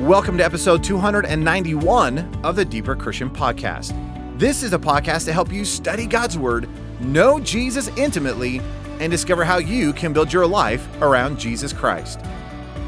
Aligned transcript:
Welcome 0.00 0.38
to 0.38 0.44
episode 0.44 0.82
291 0.82 2.40
of 2.42 2.56
the 2.56 2.64
Deeper 2.64 2.96
Christian 2.96 3.28
Podcast. 3.28 3.92
This 4.38 4.62
is 4.62 4.72
a 4.72 4.78
podcast 4.78 5.26
to 5.26 5.32
help 5.34 5.52
you 5.52 5.62
study 5.62 6.06
God's 6.06 6.38
Word, 6.38 6.70
know 7.00 7.38
Jesus 7.38 7.88
intimately, 7.98 8.62
and 8.98 9.12
discover 9.12 9.44
how 9.44 9.58
you 9.58 9.92
can 9.92 10.14
build 10.14 10.32
your 10.32 10.46
life 10.46 10.88
around 11.02 11.38
Jesus 11.38 11.74
Christ. 11.74 12.18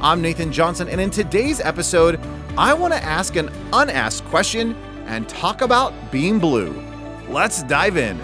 I'm 0.01 0.22
Nathan 0.22 0.50
Johnson, 0.50 0.88
and 0.88 1.02
in 1.02 1.11
today's 1.11 1.61
episode, 1.61 2.18
I 2.56 2.72
want 2.72 2.95
to 2.95 3.04
ask 3.04 3.36
an 3.36 3.50
unasked 3.74 4.26
question 4.29 4.74
and 5.04 5.29
talk 5.29 5.60
about 5.60 5.92
being 6.10 6.38
blue. 6.38 6.82
Let's 7.29 7.62
dive 7.64 7.98
in. 7.98 8.18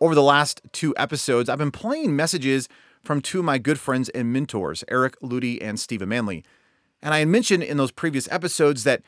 Over 0.00 0.14
the 0.14 0.22
last 0.22 0.60
two 0.72 0.94
episodes, 0.98 1.48
I've 1.48 1.58
been 1.58 1.70
playing 1.70 2.14
messages 2.14 2.68
from 3.02 3.22
two 3.22 3.38
of 3.38 3.44
my 3.44 3.56
good 3.56 3.78
friends 3.78 4.08
and 4.10 4.32
mentors, 4.32 4.84
Eric 4.88 5.18
Ludy 5.20 5.58
and 5.62 5.80
Stephen 5.80 6.08
Manley. 6.08 6.44
And 7.02 7.14
I 7.14 7.20
had 7.20 7.28
mentioned 7.28 7.62
in 7.62 7.76
those 7.78 7.92
previous 7.92 8.30
episodes 8.30 8.84
that 8.84 9.02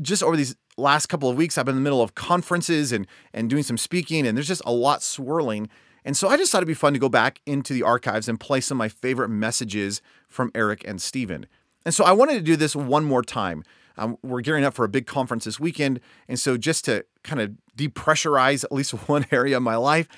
just 0.00 0.22
over 0.22 0.36
these 0.36 0.56
last 0.76 1.06
couple 1.06 1.30
of 1.30 1.36
weeks, 1.36 1.56
I've 1.56 1.66
been 1.66 1.76
in 1.76 1.82
the 1.82 1.84
middle 1.84 2.02
of 2.02 2.16
conferences 2.16 2.90
and, 2.90 3.06
and 3.32 3.48
doing 3.48 3.62
some 3.62 3.78
speaking, 3.78 4.26
and 4.26 4.36
there's 4.36 4.48
just 4.48 4.62
a 4.66 4.72
lot 4.72 5.02
swirling. 5.02 5.68
And 6.04 6.16
so 6.16 6.28
I 6.28 6.36
just 6.36 6.50
thought 6.50 6.58
it'd 6.58 6.68
be 6.68 6.74
fun 6.74 6.94
to 6.94 6.98
go 6.98 7.08
back 7.08 7.40
into 7.46 7.72
the 7.72 7.82
archives 7.82 8.28
and 8.28 8.40
play 8.40 8.60
some 8.60 8.76
of 8.76 8.80
my 8.80 8.88
favorite 8.88 9.28
messages 9.28 10.02
from 10.28 10.50
Eric 10.54 10.82
and 10.86 11.00
Stephen. 11.00 11.46
And 11.84 11.94
so 11.94 12.04
I 12.04 12.12
wanted 12.12 12.34
to 12.34 12.40
do 12.40 12.56
this 12.56 12.74
one 12.74 13.04
more 13.04 13.22
time. 13.22 13.62
Um, 13.96 14.18
we're 14.22 14.40
gearing 14.40 14.64
up 14.64 14.74
for 14.74 14.84
a 14.84 14.88
big 14.88 15.06
conference 15.06 15.44
this 15.44 15.60
weekend. 15.60 16.00
And 16.28 16.38
so 16.38 16.56
just 16.56 16.84
to 16.86 17.04
kind 17.22 17.40
of 17.40 17.52
depressurize 17.76 18.64
at 18.64 18.72
least 18.72 18.92
one 19.08 19.26
area 19.30 19.56
of 19.56 19.62
my 19.62 19.76
life, 19.76 20.08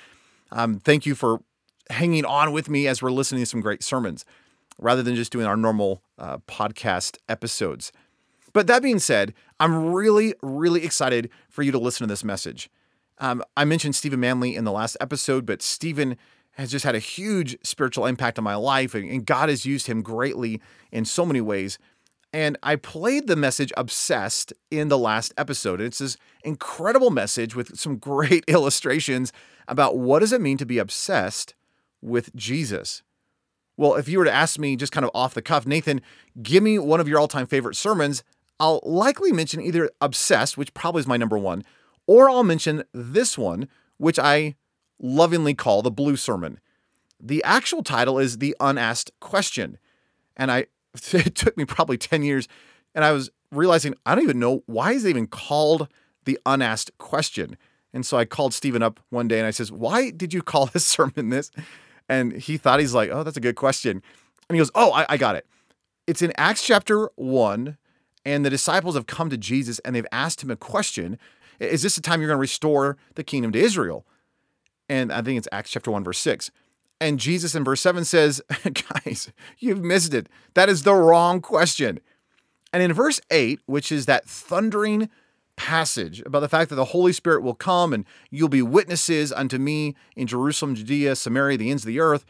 um, 0.51 0.79
thank 0.79 1.05
you 1.05 1.15
for 1.15 1.41
hanging 1.89 2.25
on 2.25 2.51
with 2.51 2.69
me 2.69 2.87
as 2.87 3.01
we're 3.01 3.11
listening 3.11 3.41
to 3.41 3.45
some 3.45 3.61
great 3.61 3.83
sermons 3.83 4.25
rather 4.79 5.01
than 5.01 5.15
just 5.15 5.31
doing 5.31 5.45
our 5.45 5.57
normal 5.57 6.01
uh, 6.17 6.37
podcast 6.39 7.17
episodes. 7.27 7.91
But 8.53 8.67
that 8.67 8.81
being 8.81 8.99
said, 8.99 9.33
I'm 9.59 9.91
really, 9.91 10.33
really 10.41 10.83
excited 10.83 11.29
for 11.49 11.63
you 11.63 11.71
to 11.71 11.79
listen 11.79 12.07
to 12.07 12.11
this 12.11 12.23
message. 12.23 12.69
Um, 13.19 13.43
I 13.55 13.65
mentioned 13.65 13.95
Stephen 13.95 14.19
Manley 14.19 14.55
in 14.55 14.63
the 14.63 14.71
last 14.71 14.97
episode, 15.01 15.45
but 15.45 15.61
Stephen 15.61 16.17
has 16.51 16.71
just 16.71 16.85
had 16.85 16.95
a 16.95 16.99
huge 16.99 17.57
spiritual 17.63 18.05
impact 18.05 18.37
on 18.37 18.43
my 18.43 18.55
life, 18.55 18.95
and, 18.95 19.09
and 19.09 19.25
God 19.25 19.49
has 19.49 19.65
used 19.65 19.87
him 19.87 20.01
greatly 20.01 20.61
in 20.91 21.05
so 21.05 21.25
many 21.25 21.41
ways. 21.41 21.77
And 22.33 22.57
I 22.61 22.75
played 22.75 23.27
the 23.27 23.35
message 23.35 23.71
Obsessed 23.77 24.53
in 24.69 24.89
the 24.89 24.97
last 24.97 25.33
episode. 25.37 25.79
It's 25.79 25.99
this 25.99 26.17
incredible 26.43 27.09
message 27.09 27.55
with 27.55 27.77
some 27.77 27.97
great 27.97 28.43
illustrations 28.47 29.31
about 29.67 29.97
what 29.97 30.19
does 30.19 30.33
it 30.33 30.41
mean 30.41 30.57
to 30.57 30.65
be 30.65 30.77
obsessed 30.77 31.55
with 32.01 32.35
Jesus. 32.35 33.03
Well, 33.75 33.95
if 33.95 34.09
you 34.09 34.17
were 34.17 34.25
to 34.25 34.33
ask 34.33 34.59
me 34.59 34.75
just 34.75 34.91
kind 34.91 35.05
of 35.05 35.11
off 35.13 35.33
the 35.33 35.41
cuff, 35.41 35.65
Nathan, 35.65 36.01
give 36.41 36.63
me 36.63 36.79
one 36.79 36.99
of 36.99 37.07
your 37.07 37.19
all 37.19 37.27
time 37.27 37.47
favorite 37.47 37.75
sermons, 37.75 38.23
I'll 38.59 38.81
likely 38.83 39.31
mention 39.31 39.61
either 39.61 39.89
Obsessed, 40.01 40.57
which 40.57 40.73
probably 40.73 41.01
is 41.01 41.07
my 41.07 41.17
number 41.17 41.37
one, 41.37 41.63
or 42.07 42.29
I'll 42.29 42.43
mention 42.43 42.83
this 42.93 43.37
one, 43.37 43.67
which 43.97 44.17
I 44.17 44.55
lovingly 44.99 45.53
call 45.53 45.81
the 45.81 45.91
Blue 45.91 46.15
Sermon. 46.15 46.59
The 47.19 47.43
actual 47.43 47.83
title 47.83 48.17
is 48.17 48.39
The 48.39 48.55
Unasked 48.59 49.11
Question. 49.19 49.77
And 50.35 50.51
I 50.51 50.67
it 51.13 51.35
took 51.35 51.57
me 51.57 51.65
probably 51.65 51.97
10 51.97 52.23
years 52.23 52.47
and 52.95 53.05
I 53.05 53.11
was 53.11 53.29
realizing 53.51 53.95
I 54.05 54.15
don't 54.15 54.23
even 54.23 54.39
know 54.39 54.63
why 54.65 54.93
is 54.93 55.05
it 55.05 55.09
even 55.09 55.27
called 55.27 55.87
the 56.25 56.39
unasked 56.45 56.97
question. 56.97 57.57
And 57.93 58.05
so 58.05 58.17
I 58.17 58.25
called 58.25 58.53
Stephen 58.53 58.83
up 58.83 58.99
one 59.09 59.27
day 59.27 59.37
and 59.37 59.47
I 59.47 59.51
says, 59.51 59.71
"Why 59.71 60.09
did 60.11 60.33
you 60.33 60.41
call 60.41 60.65
this 60.73 60.85
sermon 60.85 61.29
this?" 61.29 61.51
And 62.09 62.33
he 62.33 62.57
thought 62.57 62.79
he's 62.79 62.93
like, 62.93 63.09
"Oh, 63.11 63.23
that's 63.23 63.37
a 63.37 63.41
good 63.41 63.55
question." 63.55 64.01
And 64.49 64.55
he 64.55 64.57
goes, 64.57 64.71
"Oh, 64.75 64.91
I, 64.91 65.05
I 65.09 65.17
got 65.17 65.35
it. 65.35 65.45
It's 66.05 66.21
in 66.21 66.33
Acts 66.37 66.65
chapter 66.65 67.09
one, 67.15 67.77
and 68.25 68.45
the 68.45 68.49
disciples 68.49 68.95
have 68.95 69.07
come 69.07 69.29
to 69.29 69.37
Jesus 69.37 69.79
and 69.79 69.95
they've 69.95 70.05
asked 70.11 70.43
him 70.43 70.51
a 70.51 70.55
question: 70.55 71.17
Is 71.59 71.83
this 71.83 71.95
the 71.95 72.01
time 72.01 72.19
you're 72.19 72.29
going 72.29 72.37
to 72.37 72.41
restore 72.41 72.97
the 73.15 73.23
kingdom 73.23 73.51
to 73.53 73.59
Israel?" 73.59 74.05
And 74.89 75.11
I 75.11 75.21
think 75.21 75.37
it's 75.37 75.47
Acts 75.51 75.71
chapter 75.71 75.91
one, 75.91 76.03
verse 76.03 76.19
six. 76.19 76.51
And 76.99 77.19
Jesus 77.19 77.55
in 77.55 77.63
verse 77.63 77.81
7 77.81 78.05
says, 78.05 78.41
Guys, 78.63 79.31
you've 79.59 79.83
missed 79.83 80.13
it. 80.13 80.27
That 80.55 80.69
is 80.69 80.83
the 80.83 80.95
wrong 80.95 81.41
question. 81.41 81.99
And 82.73 82.81
in 82.83 82.93
verse 82.93 83.21
8, 83.31 83.61
which 83.65 83.91
is 83.91 84.05
that 84.05 84.25
thundering 84.25 85.09
passage 85.55 86.21
about 86.21 86.41
the 86.41 86.49
fact 86.49 86.69
that 86.69 86.75
the 86.75 86.85
Holy 86.85 87.11
Spirit 87.11 87.41
will 87.41 87.55
come 87.55 87.93
and 87.93 88.05
you'll 88.29 88.49
be 88.49 88.61
witnesses 88.61 89.31
unto 89.31 89.57
me 89.57 89.95
in 90.15 90.27
Jerusalem, 90.27 90.75
Judea, 90.75 91.15
Samaria, 91.15 91.57
the 91.57 91.71
ends 91.71 91.83
of 91.83 91.87
the 91.87 91.99
earth. 91.99 92.25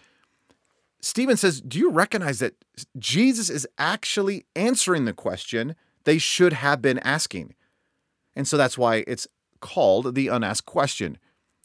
Stephen 1.02 1.38
says, 1.38 1.62
Do 1.62 1.78
you 1.78 1.92
recognize 1.92 2.40
that 2.40 2.56
Jesus 2.98 3.50
is 3.50 3.68
actually 3.78 4.46
answering 4.56 5.06
the 5.06 5.14
question 5.14 5.76
they 6.06 6.18
should 6.18 6.54
have 6.54 6.82
been 6.82 7.00
asking? 7.00 7.54
And 8.36 8.48
so 8.48 8.58
that's 8.58 8.78
why 8.78 9.04
it's 9.08 9.28
called 9.60 10.16
the 10.16 10.28
unasked 10.30 10.66
question. 10.66 11.18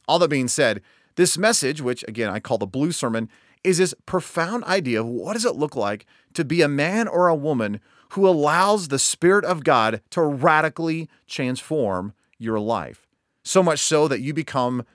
All 0.07 0.19
that 0.19 0.29
being 0.29 0.47
said, 0.47 0.81
this 1.15 1.37
message, 1.37 1.81
which 1.81 2.03
again 2.07 2.29
I 2.29 2.39
call 2.39 2.57
the 2.57 2.65
blue 2.65 2.91
sermon, 2.91 3.29
is 3.63 3.77
this 3.77 3.93
profound 4.05 4.63
idea 4.65 5.01
of 5.01 5.07
what 5.07 5.33
does 5.33 5.45
it 5.45 5.55
look 5.55 5.75
like 5.75 6.05
to 6.33 6.43
be 6.43 6.61
a 6.61 6.67
man 6.67 7.07
or 7.07 7.27
a 7.27 7.35
woman 7.35 7.79
who 8.13 8.27
allows 8.27 8.87
the 8.87 8.99
Spirit 8.99 9.45
of 9.45 9.63
God 9.63 10.01
to 10.11 10.21
radically 10.21 11.09
transform 11.27 12.13
your 12.37 12.59
life. 12.59 13.07
So 13.43 13.63
much 13.63 13.79
so 13.79 14.07
that 14.07 14.21
you 14.21 14.33
become 14.33 14.85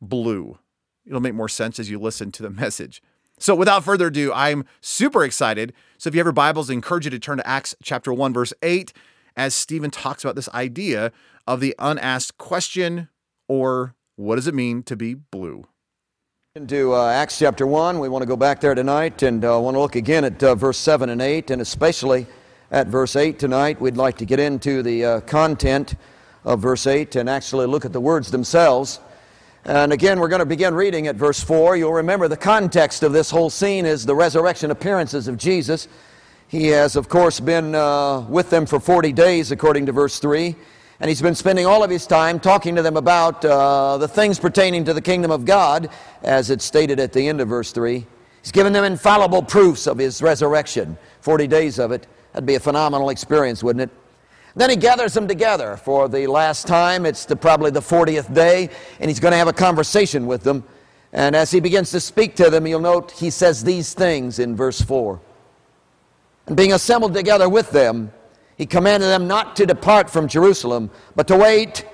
blue. 0.00 0.58
It'll 1.06 1.20
make 1.20 1.34
more 1.34 1.48
sense 1.48 1.78
as 1.78 1.90
you 1.90 1.98
listen 1.98 2.32
to 2.32 2.42
the 2.42 2.50
message. 2.62 3.02
So, 3.38 3.54
without 3.54 3.82
further 3.82 4.06
ado, 4.06 4.32
I'm 4.32 4.64
super 4.80 5.24
excited. 5.24 5.72
So, 5.98 6.08
if 6.08 6.14
you 6.14 6.20
have 6.20 6.26
your 6.26 6.32
Bibles, 6.32 6.70
I 6.70 6.74
encourage 6.74 7.04
you 7.04 7.10
to 7.10 7.18
turn 7.18 7.38
to 7.38 7.46
Acts 7.46 7.74
chapter 7.82 8.12
1, 8.12 8.32
verse 8.32 8.52
8, 8.62 8.92
as 9.36 9.54
Stephen 9.54 9.90
talks 9.90 10.22
about 10.22 10.36
this 10.36 10.48
idea 10.50 11.10
of 11.46 11.60
the 11.60 11.74
unasked 11.78 12.38
question 12.38 13.08
or 13.48 13.94
what 14.16 14.36
does 14.36 14.46
it 14.46 14.54
mean 14.54 14.82
to 14.84 14.96
be 14.96 15.14
blue? 15.14 15.64
Into 16.54 16.92
uh, 16.94 17.08
Acts 17.08 17.38
chapter 17.38 17.66
1, 17.66 17.98
we 17.98 18.10
want 18.10 18.22
to 18.22 18.26
go 18.26 18.36
back 18.36 18.60
there 18.60 18.74
tonight 18.74 19.22
and 19.22 19.42
uh, 19.42 19.58
want 19.58 19.74
to 19.74 19.80
look 19.80 19.96
again 19.96 20.24
at 20.24 20.42
uh, 20.42 20.54
verse 20.54 20.76
7 20.76 21.08
and 21.08 21.22
8, 21.22 21.50
and 21.50 21.62
especially 21.62 22.26
at 22.70 22.88
verse 22.88 23.16
8 23.16 23.38
tonight. 23.38 23.80
We'd 23.80 23.96
like 23.96 24.18
to 24.18 24.26
get 24.26 24.38
into 24.38 24.82
the 24.82 25.04
uh, 25.04 25.20
content 25.20 25.94
of 26.44 26.60
verse 26.60 26.86
8 26.86 27.16
and 27.16 27.30
actually 27.30 27.66
look 27.66 27.86
at 27.86 27.94
the 27.94 28.00
words 28.00 28.30
themselves. 28.30 29.00
And 29.64 29.92
again, 29.94 30.20
we're 30.20 30.28
going 30.28 30.40
to 30.40 30.46
begin 30.46 30.74
reading 30.74 31.06
at 31.06 31.16
verse 31.16 31.42
4. 31.42 31.76
You'll 31.76 31.94
remember 31.94 32.28
the 32.28 32.36
context 32.36 33.02
of 33.02 33.12
this 33.12 33.30
whole 33.30 33.48
scene 33.48 33.86
is 33.86 34.04
the 34.04 34.14
resurrection 34.14 34.70
appearances 34.70 35.28
of 35.28 35.38
Jesus. 35.38 35.88
He 36.48 36.66
has, 36.66 36.96
of 36.96 37.08
course, 37.08 37.40
been 37.40 37.74
uh, 37.74 38.20
with 38.28 38.50
them 38.50 38.66
for 38.66 38.78
40 38.78 39.12
days, 39.12 39.52
according 39.52 39.86
to 39.86 39.92
verse 39.92 40.18
3. 40.18 40.54
And 41.02 41.08
he's 41.08 41.20
been 41.20 41.34
spending 41.34 41.66
all 41.66 41.82
of 41.82 41.90
his 41.90 42.06
time 42.06 42.38
talking 42.38 42.76
to 42.76 42.82
them 42.82 42.96
about 42.96 43.44
uh, 43.44 43.98
the 43.98 44.06
things 44.06 44.38
pertaining 44.38 44.84
to 44.84 44.94
the 44.94 45.00
kingdom 45.00 45.32
of 45.32 45.44
God, 45.44 45.90
as 46.22 46.48
it's 46.48 46.64
stated 46.64 47.00
at 47.00 47.12
the 47.12 47.26
end 47.26 47.40
of 47.40 47.48
verse 47.48 47.72
3. 47.72 48.06
He's 48.40 48.52
given 48.52 48.72
them 48.72 48.84
infallible 48.84 49.42
proofs 49.42 49.88
of 49.88 49.98
his 49.98 50.22
resurrection, 50.22 50.96
40 51.22 51.48
days 51.48 51.80
of 51.80 51.90
it. 51.90 52.06
That'd 52.32 52.46
be 52.46 52.54
a 52.54 52.60
phenomenal 52.60 53.08
experience, 53.08 53.64
wouldn't 53.64 53.90
it? 53.90 53.98
Then 54.54 54.70
he 54.70 54.76
gathers 54.76 55.12
them 55.12 55.26
together 55.26 55.76
for 55.76 56.08
the 56.08 56.28
last 56.28 56.68
time. 56.68 57.04
It's 57.04 57.24
the, 57.24 57.34
probably 57.34 57.72
the 57.72 57.80
40th 57.80 58.32
day, 58.32 58.70
and 59.00 59.10
he's 59.10 59.18
going 59.18 59.32
to 59.32 59.38
have 59.38 59.48
a 59.48 59.52
conversation 59.52 60.28
with 60.28 60.44
them. 60.44 60.62
And 61.12 61.34
as 61.34 61.50
he 61.50 61.58
begins 61.58 61.90
to 61.90 61.98
speak 61.98 62.36
to 62.36 62.48
them, 62.48 62.64
you'll 62.64 62.78
note 62.78 63.10
he 63.10 63.30
says 63.30 63.64
these 63.64 63.92
things 63.92 64.38
in 64.38 64.54
verse 64.54 64.80
4. 64.80 65.20
And 66.46 66.56
being 66.56 66.72
assembled 66.72 67.12
together 67.12 67.48
with 67.48 67.72
them, 67.72 68.12
he 68.56 68.66
commanded 68.66 69.06
them 69.06 69.26
not 69.26 69.56
to 69.56 69.66
depart 69.66 70.10
from 70.10 70.28
Jerusalem, 70.28 70.90
but 71.16 71.28
to 71.28 71.36
wait 71.36 71.86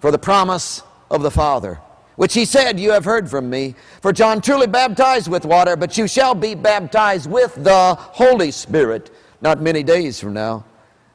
for 0.00 0.10
the 0.10 0.18
promise 0.18 0.82
of 1.10 1.22
the 1.22 1.30
Father, 1.30 1.80
which 2.16 2.34
he 2.34 2.44
said, 2.44 2.78
You 2.78 2.92
have 2.92 3.04
heard 3.04 3.28
from 3.28 3.50
me. 3.50 3.74
For 4.00 4.12
John 4.12 4.40
truly 4.40 4.66
baptized 4.66 5.28
with 5.28 5.44
water, 5.44 5.76
but 5.76 5.98
you 5.98 6.06
shall 6.06 6.34
be 6.34 6.54
baptized 6.54 7.30
with 7.30 7.54
the 7.62 7.94
Holy 7.96 8.50
Spirit 8.50 9.10
not 9.40 9.60
many 9.60 9.82
days 9.82 10.20
from 10.20 10.32
now. 10.32 10.64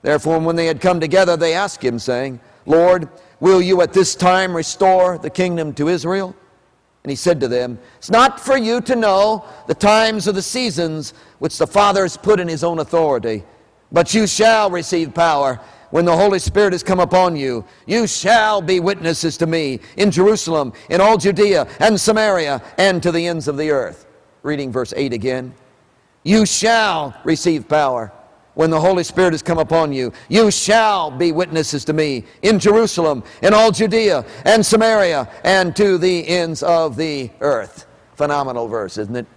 Therefore, 0.02 0.40
when 0.40 0.56
they 0.56 0.66
had 0.66 0.82
come 0.82 1.00
together, 1.00 1.38
they 1.38 1.54
asked 1.54 1.84
him, 1.84 2.00
saying, 2.00 2.40
Lord, 2.66 3.10
will 3.40 3.62
you 3.62 3.82
at 3.82 3.94
this 3.94 4.16
time 4.16 4.56
restore 4.56 5.18
the 5.18 5.30
kingdom 5.30 5.74
to 5.74 5.88
Israel? 5.88 6.36
And 7.04 7.10
he 7.10 7.16
said 7.16 7.40
to 7.42 7.48
them, 7.48 7.80
It's 7.98 8.10
not 8.10 8.40
for 8.40 8.58
you 8.58 8.80
to 8.82 8.96
know 8.96 9.46
the 9.68 9.74
times 9.74 10.28
or 10.28 10.32
the 10.32 10.42
seasons 10.42 11.14
which 11.40 11.58
the 11.58 11.68
Father 11.68 12.04
has 12.04 12.16
put 12.16 12.40
in 12.40 12.48
his 12.48 12.64
own 12.64 12.80
authority, 12.80 13.44
but 13.94 14.14
you 14.14 14.28
shall 14.28 14.70
receive 14.70 15.14
power 15.14 15.62
when 15.92 16.06
the 16.06 16.18
Holy 16.18 16.40
Spirit 16.40 16.74
has 16.74 16.82
come 16.82 17.00
upon 17.00 17.36
you. 17.36 17.64
You 17.86 18.08
shall 18.08 18.62
be 18.62 18.80
witnesses 18.80 19.38
to 19.38 19.46
me 19.46 19.80
in 19.96 20.10
Jerusalem, 20.10 20.74
in 20.90 21.00
all 21.00 21.18
Judea 21.18 21.68
and 21.80 22.02
Samaria, 22.02 22.64
and 22.80 23.02
to 23.04 23.12
the 23.12 23.28
ends 23.28 23.48
of 23.48 23.58
the 23.58 23.70
earth. 23.70 24.08
Reading 24.42 24.72
verse 24.72 24.92
8 24.98 25.14
again. 25.14 25.54
You 26.24 26.48
shall 26.48 27.16
receive 27.24 27.70
power 27.70 28.12
when 28.56 28.72
the 28.72 28.80
Holy 28.80 29.04
Spirit 29.04 29.34
has 29.34 29.44
come 29.44 29.60
upon 29.60 29.94
you. 29.94 30.12
You 30.30 30.50
shall 30.50 31.12
be 31.12 31.32
witnesses 31.32 31.86
to 31.86 31.94
me 31.94 32.26
in 32.42 32.58
Jerusalem, 32.58 33.24
in 33.44 33.54
all 33.54 33.72
Judea 33.72 34.26
and 34.46 34.66
Samaria, 34.66 35.30
and 35.44 35.76
to 35.76 36.00
the 36.00 36.28
ends 36.28 36.64
of 36.64 36.96
the 36.96 37.30
earth. 37.42 37.86
Phenomenal 38.16 38.68
verse, 38.68 38.98
isn't 38.98 39.16
it? 39.16 39.28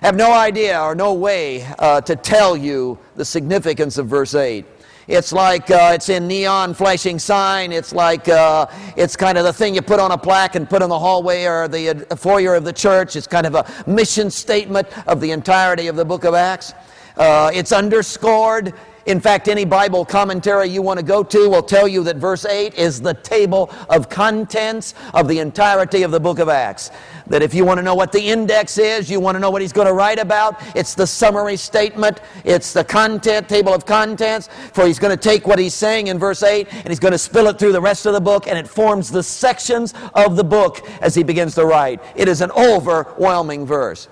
Have 0.00 0.16
no 0.16 0.32
idea 0.32 0.80
or 0.80 0.94
no 0.94 1.12
way 1.12 1.66
uh, 1.78 2.00
to 2.02 2.16
tell 2.16 2.56
you 2.56 2.98
the 3.16 3.24
significance 3.24 3.98
of 3.98 4.06
verse 4.06 4.34
8. 4.34 4.64
It's 5.08 5.32
like 5.32 5.70
uh, 5.70 5.90
it's 5.94 6.08
in 6.08 6.28
neon 6.28 6.72
flashing 6.72 7.18
sign. 7.18 7.72
It's 7.72 7.92
like 7.92 8.28
uh, 8.28 8.66
it's 8.96 9.16
kind 9.16 9.36
of 9.36 9.44
the 9.44 9.52
thing 9.52 9.74
you 9.74 9.82
put 9.82 9.98
on 9.98 10.12
a 10.12 10.18
plaque 10.18 10.54
and 10.54 10.70
put 10.70 10.82
in 10.82 10.88
the 10.88 10.98
hallway 10.98 11.44
or 11.44 11.66
the 11.66 12.06
uh, 12.10 12.16
foyer 12.16 12.54
of 12.54 12.64
the 12.64 12.72
church. 12.72 13.16
It's 13.16 13.26
kind 13.26 13.46
of 13.46 13.56
a 13.56 13.66
mission 13.88 14.30
statement 14.30 14.86
of 15.08 15.20
the 15.20 15.32
entirety 15.32 15.88
of 15.88 15.96
the 15.96 16.04
book 16.04 16.24
of 16.24 16.34
Acts. 16.34 16.74
Uh, 17.16 17.50
it's 17.52 17.72
underscored. 17.72 18.72
In 19.06 19.18
fact, 19.18 19.48
any 19.48 19.64
Bible 19.64 20.04
commentary 20.04 20.68
you 20.68 20.82
want 20.82 21.00
to 21.00 21.04
go 21.04 21.24
to 21.24 21.48
will 21.48 21.62
tell 21.62 21.88
you 21.88 22.04
that 22.04 22.16
verse 22.16 22.44
8 22.44 22.74
is 22.74 23.00
the 23.00 23.14
table 23.14 23.70
of 23.88 24.08
contents 24.08 24.94
of 25.14 25.26
the 25.26 25.40
entirety 25.40 26.04
of 26.04 26.12
the 26.12 26.20
book 26.20 26.38
of 26.38 26.48
Acts. 26.48 26.90
That 27.30 27.42
if 27.42 27.54
you 27.54 27.64
want 27.64 27.78
to 27.78 27.82
know 27.82 27.94
what 27.94 28.10
the 28.10 28.20
index 28.20 28.76
is, 28.76 29.08
you 29.08 29.20
want 29.20 29.36
to 29.36 29.38
know 29.38 29.52
what 29.52 29.62
he's 29.62 29.72
going 29.72 29.86
to 29.86 29.92
write 29.92 30.18
about, 30.18 30.60
it's 30.76 30.96
the 30.96 31.06
summary 31.06 31.56
statement, 31.56 32.20
it's 32.44 32.72
the 32.72 32.82
content, 32.82 33.48
table 33.48 33.72
of 33.72 33.86
contents, 33.86 34.48
for 34.72 34.84
he's 34.84 34.98
going 34.98 35.16
to 35.16 35.22
take 35.22 35.46
what 35.46 35.58
he's 35.60 35.72
saying 35.72 36.08
in 36.08 36.18
verse 36.18 36.42
8 36.42 36.66
and 36.72 36.88
he's 36.88 36.98
going 36.98 37.12
to 37.12 37.18
spill 37.18 37.46
it 37.46 37.56
through 37.56 37.70
the 37.70 37.80
rest 37.80 38.04
of 38.04 38.14
the 38.14 38.20
book, 38.20 38.48
and 38.48 38.58
it 38.58 38.66
forms 38.66 39.12
the 39.12 39.22
sections 39.22 39.94
of 40.14 40.34
the 40.34 40.42
book 40.42 40.86
as 41.00 41.14
he 41.14 41.22
begins 41.22 41.54
to 41.54 41.64
write. 41.64 42.02
It 42.16 42.28
is 42.28 42.40
an 42.40 42.50
overwhelming 42.50 43.64
verse. 43.64 44.08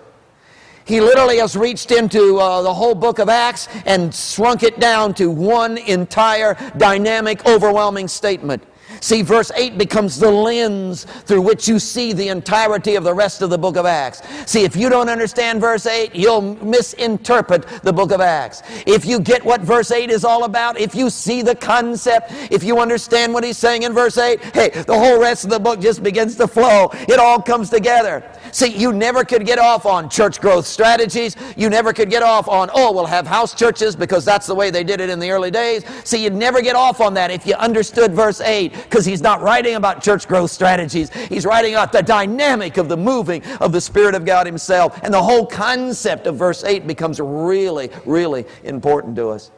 He 0.84 1.00
literally 1.00 1.38
has 1.38 1.54
reached 1.56 1.90
into 1.90 2.38
uh, 2.38 2.62
the 2.62 2.72
whole 2.72 2.94
book 2.94 3.18
of 3.18 3.28
Acts 3.28 3.68
and 3.84 4.14
shrunk 4.14 4.62
it 4.62 4.80
down 4.80 5.12
to 5.14 5.28
one 5.28 5.76
entire 5.76 6.56
dynamic, 6.78 7.44
overwhelming 7.46 8.08
statement. 8.08 8.62
See, 9.00 9.22
verse 9.22 9.50
8 9.54 9.78
becomes 9.78 10.18
the 10.18 10.30
lens 10.30 11.04
through 11.04 11.42
which 11.42 11.68
you 11.68 11.78
see 11.78 12.12
the 12.12 12.28
entirety 12.28 12.96
of 12.96 13.04
the 13.04 13.14
rest 13.14 13.42
of 13.42 13.50
the 13.50 13.58
book 13.58 13.76
of 13.76 13.86
Acts. 13.86 14.22
See, 14.50 14.64
if 14.64 14.76
you 14.76 14.88
don't 14.88 15.08
understand 15.08 15.60
verse 15.60 15.86
8, 15.86 16.14
you'll 16.14 16.56
misinterpret 16.64 17.66
the 17.82 17.92
book 17.92 18.12
of 18.12 18.20
Acts. 18.20 18.62
If 18.86 19.04
you 19.04 19.20
get 19.20 19.44
what 19.44 19.60
verse 19.60 19.90
8 19.90 20.10
is 20.10 20.24
all 20.24 20.44
about, 20.44 20.78
if 20.78 20.94
you 20.94 21.10
see 21.10 21.42
the 21.42 21.54
concept, 21.54 22.32
if 22.50 22.62
you 22.62 22.78
understand 22.78 23.32
what 23.32 23.44
he's 23.44 23.58
saying 23.58 23.82
in 23.82 23.92
verse 23.92 24.18
8, 24.18 24.42
hey, 24.54 24.70
the 24.70 24.98
whole 24.98 25.20
rest 25.20 25.44
of 25.44 25.50
the 25.50 25.60
book 25.60 25.80
just 25.80 26.02
begins 26.02 26.36
to 26.36 26.48
flow. 26.48 26.90
It 26.92 27.18
all 27.18 27.40
comes 27.40 27.70
together. 27.70 28.24
See, 28.52 28.68
you 28.68 28.92
never 28.92 29.24
could 29.24 29.46
get 29.46 29.58
off 29.58 29.86
on 29.86 30.08
church 30.08 30.40
growth 30.40 30.66
strategies. 30.66 31.36
You 31.56 31.68
never 31.68 31.92
could 31.92 32.10
get 32.10 32.22
off 32.22 32.48
on, 32.48 32.70
oh, 32.74 32.92
we'll 32.92 33.06
have 33.06 33.26
house 33.26 33.54
churches 33.54 33.96
because 33.96 34.24
that's 34.24 34.46
the 34.46 34.54
way 34.54 34.70
they 34.70 34.84
did 34.84 35.00
it 35.00 35.10
in 35.10 35.18
the 35.18 35.30
early 35.30 35.50
days. 35.50 35.84
See, 36.04 36.22
you'd 36.22 36.34
never 36.34 36.60
get 36.62 36.76
off 36.76 37.00
on 37.00 37.14
that 37.14 37.30
if 37.30 37.46
you 37.46 37.54
understood 37.54 38.12
verse 38.12 38.40
8 38.40 38.72
because 38.72 39.04
he's 39.04 39.22
not 39.22 39.42
writing 39.42 39.74
about 39.74 40.02
church 40.02 40.28
growth 40.28 40.50
strategies. 40.50 41.10
He's 41.10 41.46
writing 41.46 41.74
about 41.74 41.92
the 41.92 42.02
dynamic 42.02 42.76
of 42.76 42.88
the 42.88 42.96
moving 42.96 43.44
of 43.60 43.72
the 43.72 43.80
Spirit 43.80 44.14
of 44.14 44.24
God 44.24 44.46
Himself. 44.46 44.98
And 45.02 45.12
the 45.12 45.22
whole 45.22 45.46
concept 45.46 46.26
of 46.26 46.36
verse 46.36 46.64
8 46.64 46.86
becomes 46.86 47.20
really, 47.20 47.90
really 48.04 48.46
important 48.64 49.16
to 49.16 49.28
us. 49.28 49.50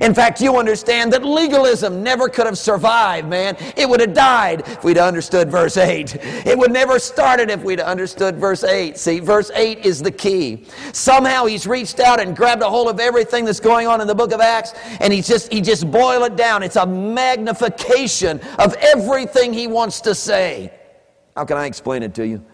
In 0.00 0.14
fact, 0.14 0.40
you 0.40 0.56
understand 0.56 1.12
that 1.12 1.24
legalism 1.24 2.02
never 2.02 2.28
could 2.28 2.46
have 2.46 2.58
survived, 2.58 3.28
man. 3.28 3.56
It 3.76 3.88
would 3.88 4.00
have 4.00 4.14
died 4.14 4.62
if 4.66 4.84
we'd 4.84 4.98
understood 4.98 5.50
verse 5.50 5.76
8. 5.76 6.16
It 6.46 6.56
would 6.56 6.72
never 6.72 6.98
started 6.98 7.50
if 7.50 7.62
we'd 7.62 7.80
understood 7.80 8.36
verse 8.36 8.64
8. 8.64 8.96
See, 8.96 9.20
verse 9.20 9.50
8 9.54 9.84
is 9.84 10.02
the 10.02 10.10
key. 10.10 10.64
Somehow 10.92 11.46
he's 11.46 11.66
reached 11.66 12.00
out 12.00 12.20
and 12.20 12.36
grabbed 12.36 12.62
a 12.62 12.68
hold 12.68 12.88
of 12.88 13.00
everything 13.00 13.44
that's 13.44 13.60
going 13.60 13.86
on 13.86 14.00
in 14.00 14.06
the 14.06 14.14
book 14.14 14.32
of 14.32 14.40
Acts, 14.40 14.72
and 15.00 15.12
he's 15.12 15.28
just 15.28 15.52
he 15.52 15.60
just 15.60 15.90
boiled 15.90 16.24
it 16.24 16.36
down. 16.36 16.62
It's 16.62 16.76
a 16.76 16.86
magnification 16.86 18.40
of 18.58 18.74
everything 18.74 19.52
he 19.52 19.66
wants 19.66 20.00
to 20.02 20.14
say. 20.14 20.72
How 21.36 21.44
can 21.44 21.56
I 21.56 21.66
explain 21.66 22.02
it 22.02 22.14
to 22.14 22.26
you? 22.26 22.44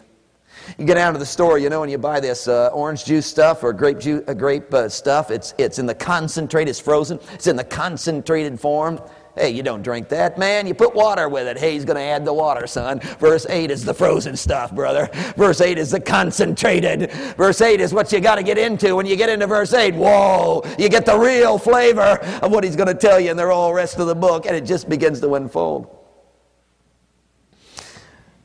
You 0.76 0.84
get 0.84 0.98
out 0.98 1.14
of 1.14 1.20
the 1.20 1.26
store, 1.26 1.58
you 1.58 1.70
know, 1.70 1.82
and 1.82 1.90
you 1.90 1.98
buy 1.98 2.20
this 2.20 2.48
uh, 2.48 2.68
orange 2.68 3.04
juice 3.04 3.26
stuff 3.26 3.62
or 3.62 3.72
grape, 3.72 3.98
juice, 3.98 4.22
uh, 4.28 4.34
grape 4.34 4.72
uh, 4.74 4.88
stuff. 4.88 5.30
It's, 5.30 5.54
it's 5.58 5.78
in 5.78 5.86
the 5.86 5.94
concentrate, 5.94 6.68
it's 6.68 6.80
frozen, 6.80 7.18
it's 7.32 7.46
in 7.46 7.56
the 7.56 7.64
concentrated 7.64 8.60
form. 8.60 9.00
Hey, 9.38 9.50
you 9.50 9.62
don't 9.62 9.82
drink 9.82 10.08
that, 10.08 10.36
man. 10.36 10.66
You 10.66 10.74
put 10.74 10.96
water 10.96 11.28
with 11.28 11.46
it. 11.46 11.58
Hey, 11.58 11.74
he's 11.74 11.84
going 11.84 11.96
to 11.96 12.02
add 12.02 12.24
the 12.24 12.34
water, 12.34 12.66
son. 12.66 12.98
Verse 13.20 13.46
8 13.48 13.70
is 13.70 13.84
the 13.84 13.94
frozen 13.94 14.36
stuff, 14.36 14.74
brother. 14.74 15.08
Verse 15.36 15.60
8 15.60 15.78
is 15.78 15.92
the 15.92 16.00
concentrated. 16.00 17.12
Verse 17.36 17.60
8 17.60 17.80
is 17.80 17.94
what 17.94 18.10
you 18.10 18.18
got 18.18 18.34
to 18.36 18.42
get 18.42 18.58
into. 18.58 18.96
When 18.96 19.06
you 19.06 19.14
get 19.14 19.28
into 19.28 19.46
verse 19.46 19.72
8, 19.72 19.94
whoa, 19.94 20.64
you 20.76 20.88
get 20.88 21.06
the 21.06 21.16
real 21.16 21.56
flavor 21.56 22.18
of 22.42 22.50
what 22.50 22.64
he's 22.64 22.74
going 22.74 22.88
to 22.88 22.94
tell 22.94 23.20
you 23.20 23.30
in 23.30 23.36
the 23.36 23.46
whole 23.46 23.72
rest 23.72 23.98
of 24.00 24.08
the 24.08 24.14
book, 24.14 24.46
and 24.46 24.56
it 24.56 24.64
just 24.64 24.88
begins 24.88 25.20
to 25.20 25.32
unfold. 25.34 25.97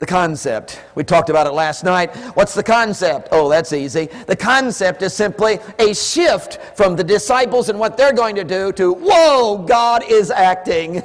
The 0.04 0.08
concept. 0.08 0.82
We 0.96 1.06
talked 1.06 1.30
about 1.30 1.48
it 1.48 1.54
last 1.54 1.86
night. 1.86 2.14
What's 2.36 2.54
the 2.54 2.62
concept? 2.62 3.30
Oh, 3.32 3.48
that's 3.48 3.72
easy. 3.72 4.08
The 4.28 4.36
concept 4.36 5.02
is 5.02 5.14
simply 5.14 5.60
a 5.80 5.94
shift 5.96 6.60
from 6.76 6.98
the 6.98 7.06
disciples 7.06 7.70
and 7.70 7.80
what 7.80 7.96
they're 7.96 8.12
going 8.12 8.36
to 8.36 8.44
do 8.44 8.74
to, 8.74 8.92
whoa, 8.92 9.64
God 9.66 10.04
is 10.04 10.30
acting. 10.30 11.02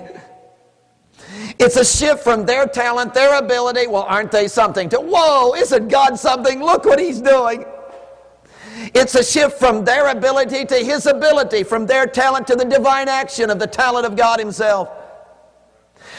It's 1.60 1.76
a 1.76 1.84
shift 1.84 2.24
from 2.24 2.44
their 2.44 2.66
talent, 2.66 3.14
their 3.14 3.38
ability, 3.38 3.86
well, 3.86 4.02
aren't 4.02 4.32
they 4.32 4.48
something, 4.48 4.88
to, 4.88 4.98
whoa, 4.98 5.54
isn't 5.54 5.86
God 5.86 6.18
something? 6.18 6.60
Look 6.60 6.84
what 6.84 6.98
He's 6.98 7.20
doing. 7.20 7.66
It's 8.96 9.14
a 9.14 9.22
shift 9.22 9.60
from 9.60 9.84
their 9.84 10.08
ability 10.08 10.64
to 10.64 10.74
His 10.74 11.06
ability, 11.06 11.62
from 11.62 11.86
their 11.86 12.08
talent 12.08 12.48
to 12.48 12.56
the 12.56 12.64
divine 12.64 13.06
action 13.06 13.48
of 13.48 13.60
the 13.60 13.68
talent 13.68 14.06
of 14.06 14.16
God 14.16 14.40
Himself. 14.40 14.88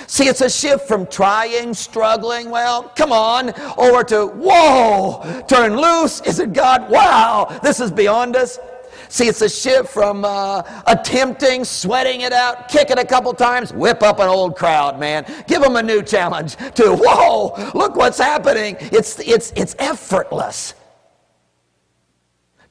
See, 0.09 0.27
it's 0.27 0.41
a 0.41 0.49
shift 0.49 0.87
from 0.87 1.05
trying, 1.05 1.71
struggling, 1.75 2.49
well, 2.49 2.91
come 2.95 3.11
on, 3.11 3.53
over 3.77 4.03
to, 4.05 4.25
whoa, 4.25 5.43
turn 5.47 5.77
loose. 5.77 6.19
Is 6.21 6.39
it 6.39 6.51
God? 6.51 6.89
Wow, 6.89 7.59
this 7.61 7.79
is 7.79 7.91
beyond 7.91 8.35
us. 8.35 8.57
See, 9.09 9.27
it's 9.27 9.43
a 9.43 9.49
shift 9.49 9.87
from 9.87 10.25
uh, 10.25 10.63
attempting, 10.87 11.63
sweating 11.63 12.21
it 12.21 12.33
out, 12.33 12.69
kick 12.69 12.89
it 12.89 12.97
a 12.97 13.05
couple 13.05 13.31
times, 13.35 13.71
whip 13.71 14.01
up 14.01 14.17
an 14.17 14.27
old 14.27 14.55
crowd, 14.55 14.99
man. 14.99 15.31
Give 15.45 15.61
them 15.61 15.75
a 15.75 15.83
new 15.83 16.01
challenge 16.01 16.55
to, 16.55 16.95
whoa, 16.99 17.71
look 17.75 17.95
what's 17.95 18.17
happening. 18.17 18.77
It's, 18.79 19.19
it's, 19.19 19.53
it's 19.55 19.75
effortless. 19.77 20.73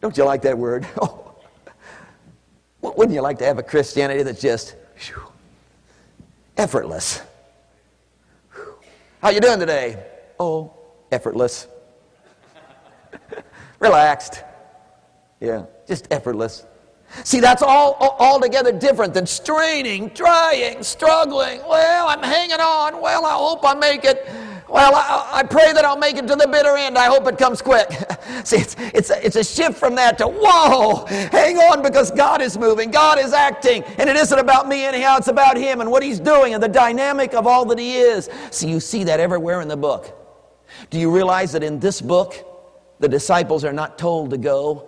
Don't 0.01 0.17
you 0.17 0.25
like 0.25 0.43
that 0.43 0.59
word? 0.59 0.89
Wouldn't 2.83 3.15
you 3.15 3.23
like 3.23 3.39
to 3.39 3.45
have 3.45 3.59
a 3.59 3.63
Christianity 3.63 4.25
that's 4.25 4.43
just 4.43 4.75
whew, 4.97 5.23
effortless. 6.57 7.23
How 9.21 9.31
you 9.31 9.41
doing 9.41 9.59
today? 9.59 10.01
Oh, 10.39 10.73
effortless. 11.11 11.67
Relaxed. 13.81 14.45
Yeah, 15.41 15.65
just 15.89 16.07
effortless. 16.13 16.65
See, 17.25 17.41
that's 17.41 17.63
all 17.63 17.97
altogether 18.21 18.71
different 18.71 19.15
than 19.15 19.27
straining, 19.27 20.11
trying, 20.11 20.85
struggling. 20.85 21.61
Well, 21.69 22.09
I'm 22.09 22.23
hanging 22.23 22.61
on. 22.61 23.01
Well, 23.01 23.25
I 23.25 23.33
hope 23.33 23.61
I 23.65 23.75
make 23.75 24.05
it. 24.05 24.29
Well, 24.69 24.95
I, 24.95 25.39
I, 25.39 25.43
pray 25.45 25.73
that 25.73 25.87
I'll 25.87 25.97
make 25.97 26.17
it 26.17 26.27
to 26.29 26.37
the 26.37 26.47
bitter 26.47 26.77
end. 26.77 26.99
I 26.99 27.07
hope 27.07 27.27
it 27.27 27.39
comes 27.39 27.63
quick. 27.63 27.89
See, 28.45 28.59
it's, 28.59 28.77
it's, 28.79 29.09
a, 29.09 29.25
it's 29.25 29.37
a 29.37 29.45
shift 29.45 29.79
from 29.79 29.95
that 29.95 30.19
to, 30.19 30.29
whoa, 30.29 31.07
hang 31.07 31.57
on 31.57 31.81
because 31.81 32.11
God 32.11 32.43
is 32.43 32.59
moving, 32.59 32.91
God 32.91 33.19
is 33.19 33.33
acting, 33.33 33.83
and 33.97 34.11
it 34.11 34.17
isn't 34.17 34.39
about 34.39 34.69
me 34.69 34.85
anyhow, 34.85 35.17
it's 35.17 35.29
about 35.29 35.57
Him 35.57 35.81
and 35.81 35.91
what 35.91 36.03
He's 36.03 36.21
doing 36.21 36.53
and 36.53 36.63
the 36.63 36.69
dynamic 36.69 37.33
of 37.33 37.47
all 37.47 37.65
that 37.67 37.79
He 37.79 37.97
is. 37.97 38.29
See, 38.51 38.69
you 38.69 38.79
see 38.79 39.05
that 39.05 39.21
everywhere 39.21 39.63
in 39.63 39.69
the 39.69 39.77
book. 39.77 40.15
Do 40.91 40.99
you 40.99 41.11
realize 41.11 41.53
that 41.53 41.63
in 41.63 41.81
this 41.81 42.03
book, 42.03 42.35
the 42.99 43.09
disciples 43.09 43.65
are 43.65 43.73
not 43.73 43.97
told 43.97 44.31
to 44.31 44.37
go, 44.37 44.88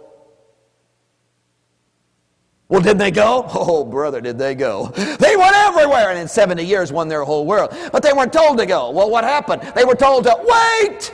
well, 2.70 2.80
did 2.80 2.98
they 2.98 3.10
go? 3.10 3.46
Oh, 3.52 3.84
brother, 3.84 4.20
did 4.20 4.38
they 4.38 4.54
go? 4.54 4.86
They 4.86 5.36
went 5.36 5.54
everywhere 5.54 6.10
and 6.10 6.18
in 6.18 6.28
70 6.28 6.64
years 6.64 6.92
won 6.92 7.08
their 7.08 7.24
whole 7.24 7.44
world. 7.44 7.76
But 7.92 8.02
they 8.02 8.12
weren't 8.12 8.32
told 8.32 8.58
to 8.58 8.66
go. 8.66 8.90
Well, 8.90 9.10
what 9.10 9.24
happened? 9.24 9.62
They 9.74 9.84
were 9.84 9.94
told 9.94 10.24
to 10.24 10.36
wait. 10.42 11.12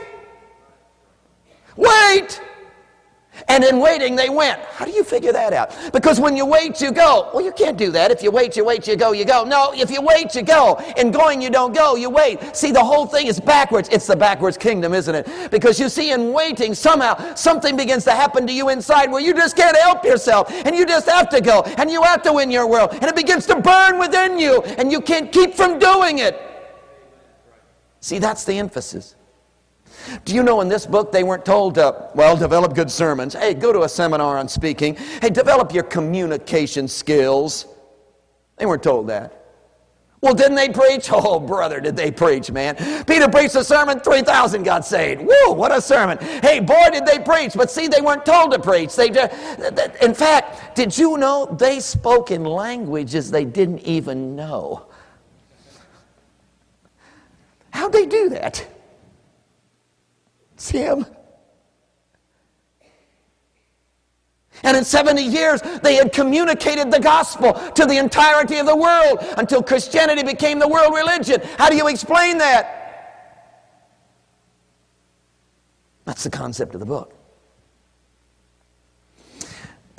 Wait. 1.75 2.41
And 3.47 3.63
in 3.63 3.79
waiting, 3.79 4.15
they 4.15 4.29
went. 4.29 4.59
How 4.61 4.85
do 4.85 4.91
you 4.91 5.03
figure 5.03 5.31
that 5.31 5.53
out? 5.53 5.75
Because 5.93 6.19
when 6.19 6.35
you 6.35 6.45
wait, 6.45 6.81
you 6.81 6.91
go. 6.91 7.29
Well, 7.33 7.43
you 7.43 7.51
can't 7.51 7.77
do 7.77 7.91
that. 7.91 8.11
If 8.11 8.23
you 8.23 8.31
wait, 8.31 8.55
you 8.57 8.65
wait, 8.65 8.87
you 8.87 8.95
go, 8.95 9.11
you 9.11 9.25
go. 9.25 9.43
No, 9.43 9.71
if 9.73 9.91
you 9.91 10.01
wait, 10.01 10.35
you 10.35 10.41
go. 10.41 10.81
In 10.97 11.11
going, 11.11 11.41
you 11.41 11.49
don't 11.49 11.73
go, 11.73 11.95
you 11.95 12.09
wait. 12.09 12.55
See, 12.55 12.71
the 12.71 12.83
whole 12.83 13.05
thing 13.05 13.27
is 13.27 13.39
backwards. 13.39 13.89
It's 13.91 14.07
the 14.07 14.15
backwards 14.15 14.57
kingdom, 14.57 14.93
isn't 14.93 15.13
it? 15.13 15.51
Because 15.51 15.79
you 15.79 15.89
see, 15.89 16.11
in 16.11 16.33
waiting, 16.33 16.73
somehow 16.73 17.35
something 17.35 17.77
begins 17.77 18.03
to 18.05 18.11
happen 18.11 18.47
to 18.47 18.53
you 18.53 18.69
inside 18.69 19.11
where 19.11 19.21
you 19.21 19.33
just 19.33 19.55
can't 19.55 19.77
help 19.77 20.03
yourself. 20.03 20.51
And 20.65 20.75
you 20.75 20.85
just 20.85 21.07
have 21.07 21.29
to 21.29 21.41
go. 21.41 21.61
And 21.77 21.89
you 21.89 22.01
have 22.03 22.23
to 22.23 22.33
win 22.33 22.51
your 22.51 22.67
world. 22.67 22.91
And 22.93 23.05
it 23.05 23.15
begins 23.15 23.45
to 23.47 23.59
burn 23.59 23.99
within 23.99 24.39
you. 24.39 24.61
And 24.63 24.91
you 24.91 25.01
can't 25.01 25.31
keep 25.31 25.53
from 25.53 25.79
doing 25.79 26.19
it. 26.19 26.41
See, 27.99 28.19
that's 28.19 28.45
the 28.45 28.57
emphasis. 28.57 29.15
Do 30.25 30.33
you 30.33 30.43
know 30.43 30.61
in 30.61 30.67
this 30.67 30.85
book 30.85 31.11
they 31.11 31.23
weren't 31.23 31.45
told 31.45 31.75
to, 31.75 32.09
well, 32.15 32.37
develop 32.37 32.75
good 32.75 32.91
sermons? 32.91 33.33
Hey, 33.33 33.53
go 33.53 33.73
to 33.73 33.83
a 33.83 33.89
seminar 33.89 34.37
on 34.37 34.47
speaking. 34.47 34.95
Hey, 34.95 35.29
develop 35.29 35.73
your 35.73 35.83
communication 35.83 36.87
skills. 36.87 37.65
They 38.57 38.65
weren't 38.65 38.83
told 38.83 39.07
that. 39.07 39.37
Well, 40.21 40.33
didn't 40.33 40.55
they 40.55 40.69
preach? 40.69 41.09
Oh, 41.17 41.39
brother, 41.39 41.79
did 41.79 41.95
they 41.95 42.11
preach, 42.11 42.51
man. 42.51 42.75
Peter 43.05 43.27
preached 43.27 43.55
a 43.55 43.63
sermon, 43.63 43.99
3,000 43.99 44.63
got 44.63 44.85
saved. 44.85 45.21
Woo, 45.21 45.53
what 45.53 45.75
a 45.75 45.81
sermon. 45.81 46.17
Hey, 46.19 46.59
boy, 46.59 46.89
did 46.91 47.05
they 47.05 47.19
preach. 47.19 47.53
But 47.53 47.71
see, 47.71 47.87
they 47.87 48.01
weren't 48.01 48.25
told 48.25 48.51
to 48.51 48.59
preach. 48.59 48.95
They 48.95 49.09
just, 49.09 49.33
in 50.01 50.13
fact, 50.13 50.75
did 50.75 50.97
you 50.97 51.17
know 51.17 51.45
they 51.45 51.79
spoke 51.79 52.31
in 52.31 52.43
languages 52.43 53.31
they 53.31 53.45
didn't 53.45 53.79
even 53.79 54.35
know? 54.35 54.85
How'd 57.71 57.93
they 57.93 58.05
do 58.05 58.29
that? 58.29 58.65
Sam? 60.57 61.05
And 64.63 64.75
in 64.75 64.83
70 64.83 65.21
years, 65.21 65.61
they 65.83 65.95
had 65.95 66.11
communicated 66.11 66.91
the 66.91 66.99
gospel 66.99 67.53
to 67.53 67.85
the 67.85 67.97
entirety 67.97 68.57
of 68.57 68.65
the 68.65 68.75
world 68.75 69.19
until 69.37 69.61
Christianity 69.61 70.23
became 70.23 70.57
the 70.59 70.67
world 70.67 70.93
religion. 70.95 71.41
How 71.57 71.69
do 71.69 71.75
you 71.75 71.87
explain 71.87 72.39
that? 72.39 72.73
That's 76.05 76.23
the 76.23 76.29
concept 76.29 76.73
of 76.73 76.79
the 76.79 76.85
book. 76.85 77.16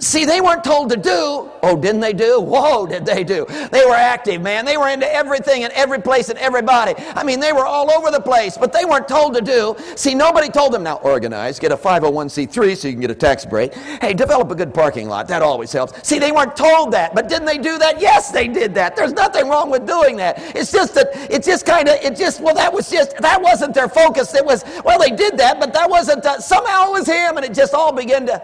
See, 0.01 0.25
they 0.25 0.41
weren't 0.41 0.63
told 0.63 0.91
to 0.91 0.97
do. 0.97 1.51
Oh, 1.61 1.77
didn't 1.77 2.01
they 2.01 2.13
do? 2.13 2.41
Whoa, 2.41 2.87
did 2.87 3.05
they 3.05 3.25
do? 3.25 3.45
They 3.73 3.85
were 3.85 3.97
active, 3.97 4.41
man. 4.41 4.65
They 4.65 4.77
were 4.77 4.89
into 4.89 5.13
everything 5.13 5.65
and 5.65 5.73
every 5.73 6.01
place 6.01 6.29
and 6.29 6.39
everybody. 6.39 6.95
I 7.17 7.25
mean, 7.25 7.41
they 7.41 7.53
were 7.53 7.67
all 7.67 7.91
over 7.91 8.13
the 8.13 8.21
place, 8.21 8.57
but 8.57 8.73
they 8.73 8.85
weren't 8.85 9.09
told 9.09 9.35
to 9.35 9.41
do. 9.41 9.75
See, 9.97 10.15
nobody 10.15 10.51
told 10.51 10.73
them, 10.73 10.85
now 10.85 10.99
organize, 10.99 11.59
get 11.59 11.73
a 11.73 11.77
501c3 11.77 12.77
so 12.77 12.87
you 12.87 12.95
can 12.95 13.01
get 13.01 13.11
a 13.11 13.15
tax 13.15 13.45
break. 13.45 13.75
Hey, 13.75 14.15
develop 14.15 14.53
a 14.53 14.55
good 14.55 14.73
parking 14.73 15.09
lot. 15.09 15.27
That 15.27 15.43
always 15.43 15.73
helps. 15.73 16.07
See, 16.07 16.21
they 16.21 16.31
weren't 16.31 16.55
told 16.55 16.93
that, 16.93 17.13
but 17.13 17.29
didn't 17.29 17.47
they 17.47 17.59
do 17.59 17.77
that? 17.79 18.01
Yes, 18.01 18.31
they 18.31 18.47
did 18.47 18.75
that. 18.75 18.95
There's 18.95 19.13
nothing 19.13 19.49
wrong 19.49 19.69
with 19.69 19.85
doing 19.85 20.17
that. 20.19 20.55
It's 20.55 20.71
just 20.71 20.95
that, 20.95 21.09
it's 21.29 21.47
just 21.47 21.67
kind 21.67 21.89
of, 21.89 21.97
it 21.97 22.17
just, 22.17 22.41
well, 22.41 22.55
that 22.55 22.73
was 22.73 22.89
just, 22.89 23.17
that 23.17 23.43
wasn't 23.43 23.75
their 23.75 23.89
focus. 23.89 24.33
It 24.33 24.45
was, 24.45 24.65
well, 24.85 25.01
they 25.01 25.11
did 25.11 25.37
that, 25.39 25.59
but 25.59 25.73
that 25.73 25.91
wasn't, 25.91 26.25
uh, 26.25 26.39
somehow 26.39 26.91
it 26.91 26.93
was 26.93 27.09
him, 27.09 27.37
and 27.37 27.45
it 27.45 27.53
just 27.53 27.75
all 27.75 27.93
began 27.93 28.27
to, 28.27 28.41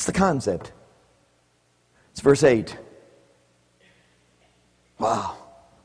It's 0.00 0.06
the 0.06 0.12
concept. 0.12 0.72
It's 2.12 2.22
verse 2.22 2.42
8. 2.42 2.74
Wow, 4.98 5.36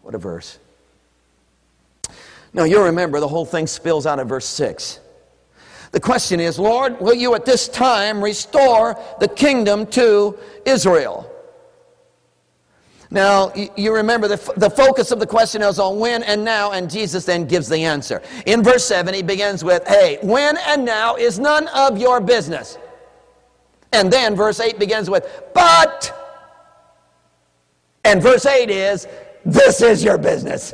what 0.04 0.16
a 0.16 0.18
verse. 0.18 0.58
Now 2.54 2.64
you'll 2.64 2.86
remember 2.86 3.20
the 3.20 3.28
whole 3.28 3.44
thing 3.44 3.68
spills 3.68 4.06
out 4.06 4.20
of 4.20 4.30
verse 4.30 4.46
6. 4.46 5.02
The 5.92 6.00
question 6.00 6.40
is, 6.40 6.58
Lord, 6.58 7.02
will 7.02 7.14
you 7.14 7.36
at 7.36 7.44
this 7.44 7.68
time 7.68 8.24
restore 8.24 8.98
the 9.20 9.28
kingdom 9.28 9.86
to 9.88 10.40
Israel? 10.66 11.30
Now, 13.12 13.52
you 13.76 13.94
remember 13.94 14.30
the, 14.30 14.54
the 14.56 14.70
focus 14.70 15.12
of 15.12 15.20
the 15.20 15.28
question 15.28 15.62
is 15.62 15.78
on 15.78 16.00
when 16.00 16.24
and 16.24 16.46
now, 16.46 16.72
and 16.72 16.90
Jesus 16.90 17.26
then 17.26 17.48
gives 17.48 17.68
the 17.68 17.84
answer. 17.84 18.22
In 18.46 18.64
verse 18.64 18.86
7, 18.86 19.14
he 19.14 19.24
begins 19.24 19.62
with, 19.62 19.86
Hey, 19.86 20.20
when 20.24 20.56
and 20.68 20.86
now 20.86 21.18
is 21.18 21.38
none 21.38 21.68
of 21.68 21.98
your 21.98 22.22
business. 22.22 22.78
And 23.96 24.12
then 24.12 24.36
verse 24.36 24.60
8 24.60 24.78
begins 24.78 25.10
with, 25.10 25.26
but. 25.54 26.12
And 28.04 28.22
verse 28.22 28.46
8 28.46 28.70
is, 28.70 29.08
this 29.46 29.82
is 29.82 30.04
your 30.04 30.18
business. 30.18 30.74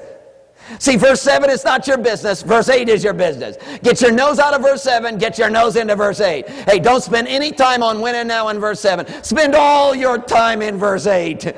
See, 0.80 0.96
verse 0.96 1.22
7 1.22 1.50
is 1.50 1.64
not 1.64 1.86
your 1.86 1.98
business. 1.98 2.42
Verse 2.42 2.68
8 2.68 2.90
is 2.90 3.04
your 3.04 3.14
business. 3.14 3.58
Get 3.84 4.02
your 4.02 4.12
nose 4.12 4.40
out 4.40 4.56
of 4.56 4.62
verse 4.62 4.82
7, 4.82 5.18
get 5.20 5.38
your 5.38 5.50
nose 5.50 5.76
into 5.76 5.96
verse 5.96 6.20
8. 6.20 6.50
Hey, 6.50 6.80
don't 6.80 7.04
spend 7.04 7.28
any 7.28 7.52
time 7.52 7.84
on 7.84 8.04
and 8.04 8.28
now 8.28 8.50
in 8.50 8.60
verse 8.60 8.80
7. 8.80 9.24
Spend 9.24 9.54
all 9.54 9.94
your 9.94 10.18
time 10.18 10.64
in 10.64 10.78
verse 10.78 11.06
8. 11.06 11.54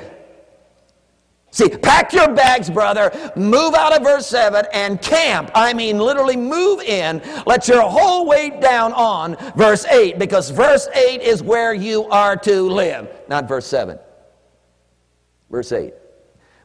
See, 1.54 1.70
pack 1.70 2.14
your 2.14 2.34
bags, 2.34 2.68
brother, 2.68 3.12
move 3.36 3.76
out 3.76 3.96
of 3.96 4.02
verse 4.02 4.26
7 4.26 4.66
and 4.74 5.00
camp. 5.00 5.52
I 5.54 5.72
mean, 5.76 6.00
literally 6.00 6.36
move 6.36 6.82
in. 6.82 7.22
Let 7.46 7.68
your 7.68 7.84
whole 7.84 8.26
weight 8.26 8.60
down 8.60 8.92
on 8.94 9.36
verse 9.56 9.86
8 9.86 10.18
because 10.18 10.50
verse 10.50 10.88
8 10.96 11.22
is 11.22 11.44
where 11.44 11.76
you 11.76 12.06
are 12.06 12.36
to 12.38 12.64
live, 12.64 13.08
not 13.30 13.48
verse 13.48 13.68
7. 13.68 14.00
Verse 15.52 15.72
8. 15.72 15.94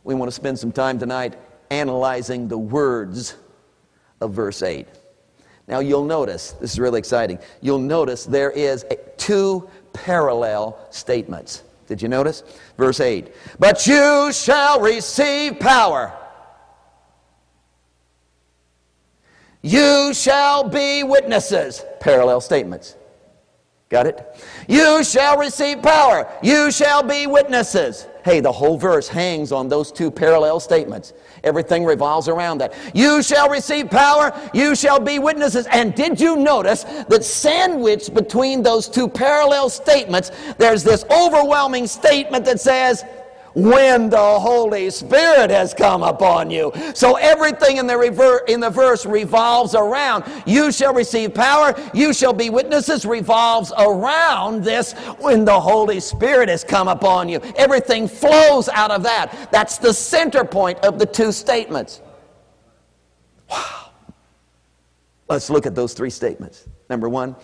We 0.04 0.14
want 0.14 0.30
to 0.30 0.35
spend 0.35 0.59
some 0.59 0.73
time 0.73 0.99
tonight 0.99 1.37
analyzing 1.71 2.49
the 2.49 2.57
words 2.57 3.37
of 4.23 4.33
verse 4.33 4.62
8. 4.62 4.87
Now, 5.66 5.80
you'll 5.80 6.07
notice, 6.07 6.52
this 6.52 6.73
is 6.73 6.78
really 6.80 6.99
exciting, 6.99 7.40
you'll 7.61 7.78
notice 7.78 8.25
there 8.25 8.52
is 8.52 8.87
two 9.18 9.68
parallel 9.92 10.78
statements. 10.88 11.62
Did 11.88 12.02
you 12.02 12.09
notice? 12.09 12.45
Verse 12.76 13.00
8. 13.00 13.33
But 13.59 13.87
you 13.87 14.30
shall 14.33 14.80
receive 14.80 15.59
power. 15.59 16.14
You 19.62 20.12
shall 20.14 20.68
be 20.68 21.02
witnesses. 21.02 21.85
Parallel 21.99 22.42
statements. 22.42 22.95
Got 23.88 24.07
it? 24.07 24.45
You 24.68 25.02
shall 25.02 25.38
receive 25.38 25.83
power. 25.83 26.30
You 26.42 26.71
shall 26.71 27.02
be 27.02 27.26
witnesses. 27.26 28.07
Hey, 28.29 28.41
the 28.41 28.53
whole 28.53 28.77
verse 28.77 29.09
hangs 29.09 29.53
on 29.53 29.71
those 29.71 29.91
two 29.91 30.11
parallel 30.11 30.61
statements. 30.61 31.15
Everything 31.45 31.87
revolves 31.87 32.29
around 32.29 32.59
that. 32.59 32.75
You 32.93 33.23
shall 33.23 33.49
receive 33.49 33.89
power, 33.89 34.39
you 34.53 34.77
shall 34.77 35.01
be 35.01 35.19
witnesses. 35.19 35.67
And 35.69 35.95
did 35.95 36.21
you 36.21 36.37
notice 36.37 36.85
that 36.85 37.25
sandwiched 37.25 38.13
between 38.13 38.63
those 38.63 38.87
two 38.87 39.09
parallel 39.09 39.71
statements, 39.71 40.31
there's 40.59 40.85
this 40.85 41.07
overwhelming 41.11 41.87
statement 41.87 42.45
that 42.45 42.61
says, 42.61 43.03
when 43.59 44.09
the 44.09 44.38
Holy 44.38 44.88
Spirit 44.88 45.50
has 45.50 45.75
come 45.75 46.05
upon 46.05 46.49
you. 46.49 46.73
So 46.95 47.17
everything 47.17 47.79
in 47.79 47.87
the, 47.87 47.99
rever- 47.99 48.45
in 48.47 48.61
the 48.61 48.71
verse 48.71 49.05
revolves 49.05 49.75
around 49.75 50.25
you 50.47 50.71
shall 50.71 50.95
receive 50.95 51.35
power, 51.35 51.75
you 51.93 52.15
shall 52.15 52.33
be 52.33 52.50
witnesses, 52.50 53.05
revolves 53.05 53.73
around 53.77 54.62
this 54.62 54.93
when 55.19 55.45
the 55.45 55.59
Holy 55.59 55.99
Spirit 55.99 56.49
has 56.49 56.62
come 56.62 56.87
upon 56.87 57.29
you. 57.29 57.41
Everything 57.57 58.07
flows 58.07 58.69
out 58.69 58.93
of 58.93 59.03
that. 59.03 59.50
That's 59.50 59.79
the 59.79 59.93
center 59.93 60.45
point 60.45 60.79
of 60.85 60.99
the 60.99 61.07
two 61.07 61.33
statements. 61.33 62.00
Wow. 63.50 63.91
Let's 65.29 65.50
look 65.50 65.67
at 65.67 65.75
those 65.75 65.95
three 65.95 66.11
statements. 66.11 66.69
Number 66.88 67.09
one, 67.09 67.35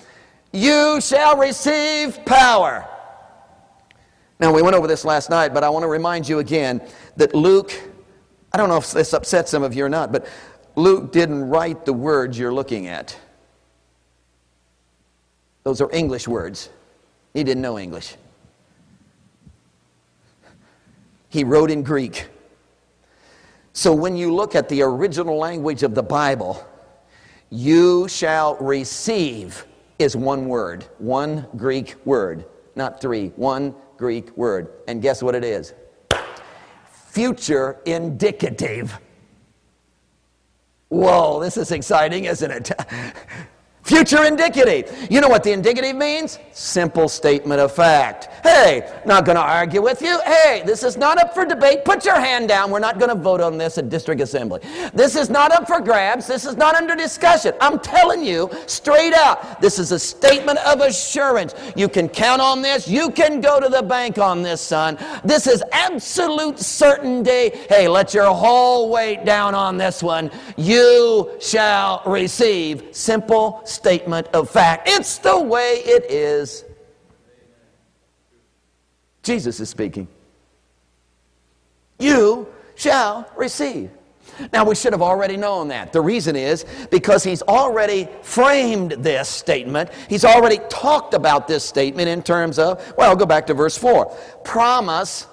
you 0.53 1.01
shall 1.01 1.37
receive 1.37 2.25
power. 2.25 2.89
Now, 4.41 4.53
we 4.53 4.63
went 4.63 4.75
over 4.75 4.87
this 4.87 5.05
last 5.05 5.31
night, 5.31 5.55
but 5.55 5.63
I 5.63 5.71
want 5.71 5.85
to 5.85 5.89
remind 5.89 6.29
you 6.29 6.41
again 6.41 6.83
that 7.17 7.35
Luke, 7.35 7.73
I 8.53 8.59
don't 8.59 8.69
know 8.69 8.77
if 8.77 8.91
this 8.91 9.13
upsets 9.13 9.51
some 9.51 9.63
of 9.63 9.75
you 9.75 9.85
or 9.85 9.89
not, 9.89 10.11
but 10.11 10.27
Luke 10.77 11.13
didn't 11.13 11.49
write 11.49 11.85
the 11.85 11.93
words 11.93 12.39
you're 12.39 12.53
looking 12.53 12.89
at. 12.89 13.17
Those 15.63 15.81
are 15.81 15.91
English 15.93 16.27
words. 16.27 16.69
He 17.33 17.45
didn't 17.45 17.63
know 17.63 17.79
English. 17.79 18.17
He 21.29 21.43
wrote 21.43 21.71
in 21.71 21.83
Greek. 21.83 22.29
So 23.73 23.93
when 23.93 24.17
you 24.17 24.33
look 24.33 24.55
at 24.55 24.69
the 24.69 24.83
original 24.83 25.37
language 25.37 25.83
of 25.83 25.95
the 25.95 26.03
Bible, 26.03 26.65
you 27.51 28.09
shall 28.09 28.57
receive 28.57 29.67
is 29.99 30.17
one 30.17 30.47
word, 30.47 30.85
one 30.99 31.47
Greek 31.57 31.95
word, 32.05 32.45
not 32.77 33.01
three, 33.01 33.29
one 33.37 33.75
Greek 34.05 34.37
word. 34.37 34.69
And 34.87 35.01
guess 35.01 35.23
what 35.23 35.35
it 35.35 35.43
is? 35.43 35.73
Future 37.07 37.81
indicative. 37.87 38.99
Whoa, 40.91 41.41
this 41.41 41.57
is 41.57 41.73
exciting, 41.73 42.27
isn't 42.27 42.51
it? 42.51 42.71
Future 43.85 44.25
indicative. 44.25 45.07
You 45.11 45.21
know 45.21 45.29
what 45.29 45.45
the 45.45 45.53
indicative 45.53 45.95
means? 45.95 46.39
Simple 46.53 47.07
statement 47.07 47.61
of 47.61 47.71
fact. 47.71 48.29
Hey, 48.43 48.91
not 49.05 49.27
going 49.27 49.37
to 49.37 49.43
argue 49.43 49.83
with 49.83 50.01
you. 50.01 50.19
Hey, 50.23 50.63
this 50.65 50.83
is 50.83 50.97
not 50.97 51.19
up 51.19 51.35
for 51.35 51.45
debate. 51.45 51.85
Put 51.85 52.07
your 52.07 52.19
hand 52.19 52.49
down. 52.49 52.71
We're 52.71 52.79
not 52.79 52.99
going 52.99 53.11
to 53.11 53.15
vote 53.15 53.43
on 53.43 53.59
this 53.59 53.77
at 53.77 53.91
district 53.91 54.23
assembly. 54.23 54.61
This 54.95 55.17
is 55.17 55.29
not 55.29 55.53
up 55.53 55.67
for 55.67 55.83
grabs. 55.83 56.27
This 56.27 56.47
is 56.47 56.57
not 56.57 56.75
under 56.75 56.97
discussion. 56.97 57.53
I'm 57.61 57.79
telling 57.79 58.25
you 58.25 58.49
straight 58.67 59.13
out. 59.13 59.61
This 59.61 59.79
is 59.79 59.93
a 59.93 59.99
statement 59.99 60.59
of 60.67 60.81
assurance. 60.81 61.55
You 61.77 61.91
can 61.91 62.09
count 62.09 62.41
on 62.41 62.63
this. 62.63 62.89
You 62.89 63.11
can 63.11 63.43
go 63.43 63.61
to 63.61 63.69
the 63.69 63.83
bank 63.83 64.17
on 64.17 64.41
this, 64.41 64.63
son. 64.63 64.97
This 65.25 65.47
is 65.47 65.63
absolute 65.73 66.59
certainty. 66.59 67.51
Hey, 67.69 67.87
let 67.87 68.15
your 68.15 68.33
whole 68.33 68.89
weight 68.89 69.27
down 69.27 69.55
on 69.55 69.77
this 69.77 70.03
one. 70.03 70.31
You 70.57 71.37
shall 71.39 72.03
receive 72.07 72.89
simple 72.93 73.61
statement 73.75 74.29
of 74.29 74.49
fact. 74.49 74.89
It's 74.89 75.19
the 75.19 75.39
way 75.41 75.83
it 75.85 76.11
is. 76.11 76.65
Jesus 79.23 79.61
is 79.61 79.69
speaking. 79.69 80.09
You 81.99 82.49
shall 82.75 83.29
receive. 83.37 83.91
Now, 84.53 84.65
we 84.65 84.75
should 84.75 84.93
have 84.93 85.03
already 85.03 85.37
known 85.37 85.69
that. 85.69 85.93
The 85.93 86.01
reason 86.01 86.35
is 86.35 86.65
because 86.91 87.23
he's 87.23 87.43
already 87.43 88.09
framed 88.23 88.93
this 88.93 89.29
statement. 89.29 89.91
He's 90.09 90.25
already 90.25 90.59
talked 90.69 91.15
about 91.15 91.47
this 91.47 91.65
statement 91.65 92.09
in 92.09 92.23
terms 92.23 92.59
of, 92.59 92.95
well, 92.97 93.15
go 93.15 93.27
back 93.27 93.47
to 93.47 93.55
verse 93.55 93.77
4 93.79 94.07
promise 94.45 95.27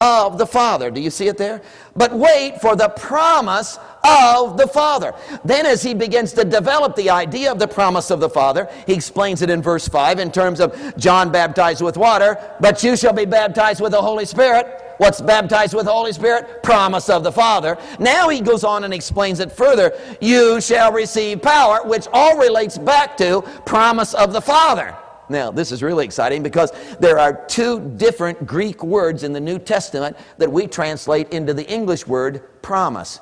of 0.00 0.38
the 0.38 0.46
Father. 0.46 0.90
Do 0.90 1.00
you 1.00 1.10
see 1.10 1.28
it 1.28 1.36
there? 1.36 1.60
But 1.94 2.12
wait 2.12 2.60
for 2.60 2.74
the 2.74 2.88
promise 2.88 3.78
of 4.02 4.56
the 4.56 4.66
Father. 4.66 5.14
Then, 5.44 5.66
as 5.66 5.82
he 5.82 5.92
begins 5.92 6.32
to 6.34 6.44
develop 6.44 6.96
the 6.96 7.10
idea 7.10 7.52
of 7.52 7.58
the 7.58 7.68
promise 7.68 8.10
of 8.10 8.18
the 8.18 8.30
Father, 8.30 8.68
he 8.86 8.94
explains 8.94 9.42
it 9.42 9.50
in 9.50 9.60
verse 9.60 9.86
5 9.86 10.18
in 10.18 10.32
terms 10.32 10.60
of 10.60 10.96
John 10.96 11.30
baptized 11.30 11.82
with 11.82 11.98
water, 11.98 12.38
but 12.60 12.82
you 12.82 12.96
shall 12.96 13.12
be 13.12 13.26
baptized 13.26 13.82
with 13.82 13.92
the 13.92 14.00
Holy 14.00 14.24
Spirit. 14.24 14.80
What's 14.96 15.20
baptized 15.20 15.74
with 15.74 15.86
the 15.86 15.92
Holy 15.92 16.12
Spirit? 16.12 16.62
Promise 16.62 17.08
of 17.08 17.22
the 17.22 17.32
Father. 17.32 17.78
Now 17.98 18.28
he 18.28 18.40
goes 18.40 18.64
on 18.64 18.84
and 18.84 18.92
explains 18.92 19.40
it 19.40 19.52
further. 19.52 19.92
You 20.20 20.60
shall 20.60 20.92
receive 20.92 21.42
power, 21.42 21.86
which 21.86 22.06
all 22.12 22.38
relates 22.38 22.76
back 22.78 23.16
to 23.18 23.42
promise 23.64 24.14
of 24.14 24.32
the 24.32 24.42
Father. 24.42 24.94
Now, 25.30 25.52
this 25.52 25.70
is 25.70 25.82
really 25.82 26.04
exciting 26.04 26.42
because 26.42 26.72
there 26.98 27.18
are 27.18 27.46
two 27.46 27.80
different 27.96 28.46
Greek 28.46 28.82
words 28.82 29.22
in 29.22 29.32
the 29.32 29.40
New 29.40 29.58
Testament 29.58 30.16
that 30.38 30.50
we 30.50 30.66
translate 30.66 31.32
into 31.32 31.54
the 31.54 31.66
English 31.68 32.06
word 32.06 32.62
promise. 32.62 33.20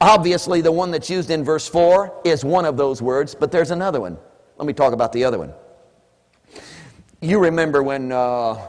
Obviously, 0.00 0.60
the 0.60 0.72
one 0.72 0.90
that's 0.90 1.08
used 1.08 1.30
in 1.30 1.44
verse 1.44 1.68
4 1.68 2.22
is 2.24 2.44
one 2.44 2.64
of 2.64 2.76
those 2.76 3.00
words, 3.00 3.34
but 3.34 3.52
there's 3.52 3.70
another 3.70 4.00
one. 4.00 4.18
Let 4.56 4.66
me 4.66 4.72
talk 4.72 4.92
about 4.92 5.12
the 5.12 5.24
other 5.24 5.38
one. 5.38 5.54
You 7.20 7.38
remember 7.38 7.82
when 7.82 8.10
uh, 8.10 8.68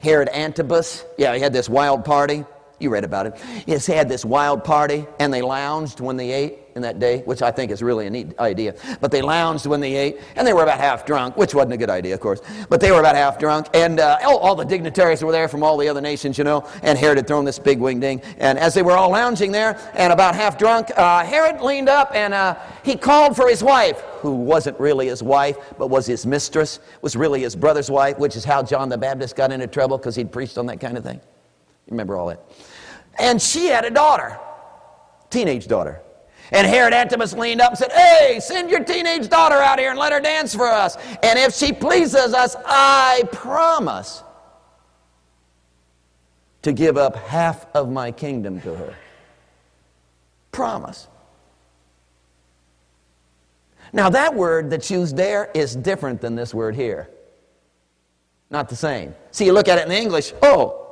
Herod 0.00 0.28
Antipas, 0.28 1.04
yeah, 1.16 1.34
he 1.34 1.40
had 1.40 1.54
this 1.54 1.70
wild 1.70 2.04
party. 2.04 2.44
You 2.80 2.90
read 2.90 3.04
about 3.04 3.26
it. 3.26 3.36
He 3.66 3.92
had 3.92 4.08
this 4.08 4.24
wild 4.24 4.62
party, 4.62 5.06
and 5.18 5.32
they 5.32 5.42
lounged 5.42 6.00
when 6.00 6.16
they 6.16 6.30
ate 6.30 6.58
in 6.76 6.82
that 6.82 7.00
day, 7.00 7.22
which 7.22 7.42
I 7.42 7.50
think 7.50 7.72
is 7.72 7.82
really 7.82 8.06
a 8.06 8.10
neat 8.10 8.38
idea. 8.38 8.74
But 9.00 9.10
they 9.10 9.20
lounged 9.20 9.66
when 9.66 9.80
they 9.80 9.96
ate, 9.96 10.20
and 10.36 10.46
they 10.46 10.52
were 10.52 10.62
about 10.62 10.78
half 10.78 11.04
drunk, 11.04 11.36
which 11.36 11.54
wasn't 11.54 11.72
a 11.72 11.76
good 11.76 11.90
idea, 11.90 12.14
of 12.14 12.20
course. 12.20 12.40
But 12.68 12.80
they 12.80 12.92
were 12.92 13.00
about 13.00 13.16
half 13.16 13.38
drunk, 13.38 13.66
and 13.74 13.98
uh, 13.98 14.18
all, 14.24 14.54
the 14.54 14.64
dignitaries 14.64 15.22
were 15.22 15.32
there 15.32 15.48
from 15.48 15.64
all 15.64 15.76
the 15.76 15.88
other 15.88 16.00
nations, 16.00 16.38
you 16.38 16.44
know. 16.44 16.66
And 16.82 16.96
Herod 16.96 17.18
had 17.18 17.26
thrown 17.26 17.44
this 17.44 17.58
big 17.58 17.80
wing 17.80 17.98
ding. 17.98 18.22
And 18.38 18.58
as 18.58 18.74
they 18.74 18.82
were 18.82 18.92
all 18.92 19.10
lounging 19.10 19.50
there 19.50 19.78
and 19.94 20.12
about 20.12 20.36
half 20.36 20.56
drunk, 20.56 20.90
uh, 20.96 21.24
Herod 21.24 21.60
leaned 21.60 21.88
up 21.88 22.12
and 22.14 22.32
uh, 22.32 22.54
he 22.84 22.96
called 22.96 23.34
for 23.34 23.48
his 23.48 23.62
wife, 23.62 23.98
who 24.20 24.34
wasn't 24.36 24.78
really 24.78 25.08
his 25.08 25.22
wife, 25.22 25.56
but 25.78 25.88
was 25.88 26.06
his 26.06 26.24
mistress, 26.24 26.78
was 27.02 27.16
really 27.16 27.40
his 27.40 27.56
brother's 27.56 27.90
wife, 27.90 28.18
which 28.18 28.36
is 28.36 28.44
how 28.44 28.62
John 28.62 28.88
the 28.88 28.98
Baptist 28.98 29.34
got 29.34 29.50
into 29.50 29.66
trouble 29.66 29.98
because 29.98 30.14
he'd 30.14 30.30
preached 30.30 30.58
on 30.58 30.66
that 30.66 30.80
kind 30.80 30.96
of 30.96 31.04
thing. 31.04 31.20
Remember 31.90 32.16
all 32.16 32.26
that? 32.28 32.42
And 33.18 33.40
she 33.40 33.66
had 33.66 33.84
a 33.84 33.90
daughter, 33.90 34.38
teenage 35.30 35.66
daughter. 35.66 36.00
And 36.50 36.66
Herod 36.66 36.94
Antipas 36.94 37.34
leaned 37.34 37.60
up 37.60 37.72
and 37.72 37.78
said, 37.78 37.92
Hey, 37.92 38.40
send 38.40 38.70
your 38.70 38.82
teenage 38.82 39.28
daughter 39.28 39.56
out 39.56 39.78
here 39.78 39.90
and 39.90 39.98
let 39.98 40.12
her 40.12 40.20
dance 40.20 40.54
for 40.54 40.66
us. 40.66 40.96
And 41.22 41.38
if 41.38 41.54
she 41.54 41.72
pleases 41.72 42.32
us, 42.32 42.56
I 42.64 43.24
promise 43.32 44.22
to 46.62 46.72
give 46.72 46.96
up 46.96 47.16
half 47.16 47.66
of 47.74 47.90
my 47.90 48.12
kingdom 48.12 48.60
to 48.62 48.74
her. 48.74 48.94
Promise. 50.52 51.08
Now, 53.92 54.10
that 54.10 54.34
word 54.34 54.70
that's 54.70 54.90
used 54.90 55.16
there 55.16 55.50
is 55.54 55.74
different 55.74 56.20
than 56.20 56.34
this 56.34 56.52
word 56.52 56.74
here. 56.74 57.08
Not 58.50 58.68
the 58.68 58.76
same. 58.76 59.14
See, 59.30 59.44
you 59.44 59.52
look 59.52 59.68
at 59.68 59.78
it 59.78 59.82
in 59.82 59.88
the 59.88 59.98
English, 59.98 60.32
oh, 60.42 60.87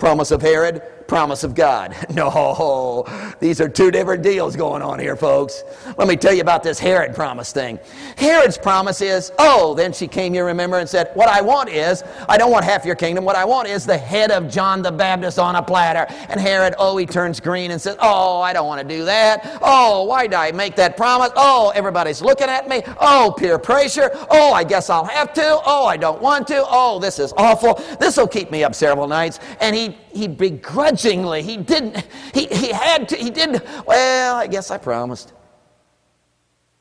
promise 0.00 0.32
of 0.32 0.42
Herod, 0.42 0.82
promise 1.10 1.42
of 1.42 1.56
God. 1.56 1.94
No, 2.20 3.06
these 3.40 3.60
are 3.60 3.68
two 3.68 3.90
different 3.90 4.22
deals 4.22 4.56
going 4.56 4.82
on 4.82 4.98
here, 4.98 5.16
folks. 5.16 5.64
Let 5.96 6.06
me 6.06 6.16
tell 6.16 6.34
you 6.34 6.42
about 6.42 6.62
this 6.62 6.78
Herod 6.78 7.14
promise 7.14 7.50
thing. 7.52 7.78
Herod's 8.16 8.58
promise 8.58 9.00
is, 9.00 9.32
oh, 9.38 9.74
then 9.74 9.92
she 9.92 10.06
came 10.06 10.34
here, 10.34 10.44
remember, 10.44 10.78
and 10.78 10.88
said, 10.88 11.10
What 11.14 11.28
I 11.28 11.40
want 11.40 11.70
is, 11.70 12.02
I 12.28 12.36
don't 12.36 12.50
want 12.50 12.64
half 12.64 12.84
your 12.84 12.96
kingdom. 12.96 13.24
What 13.24 13.36
I 13.36 13.44
want 13.44 13.68
is 13.68 13.86
the 13.86 13.96
head 13.96 14.30
of 14.30 14.50
John 14.50 14.82
the 14.82 14.90
Baptist 14.90 15.38
on 15.38 15.56
a 15.56 15.62
platter. 15.62 16.12
And 16.28 16.38
Herod, 16.40 16.74
oh, 16.78 16.96
he 16.96 17.06
turns 17.06 17.40
green 17.40 17.70
and 17.70 17.80
says, 17.80 17.96
Oh, 18.00 18.40
I 18.40 18.52
don't 18.52 18.66
want 18.66 18.86
to 18.86 18.96
do 18.96 19.04
that. 19.04 19.58
Oh, 19.62 20.04
why 20.04 20.26
did 20.26 20.34
I 20.34 20.52
make 20.52 20.76
that 20.76 20.96
promise? 20.96 21.30
Oh, 21.36 21.72
everybody's 21.74 22.20
looking 22.20 22.48
at 22.48 22.68
me. 22.68 22.82
Oh, 23.00 23.34
peer 23.38 23.58
pressure. 23.58 24.10
Oh, 24.30 24.52
I 24.52 24.64
guess 24.64 24.90
I'll 24.90 25.06
have 25.06 25.32
to. 25.34 25.60
Oh, 25.64 25.86
I 25.86 25.96
don't 25.96 26.20
want 26.20 26.46
to. 26.48 26.64
Oh, 26.68 26.98
this 26.98 27.18
is 27.18 27.32
awful. 27.36 27.74
This 27.98 28.16
will 28.16 28.28
keep 28.28 28.50
me 28.50 28.64
up 28.64 28.74
several 28.74 29.06
nights. 29.06 29.38
And 29.60 29.74
he, 29.74 29.96
he 30.12 30.28
begrudgingly 30.28 31.42
he 31.42 31.56
didn't, 31.56 32.06
he, 32.34 32.46
he 32.46 32.72
had 32.72 33.08
to, 33.08 33.16
he 33.16 33.30
did, 33.30 33.62
well, 33.86 34.36
I 34.36 34.46
guess 34.46 34.70
I 34.70 34.78
promised. 34.78 35.32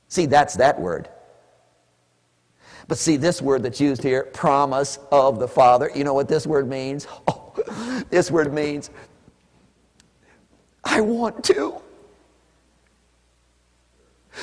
See, 0.07 0.25
that's 0.25 0.55
that 0.55 0.79
word. 0.79 1.09
But 2.87 2.97
see, 2.97 3.17
this 3.17 3.41
word 3.41 3.61
that's 3.61 3.79
used 3.79 4.01
here, 4.01 4.23
promise 4.23 4.97
of 5.11 5.39
the 5.39 5.47
Father, 5.47 5.91
you 5.93 6.03
know 6.03 6.15
what 6.15 6.27
this 6.27 6.45
word 6.47 6.67
means? 6.67 7.07
Oh, 7.27 8.03
this 8.09 8.31
word 8.31 8.53
means, 8.53 8.89
I 10.83 11.01
want 11.01 11.43
to. 11.45 11.81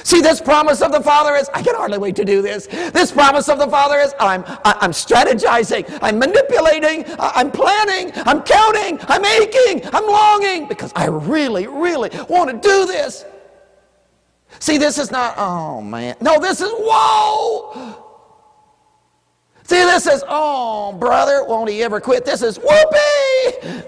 See, 0.02 0.20
this 0.20 0.40
promise 0.40 0.82
of 0.82 0.92
the 0.92 1.00
Father 1.00 1.34
is, 1.34 1.48
I 1.52 1.62
can 1.62 1.74
hardly 1.74 1.98
wait 1.98 2.16
to 2.16 2.24
do 2.24 2.42
this. 2.42 2.66
This 2.66 3.10
promise 3.12 3.48
of 3.48 3.58
the 3.58 3.68
Father 3.68 3.98
is, 3.98 4.14
I'm, 4.20 4.44
I'm 4.64 4.92
strategizing, 4.92 5.98
I'm 6.02 6.18
manipulating, 6.18 7.04
I'm 7.18 7.50
planning, 7.50 8.12
I'm 8.26 8.42
counting, 8.42 8.98
I'm 9.08 9.24
aching, 9.24 9.82
I'm 9.92 10.06
longing, 10.06 10.68
because 10.68 10.92
I 10.94 11.06
really, 11.06 11.66
really 11.66 12.10
want 12.28 12.50
to 12.50 12.68
do 12.68 12.86
this. 12.86 13.24
See, 14.58 14.78
this 14.78 14.98
is 14.98 15.10
not, 15.10 15.34
oh 15.36 15.80
man. 15.80 16.16
No, 16.20 16.38
this 16.40 16.60
is, 16.60 16.70
whoa. 16.72 18.02
See, 19.64 19.76
this 19.76 20.06
is, 20.06 20.22
oh, 20.28 20.92
brother, 20.92 21.44
won't 21.44 21.68
he 21.68 21.82
ever 21.82 22.00
quit? 22.00 22.24
This 22.24 22.42
is, 22.42 22.56
whoopee. 22.56 23.82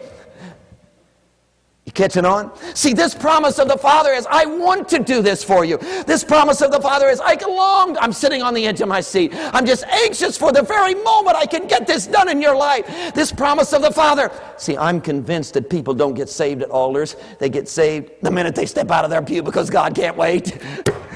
Catching 1.98 2.24
on? 2.24 2.52
See, 2.76 2.92
this 2.92 3.12
promise 3.12 3.58
of 3.58 3.66
the 3.66 3.76
Father 3.76 4.12
is, 4.12 4.24
I 4.30 4.46
want 4.46 4.88
to 4.90 5.00
do 5.00 5.20
this 5.20 5.42
for 5.42 5.64
you. 5.64 5.78
This 6.06 6.22
promise 6.22 6.60
of 6.60 6.70
the 6.70 6.80
Father 6.80 7.08
is, 7.08 7.18
I 7.18 7.34
long, 7.44 7.98
I'm 7.98 8.12
sitting 8.12 8.40
on 8.40 8.54
the 8.54 8.68
edge 8.68 8.80
of 8.80 8.86
my 8.86 9.00
seat. 9.00 9.32
I'm 9.34 9.66
just 9.66 9.82
anxious 9.82 10.38
for 10.38 10.52
the 10.52 10.62
very 10.62 10.94
moment 10.94 11.36
I 11.36 11.44
can 11.44 11.66
get 11.66 11.88
this 11.88 12.06
done 12.06 12.28
in 12.28 12.40
your 12.40 12.54
life. 12.54 12.86
This 13.14 13.32
promise 13.32 13.72
of 13.72 13.82
the 13.82 13.90
Father. 13.90 14.30
See, 14.58 14.76
I'm 14.76 15.00
convinced 15.00 15.54
that 15.54 15.68
people 15.68 15.92
don't 15.92 16.14
get 16.14 16.28
saved 16.28 16.62
at 16.62 16.70
altars. 16.70 17.16
They 17.40 17.48
get 17.48 17.68
saved 17.68 18.12
the 18.22 18.30
minute 18.30 18.54
they 18.54 18.66
step 18.66 18.92
out 18.92 19.04
of 19.04 19.10
their 19.10 19.22
pew 19.22 19.42
because 19.42 19.68
God 19.68 19.96
can't 19.96 20.16
wait. 20.16 20.56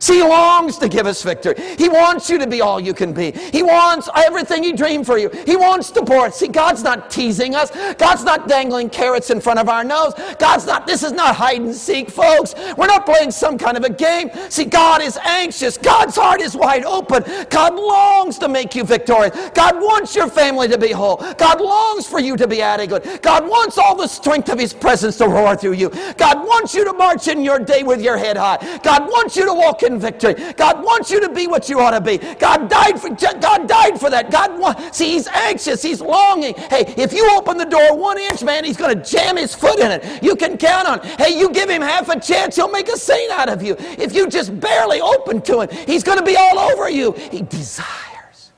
See, 0.00 0.14
he 0.14 0.22
longs 0.22 0.78
to 0.78 0.88
give 0.88 1.06
us 1.06 1.22
victory. 1.22 1.54
He 1.76 1.90
wants 1.90 2.30
you 2.30 2.38
to 2.38 2.46
be 2.46 2.62
all 2.62 2.80
you 2.80 2.94
can 2.94 3.12
be. 3.12 3.32
He 3.32 3.62
wants 3.62 4.08
everything 4.16 4.62
he 4.62 4.72
dreamed 4.72 5.04
for 5.04 5.18
you. 5.18 5.28
He 5.44 5.56
wants 5.56 5.90
to 5.90 6.02
pour 6.02 6.26
it. 6.26 6.32
See, 6.32 6.48
God's 6.48 6.82
not 6.82 7.10
teasing 7.10 7.54
us. 7.54 7.70
God's 7.96 8.24
not 8.24 8.48
dangling 8.48 8.88
carrots 8.88 9.28
in 9.28 9.42
front 9.42 9.58
of 9.58 9.68
our 9.68 9.84
nose. 9.84 10.14
God's 10.38 10.64
not, 10.64 10.86
this 10.86 11.02
is 11.02 11.12
not 11.12 11.36
hide 11.36 11.60
and 11.60 11.74
seek, 11.74 12.08
folks. 12.08 12.54
We're 12.78 12.86
not 12.86 13.04
playing 13.04 13.30
some 13.30 13.58
kind 13.58 13.76
of 13.76 13.84
a 13.84 13.90
game. 13.90 14.30
See, 14.48 14.64
God 14.64 15.02
is 15.02 15.18
anxious. 15.18 15.76
God's 15.76 16.16
heart 16.16 16.40
is 16.40 16.56
wide 16.56 16.86
open. 16.86 17.22
God 17.50 17.74
longs 17.74 18.38
to 18.38 18.48
make 18.48 18.74
you 18.74 18.84
victorious. 18.84 19.36
God 19.50 19.76
wants 19.76 20.16
your 20.16 20.28
family 20.28 20.66
to 20.68 20.78
be 20.78 20.92
whole. 20.92 21.16
God 21.36 21.60
longs 21.60 22.06
for 22.06 22.20
you 22.20 22.38
to 22.38 22.48
be 22.48 22.62
adequate. 22.62 23.20
God 23.20 23.46
wants 23.46 23.76
all 23.76 23.96
the 23.96 24.08
strength 24.08 24.48
of 24.48 24.58
his 24.58 24.72
presence 24.72 25.18
to 25.18 25.28
roar 25.28 25.56
through 25.56 25.74
you. 25.74 25.90
God 26.16 26.38
wants 26.38 26.74
you 26.74 26.86
to 26.86 26.94
march 26.94 27.28
in 27.28 27.44
your 27.44 27.58
day 27.58 27.82
with 27.82 28.00
your 28.00 28.16
head 28.16 28.38
high. 28.38 28.78
God 28.82 29.02
wants 29.02 29.36
you 29.36 29.44
to 29.44 29.52
walk 29.52 29.82
in 29.82 29.89
in 29.90 29.98
victory. 29.98 30.34
God 30.54 30.82
wants 30.82 31.10
you 31.10 31.20
to 31.20 31.28
be 31.28 31.46
what 31.46 31.68
you 31.68 31.80
ought 31.80 31.90
to 31.92 32.00
be. 32.00 32.18
God 32.18 32.68
died 32.68 33.00
for 33.00 33.10
God 33.10 33.68
died 33.68 33.98
for 33.98 34.10
that. 34.10 34.30
God 34.30 34.58
wants, 34.58 34.96
see, 34.96 35.12
he's 35.12 35.26
anxious, 35.28 35.82
he's 35.82 36.00
longing. 36.00 36.54
Hey, 36.54 36.94
if 36.96 37.12
you 37.12 37.28
open 37.36 37.56
the 37.56 37.64
door 37.64 37.96
one 37.96 38.18
inch, 38.18 38.42
man, 38.42 38.64
he's 38.64 38.76
going 38.76 38.96
to 38.96 39.04
jam 39.04 39.36
his 39.36 39.54
foot 39.54 39.78
in 39.78 39.90
it. 39.90 40.22
You 40.22 40.36
can 40.36 40.56
count 40.56 40.88
on. 40.88 41.00
Hey, 41.18 41.38
you 41.38 41.50
give 41.50 41.68
him 41.68 41.82
half 41.82 42.08
a 42.08 42.18
chance, 42.18 42.56
he'll 42.56 42.70
make 42.70 42.88
a 42.88 42.96
saint 42.96 43.30
out 43.32 43.48
of 43.48 43.62
you. 43.62 43.76
If 43.78 44.14
you 44.14 44.28
just 44.28 44.58
barely 44.60 45.00
open 45.00 45.42
to 45.42 45.62
him, 45.62 45.68
he's 45.86 46.02
going 46.02 46.18
to 46.18 46.24
be 46.24 46.36
all 46.36 46.58
over 46.58 46.88
you. 46.88 47.12
He 47.12 47.42
desires. 47.42 48.52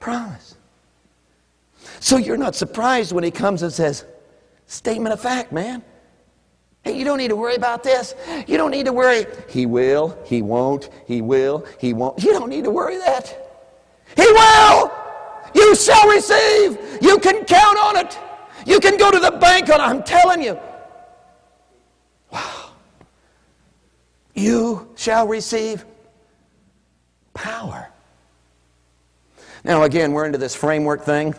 Promise. 0.00 0.56
So 2.00 2.16
you're 2.16 2.36
not 2.36 2.56
surprised 2.56 3.12
when 3.12 3.22
he 3.22 3.30
comes 3.30 3.62
and 3.62 3.72
says, 3.72 4.04
statement 4.66 5.12
of 5.12 5.20
fact, 5.20 5.52
man. 5.52 5.84
Hey, 6.84 6.98
you 6.98 7.04
don't 7.04 7.18
need 7.18 7.28
to 7.28 7.36
worry 7.36 7.54
about 7.54 7.84
this. 7.84 8.14
You 8.46 8.56
don't 8.56 8.72
need 8.72 8.86
to 8.86 8.92
worry. 8.92 9.26
He 9.48 9.66
will, 9.66 10.18
he 10.24 10.42
won't, 10.42 10.90
he 11.06 11.22
will, 11.22 11.64
he 11.78 11.92
won't. 11.92 12.22
You 12.22 12.32
don't 12.32 12.48
need 12.48 12.64
to 12.64 12.70
worry 12.70 12.98
that. 12.98 13.28
He 14.16 14.26
will. 14.26 14.92
You 15.54 15.76
shall 15.76 16.08
receive. 16.08 16.78
You 17.00 17.18
can 17.18 17.44
count 17.44 17.78
on 17.78 17.96
it. 17.96 18.18
You 18.66 18.80
can 18.80 18.96
go 18.96 19.10
to 19.10 19.18
the 19.18 19.30
bank 19.30 19.70
on 19.70 19.80
it. 19.80 19.84
I'm 19.84 20.02
telling 20.02 20.42
you. 20.42 20.58
Wow. 22.32 22.70
You 24.34 24.88
shall 24.96 25.28
receive 25.28 25.84
power. 27.34 27.90
Now, 29.64 29.84
again, 29.84 30.12
we're 30.12 30.24
into 30.24 30.38
this 30.38 30.54
framework 30.54 31.02
thing. 31.04 31.34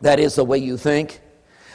That 0.00 0.18
is 0.18 0.34
the 0.34 0.44
way 0.44 0.58
you 0.58 0.76
think. 0.76 1.20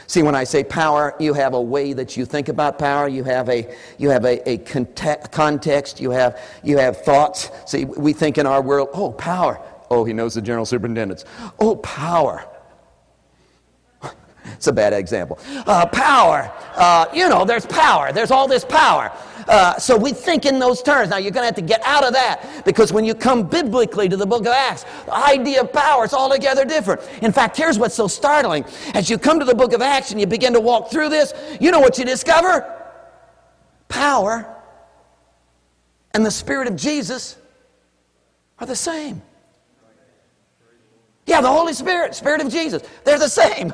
See, 0.06 0.22
when 0.22 0.34
I 0.34 0.44
say 0.44 0.64
power, 0.64 1.14
you 1.18 1.32
have 1.34 1.54
a 1.54 1.60
way 1.60 1.92
that 1.92 2.16
you 2.16 2.24
think 2.26 2.48
about 2.48 2.78
power. 2.78 3.08
You 3.08 3.24
have 3.24 3.48
a, 3.48 3.74
you 3.98 4.10
have 4.10 4.24
a, 4.24 4.48
a 4.48 4.58
context. 4.58 6.00
You 6.00 6.10
have, 6.10 6.40
you 6.62 6.78
have 6.78 6.98
thoughts. 6.98 7.50
See, 7.66 7.84
we 7.84 8.12
think 8.12 8.38
in 8.38 8.46
our 8.46 8.62
world, 8.62 8.90
oh, 8.92 9.12
power. 9.12 9.60
Oh, 9.90 10.04
he 10.04 10.12
knows 10.12 10.34
the 10.34 10.42
general 10.42 10.66
superintendents. 10.66 11.24
Oh, 11.58 11.76
power. 11.76 12.44
It's 14.46 14.66
a 14.66 14.72
bad 14.72 14.92
example. 14.92 15.38
Uh, 15.66 15.86
power. 15.86 16.52
Uh, 16.76 17.06
you 17.14 17.30
know, 17.30 17.46
there's 17.46 17.64
power. 17.64 18.12
There's 18.12 18.30
all 18.30 18.46
this 18.46 18.62
power. 18.62 19.10
Uh, 19.48 19.78
so 19.78 19.96
we 19.96 20.12
think 20.12 20.46
in 20.46 20.58
those 20.58 20.82
terms. 20.82 21.10
Now, 21.10 21.18
you're 21.18 21.30
going 21.30 21.42
to 21.42 21.46
have 21.46 21.54
to 21.56 21.62
get 21.62 21.82
out 21.84 22.04
of 22.04 22.12
that 22.12 22.64
because 22.64 22.92
when 22.92 23.04
you 23.04 23.14
come 23.14 23.46
biblically 23.46 24.08
to 24.08 24.16
the 24.16 24.26
book 24.26 24.42
of 24.42 24.52
Acts, 24.52 24.84
the 25.06 25.14
idea 25.14 25.62
of 25.62 25.72
power 25.72 26.04
is 26.04 26.14
altogether 26.14 26.64
different. 26.64 27.00
In 27.22 27.32
fact, 27.32 27.56
here's 27.56 27.78
what's 27.78 27.94
so 27.94 28.06
startling. 28.06 28.64
As 28.94 29.10
you 29.10 29.18
come 29.18 29.38
to 29.38 29.44
the 29.44 29.54
book 29.54 29.72
of 29.72 29.82
Acts 29.82 30.10
and 30.10 30.20
you 30.20 30.26
begin 30.26 30.52
to 30.52 30.60
walk 30.60 30.90
through 30.90 31.08
this, 31.08 31.34
you 31.60 31.70
know 31.70 31.80
what 31.80 31.98
you 31.98 32.04
discover? 32.04 32.70
Power 33.88 34.54
and 36.12 36.24
the 36.24 36.30
Spirit 36.30 36.68
of 36.68 36.76
Jesus 36.76 37.36
are 38.58 38.66
the 38.66 38.76
same. 38.76 39.20
Yeah, 41.26 41.40
the 41.40 41.48
Holy 41.48 41.72
Spirit, 41.72 42.14
Spirit 42.14 42.42
of 42.42 42.52
Jesus, 42.52 42.82
they're 43.04 43.18
the 43.18 43.28
same. 43.28 43.72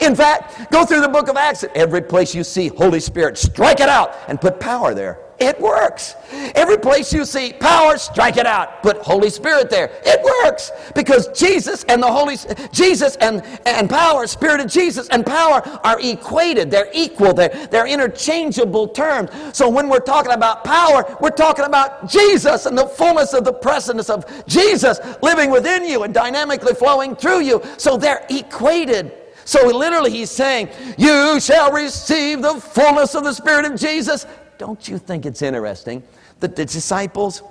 In 0.00 0.14
fact, 0.14 0.70
go 0.70 0.84
through 0.84 1.00
the 1.00 1.08
book 1.08 1.28
of 1.28 1.36
Acts. 1.36 1.64
Every 1.74 2.02
place 2.02 2.34
you 2.34 2.44
see 2.44 2.68
Holy 2.68 3.00
Spirit, 3.00 3.36
strike 3.36 3.80
it 3.80 3.88
out 3.88 4.14
and 4.28 4.40
put 4.40 4.60
power 4.60 4.94
there. 4.94 5.18
It 5.42 5.60
works. 5.60 6.14
Every 6.54 6.78
place 6.78 7.12
you 7.12 7.24
see 7.24 7.52
power, 7.52 7.98
strike 7.98 8.36
it 8.36 8.46
out. 8.46 8.80
Put 8.80 8.98
Holy 8.98 9.28
Spirit 9.28 9.70
there. 9.70 9.90
It 10.04 10.22
works 10.22 10.70
because 10.94 11.26
Jesus 11.36 11.82
and 11.84 12.00
the 12.00 12.06
Holy 12.06 12.36
Jesus 12.70 13.16
and, 13.16 13.42
and 13.66 13.90
power, 13.90 14.28
Spirit 14.28 14.60
of 14.60 14.70
Jesus 14.70 15.08
and 15.08 15.26
power 15.26 15.60
are 15.82 15.98
equated. 16.00 16.70
They're 16.70 16.90
equal. 16.94 17.34
They're, 17.34 17.66
they're 17.72 17.88
interchangeable 17.88 18.86
terms. 18.86 19.30
So 19.52 19.68
when 19.68 19.88
we're 19.88 19.98
talking 19.98 20.30
about 20.30 20.62
power, 20.62 21.16
we're 21.20 21.30
talking 21.30 21.64
about 21.64 22.08
Jesus 22.08 22.66
and 22.66 22.78
the 22.78 22.86
fullness 22.86 23.32
of 23.32 23.44
the 23.44 23.52
presence 23.52 24.10
of 24.10 24.24
Jesus 24.46 25.00
living 25.22 25.50
within 25.50 25.84
you 25.84 26.04
and 26.04 26.14
dynamically 26.14 26.74
flowing 26.74 27.16
through 27.16 27.40
you. 27.40 27.60
So 27.78 27.96
they're 27.96 28.24
equated. 28.30 29.12
So 29.44 29.66
literally, 29.66 30.10
he's 30.10 30.30
saying, 30.30 30.68
You 30.98 31.40
shall 31.40 31.72
receive 31.72 32.42
the 32.42 32.54
fullness 32.54 33.14
of 33.14 33.24
the 33.24 33.32
Spirit 33.32 33.64
of 33.64 33.78
Jesus. 33.78 34.26
Don't 34.58 34.86
you 34.88 34.98
think 34.98 35.26
it's 35.26 35.42
interesting 35.42 36.02
that 36.40 36.56
the 36.56 36.64
disciples, 36.64 37.42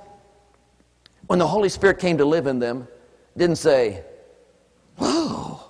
when 1.27 1.39
the 1.39 1.47
Holy 1.47 1.69
Spirit 1.69 1.99
came 1.99 2.17
to 2.17 2.25
live 2.25 2.47
in 2.47 2.59
them, 2.59 2.87
didn't 3.37 3.57
say, 3.57 4.03
Whoa, 4.97 5.61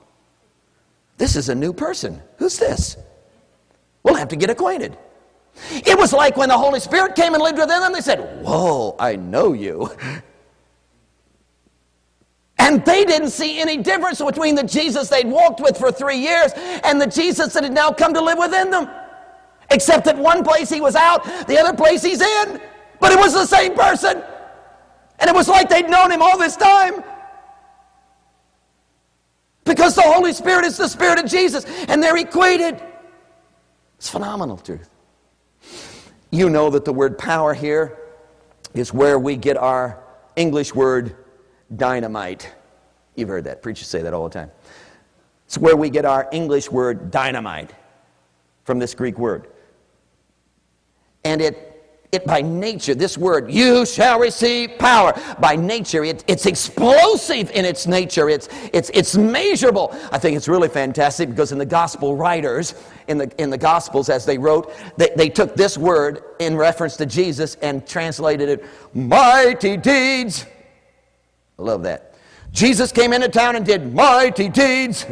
this 1.17 1.35
is 1.35 1.49
a 1.49 1.55
new 1.55 1.73
person. 1.73 2.21
Who's 2.37 2.57
this? 2.57 2.97
We'll 4.03 4.15
have 4.15 4.29
to 4.29 4.35
get 4.35 4.49
acquainted. 4.49 4.97
It 5.71 5.97
was 5.97 6.13
like 6.13 6.37
when 6.37 6.49
the 6.49 6.57
Holy 6.57 6.79
Spirit 6.79 7.15
came 7.15 7.33
and 7.33 7.43
lived 7.43 7.59
within 7.59 7.81
them, 7.81 7.93
they 7.93 8.01
said, 8.01 8.43
Whoa, 8.43 8.95
I 8.99 9.15
know 9.15 9.53
you. 9.53 9.91
And 12.61 12.85
they 12.85 13.05
didn't 13.05 13.31
see 13.31 13.59
any 13.59 13.77
difference 13.77 14.21
between 14.21 14.53
the 14.53 14.63
Jesus 14.63 15.09
they'd 15.09 15.25
walked 15.25 15.61
with 15.61 15.79
for 15.79 15.91
three 15.91 16.17
years 16.17 16.51
and 16.83 17.01
the 17.01 17.07
Jesus 17.07 17.53
that 17.53 17.63
had 17.63 17.73
now 17.73 17.91
come 17.91 18.13
to 18.13 18.21
live 18.21 18.37
within 18.37 18.69
them. 18.69 18.87
Except 19.71 20.05
that 20.05 20.15
one 20.15 20.43
place 20.43 20.69
he 20.69 20.79
was 20.79 20.95
out, 20.95 21.23
the 21.47 21.57
other 21.57 21.75
place 21.75 22.03
he's 22.03 22.21
in. 22.21 22.61
But 22.99 23.13
it 23.13 23.17
was 23.17 23.33
the 23.33 23.47
same 23.47 23.73
person. 23.73 24.21
And 25.19 25.27
it 25.27 25.35
was 25.35 25.47
like 25.47 25.69
they'd 25.69 25.89
known 25.89 26.11
him 26.11 26.21
all 26.21 26.37
this 26.37 26.55
time. 26.55 27.03
Because 29.63 29.95
the 29.95 30.03
Holy 30.03 30.31
Spirit 30.31 30.63
is 30.63 30.77
the 30.77 30.87
Spirit 30.87 31.17
of 31.17 31.25
Jesus 31.25 31.65
and 31.87 32.01
they're 32.01 32.17
equated. 32.17 32.79
It's 33.97 34.09
phenomenal 34.09 34.57
truth. 34.57 34.89
You 36.29 36.47
know 36.47 36.69
that 36.69 36.85
the 36.85 36.93
word 36.93 37.17
power 37.17 37.55
here 37.55 37.97
is 38.75 38.93
where 38.93 39.17
we 39.17 39.35
get 39.35 39.57
our 39.57 40.03
English 40.35 40.75
word 40.75 41.15
dynamite. 41.75 42.53
You've 43.15 43.29
heard 43.29 43.45
that. 43.45 43.61
Preachers 43.61 43.87
say 43.87 44.01
that 44.01 44.13
all 44.13 44.23
the 44.23 44.33
time. 44.33 44.51
It's 45.45 45.57
where 45.57 45.75
we 45.75 45.89
get 45.89 46.05
our 46.05 46.29
English 46.31 46.71
word 46.71 47.11
dynamite 47.11 47.73
from 48.63 48.79
this 48.79 48.93
Greek 48.93 49.17
word. 49.17 49.47
And 51.23 51.41
it 51.41 51.71
it 52.11 52.25
by 52.25 52.41
nature, 52.41 52.93
this 52.93 53.17
word, 53.17 53.49
you 53.49 53.85
shall 53.85 54.19
receive 54.19 54.77
power. 54.77 55.13
By 55.39 55.55
nature, 55.55 56.03
it, 56.03 56.25
it's 56.27 56.45
explosive 56.45 57.49
in 57.51 57.63
its 57.63 57.87
nature. 57.87 58.29
It's, 58.29 58.49
it's, 58.73 58.91
it's 58.93 59.15
measurable. 59.15 59.97
I 60.11 60.17
think 60.17 60.35
it's 60.35 60.49
really 60.49 60.67
fantastic 60.67 61.29
because 61.29 61.53
in 61.53 61.57
the 61.57 61.65
gospel 61.65 62.17
writers, 62.17 62.75
in 63.07 63.17
the, 63.17 63.31
in 63.41 63.49
the 63.49 63.57
gospels 63.57 64.09
as 64.09 64.25
they 64.25 64.37
wrote, 64.37 64.73
they, 64.97 65.11
they 65.15 65.29
took 65.29 65.55
this 65.55 65.77
word 65.77 66.21
in 66.39 66.57
reference 66.57 66.97
to 66.97 67.05
Jesus 67.05 67.55
and 67.61 67.87
translated 67.87 68.49
it, 68.49 68.65
mighty 68.93 69.77
deeds 69.77 70.45
I 71.61 71.63
love 71.63 71.83
that. 71.83 72.15
Jesus 72.51 72.91
came 72.91 73.13
into 73.13 73.29
town 73.29 73.55
and 73.55 73.63
did 73.63 73.93
mighty 73.93 74.49
deeds. 74.49 75.05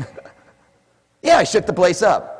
yeah, 1.21 1.37
I 1.37 1.43
shook 1.43 1.67
the 1.67 1.73
place 1.73 2.01
up. 2.01 2.38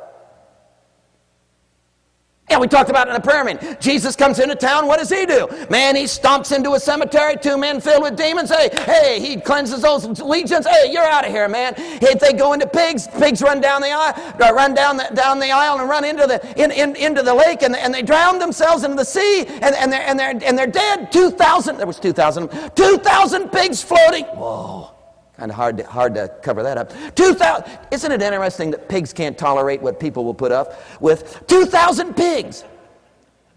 Yeah, 2.50 2.58
we 2.58 2.66
talked 2.66 2.90
about 2.90 3.06
it 3.06 3.10
in 3.10 3.14
the 3.14 3.20
prayer 3.20 3.44
meeting. 3.44 3.76
Jesus 3.78 4.16
comes 4.16 4.40
into 4.40 4.56
town. 4.56 4.88
What 4.88 4.98
does 4.98 5.08
he 5.08 5.24
do? 5.24 5.46
Man, 5.70 5.94
he 5.94 6.02
stomps 6.04 6.54
into 6.54 6.72
a 6.72 6.80
cemetery. 6.80 7.36
Two 7.40 7.56
men 7.56 7.80
filled 7.80 8.02
with 8.02 8.16
demons. 8.16 8.50
Hey, 8.50 8.70
hey, 8.72 9.20
he 9.20 9.40
cleanses 9.40 9.82
those 9.82 10.20
legions. 10.20 10.66
Hey, 10.66 10.90
you're 10.90 11.04
out 11.04 11.24
of 11.24 11.30
here, 11.30 11.48
man. 11.48 11.74
If 11.76 12.18
they 12.18 12.32
go 12.32 12.52
into 12.52 12.66
pigs, 12.66 13.06
pigs 13.06 13.40
run 13.40 13.60
down 13.60 13.82
the 13.82 13.92
aisle, 13.92 14.52
run 14.52 14.74
down 14.74 14.96
the, 14.96 15.08
down 15.14 15.38
the 15.38 15.52
aisle 15.52 15.78
and 15.78 15.88
run 15.88 16.04
into 16.04 16.26
the 16.26 16.40
in, 16.60 16.72
in, 16.72 16.96
into 16.96 17.22
the 17.22 17.32
lake, 17.32 17.62
and, 17.62 17.76
and 17.76 17.94
they 17.94 18.02
drown 18.02 18.40
themselves 18.40 18.82
in 18.82 18.96
the 18.96 19.04
sea, 19.04 19.44
and, 19.46 19.74
and 19.76 19.92
they're 19.92 20.02
and 20.02 20.18
they're 20.18 20.30
and 20.44 20.58
they're 20.58 20.66
dead. 20.66 21.12
Two 21.12 21.30
thousand. 21.30 21.76
There 21.76 21.86
was 21.86 22.00
two 22.00 22.12
thousand. 22.12 22.50
Two 22.74 22.98
thousand 22.98 23.50
pigs 23.50 23.80
floating. 23.80 24.24
Whoa. 24.24 24.90
Of 25.40 25.50
hard 25.50 25.78
to, 25.78 25.84
hard 25.84 26.14
to 26.14 26.28
cover 26.42 26.62
that 26.62 26.76
up. 26.76 26.92
2,000, 27.14 27.78
isn't 27.90 28.12
it 28.12 28.20
interesting 28.20 28.70
that 28.72 28.88
pigs 28.88 29.12
can't 29.12 29.38
tolerate 29.38 29.80
what 29.80 29.98
people 29.98 30.24
will 30.24 30.34
put 30.34 30.52
up 30.52 30.80
with? 31.00 31.42
2,000 31.46 32.14
pigs 32.14 32.64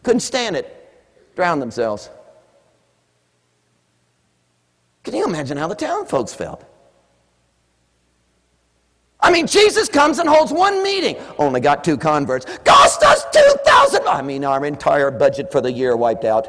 couldn't 0.01 0.21
stand 0.21 0.55
it, 0.55 1.35
drowned 1.35 1.61
themselves. 1.61 2.09
Can 5.03 5.15
you 5.15 5.25
imagine 5.25 5.57
how 5.57 5.67
the 5.67 5.75
town 5.75 6.05
folks 6.05 6.33
felt? 6.33 6.63
I 9.19 9.31
mean, 9.31 9.47
Jesus 9.47 9.87
comes 9.87 10.19
and 10.19 10.27
holds 10.27 10.51
one 10.51 10.83
meeting. 10.83 11.15
Only 11.37 11.61
got 11.61 11.83
two 11.83 11.97
converts. 11.97 12.45
Cost 12.65 13.03
us 13.03 13.23
2,000. 13.31 14.05
I 14.05 14.21
mean, 14.21 14.43
our 14.43 14.65
entire 14.65 15.11
budget 15.11 15.49
for 15.49 15.61
the 15.61 15.71
year 15.71 15.95
wiped 15.95 16.25
out. 16.25 16.47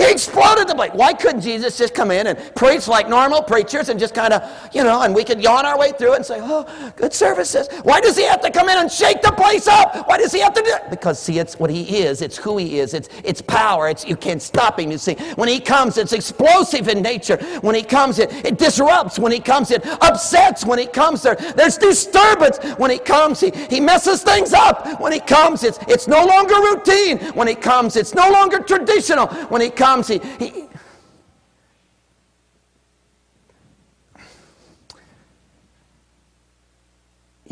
He 0.00 0.10
exploded 0.10 0.66
the 0.66 0.74
place. 0.74 0.92
Why 0.94 1.12
couldn't 1.12 1.42
Jesus 1.42 1.76
just 1.76 1.94
come 1.94 2.10
in 2.10 2.28
and 2.28 2.38
preach 2.54 2.88
like 2.88 3.06
normal 3.06 3.42
preachers 3.42 3.90
and 3.90 4.00
just 4.00 4.14
kind 4.14 4.32
of, 4.32 4.42
you 4.72 4.82
know, 4.82 5.02
and 5.02 5.14
we 5.14 5.24
could 5.24 5.42
yawn 5.42 5.66
our 5.66 5.78
way 5.78 5.92
through 5.92 6.14
it 6.14 6.16
and 6.16 6.24
say, 6.24 6.38
oh, 6.40 6.92
good 6.96 7.12
services. 7.12 7.68
Why 7.82 8.00
does 8.00 8.16
he 8.16 8.24
have 8.24 8.40
to 8.40 8.50
come 8.50 8.70
in 8.70 8.78
and 8.78 8.90
shake 8.90 9.20
the 9.20 9.32
place 9.32 9.68
up? 9.68 10.08
Why 10.08 10.16
does 10.16 10.32
he 10.32 10.40
have 10.40 10.54
to 10.54 10.62
do 10.62 10.70
it? 10.70 10.88
Because, 10.88 11.20
see, 11.20 11.38
it's 11.38 11.58
what 11.58 11.68
he 11.68 11.98
is. 11.98 12.22
It's 12.22 12.38
who 12.38 12.56
he 12.56 12.78
is. 12.78 12.94
It's, 12.94 13.10
it's 13.22 13.42
power. 13.42 13.90
It's, 13.90 14.06
you 14.06 14.16
can't 14.16 14.40
stop 14.40 14.80
him, 14.80 14.90
you 14.90 14.96
see. 14.96 15.16
When 15.34 15.50
he 15.50 15.60
comes, 15.60 15.98
it's 15.98 16.14
explosive 16.14 16.88
in 16.88 17.02
nature. 17.02 17.36
When 17.60 17.74
he 17.74 17.82
comes, 17.82 18.18
it, 18.18 18.32
it 18.42 18.56
disrupts. 18.56 19.18
When 19.18 19.32
he 19.32 19.40
comes, 19.40 19.70
it 19.70 19.86
upsets. 20.02 20.64
When 20.64 20.78
he 20.78 20.86
comes, 20.86 21.22
there, 21.22 21.34
there's 21.34 21.76
disturbance. 21.76 22.56
When 22.78 22.90
he 22.90 22.98
comes, 22.98 23.38
he, 23.40 23.50
he 23.68 23.80
messes 23.80 24.22
things 24.22 24.54
up. 24.54 24.98
When 24.98 25.12
he 25.12 25.20
comes, 25.20 25.62
it's, 25.62 25.78
it's 25.88 26.08
no 26.08 26.24
longer 26.24 26.54
routine. 26.54 27.18
When 27.34 27.48
he 27.48 27.54
comes, 27.54 27.96
it's 27.96 28.14
no 28.14 28.30
longer 28.30 28.60
traditional. 28.60 29.26
When 29.48 29.60
he 29.60 29.68
comes, 29.68 29.89
comes, 29.90 30.08
he, 30.08 30.20
he 30.38 30.68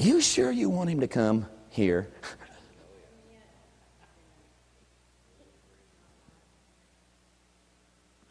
You 0.00 0.20
sure 0.20 0.52
you 0.52 0.70
want 0.70 0.90
him 0.90 1.00
to 1.00 1.08
come 1.08 1.46
here? 1.70 2.08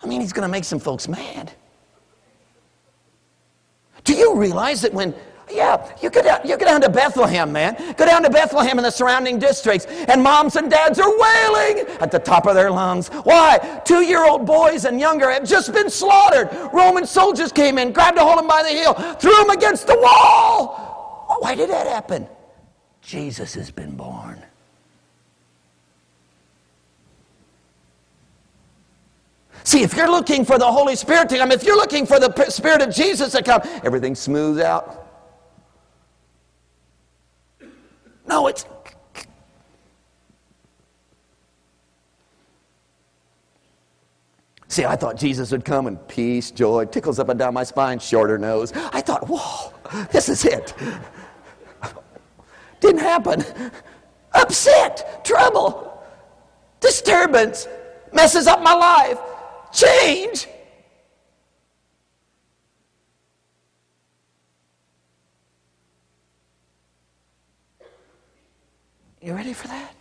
I 0.01 0.07
mean, 0.07 0.21
he's 0.21 0.31
going 0.31 0.47
to 0.47 0.51
make 0.51 0.63
some 0.63 0.79
folks 0.79 1.09
mad. 1.09 1.51
Do 4.05 4.13
you 4.13 4.35
realize 4.35 4.81
that 4.83 4.93
when 4.93 5.13
yeah, 5.49 5.95
you 6.01 6.09
go, 6.09 6.21
down, 6.21 6.41
you 6.45 6.57
go 6.57 6.65
down 6.65 6.81
to 6.81 6.89
Bethlehem, 6.89 7.51
man. 7.51 7.75
Go 7.95 8.05
down 8.05 8.23
to 8.23 8.29
Bethlehem 8.29 8.77
and 8.77 8.85
the 8.85 8.91
surrounding 8.91 9.39
districts, 9.39 9.85
and 9.85 10.21
moms 10.21 10.55
and 10.55 10.69
dads 10.69 10.99
are 10.99 11.09
wailing 11.09 11.87
at 11.99 12.11
the 12.11 12.19
top 12.19 12.47
of 12.47 12.55
their 12.55 12.69
lungs. 12.69 13.07
Why? 13.09 13.81
Two 13.85 14.01
year 14.01 14.25
old 14.25 14.45
boys 14.45 14.85
and 14.85 14.99
younger 14.99 15.31
have 15.31 15.47
just 15.47 15.73
been 15.73 15.89
slaughtered. 15.89 16.49
Roman 16.73 17.05
soldiers 17.05 17.51
came 17.51 17.77
in, 17.77 17.93
grabbed 17.93 18.17
a 18.17 18.21
hold 18.21 18.39
of 18.39 18.43
him 18.43 18.47
by 18.47 18.63
the 18.63 18.69
heel, 18.69 18.93
threw 18.93 19.41
him 19.41 19.49
against 19.49 19.87
the 19.87 19.97
wall. 19.97 21.37
Why 21.39 21.55
did 21.55 21.69
that 21.69 21.87
happen? 21.87 22.27
Jesus 23.01 23.53
has 23.53 23.71
been 23.71 23.95
born. 23.95 24.43
See, 29.63 29.83
if 29.83 29.95
you're 29.95 30.09
looking 30.09 30.45
for 30.45 30.57
the 30.57 30.69
Holy 30.69 30.95
Spirit 30.95 31.27
to 31.29 31.37
come, 31.37 31.51
if 31.51 31.63
you're 31.63 31.75
looking 31.75 32.05
for 32.05 32.19
the 32.19 32.49
Spirit 32.49 32.81
of 32.81 32.93
Jesus 32.93 33.33
to 33.33 33.43
come, 33.43 33.61
everything 33.83 34.15
smooths 34.15 34.61
out. 34.61 35.06
No, 38.27 38.47
it's. 38.47 38.65
See, 44.69 44.85
I 44.85 44.95
thought 44.95 45.15
Jesus 45.15 45.51
would 45.51 45.63
come 45.63 45.87
and 45.87 46.07
peace, 46.07 46.51
joy, 46.51 46.85
tickles 46.85 47.19
up 47.19 47.29
and 47.29 47.39
down 47.39 47.53
my 47.53 47.63
spine, 47.63 47.99
shorter 47.99 48.37
nose. 48.37 48.73
I 48.75 49.01
thought, 49.01 49.27
whoa, 49.27 49.73
this 50.11 50.29
is 50.29 50.45
it. 50.45 50.73
Didn't 52.79 52.99
happen. 52.99 53.43
Upset, 54.33 55.25
trouble, 55.25 56.03
disturbance, 56.79 57.67
messes 58.11 58.45
up 58.45 58.61
my 58.61 58.73
life 58.73 59.19
change. 59.71 60.47
You 69.27 69.33
ready 69.33 69.51
for 69.51 69.67
that? 69.67 69.93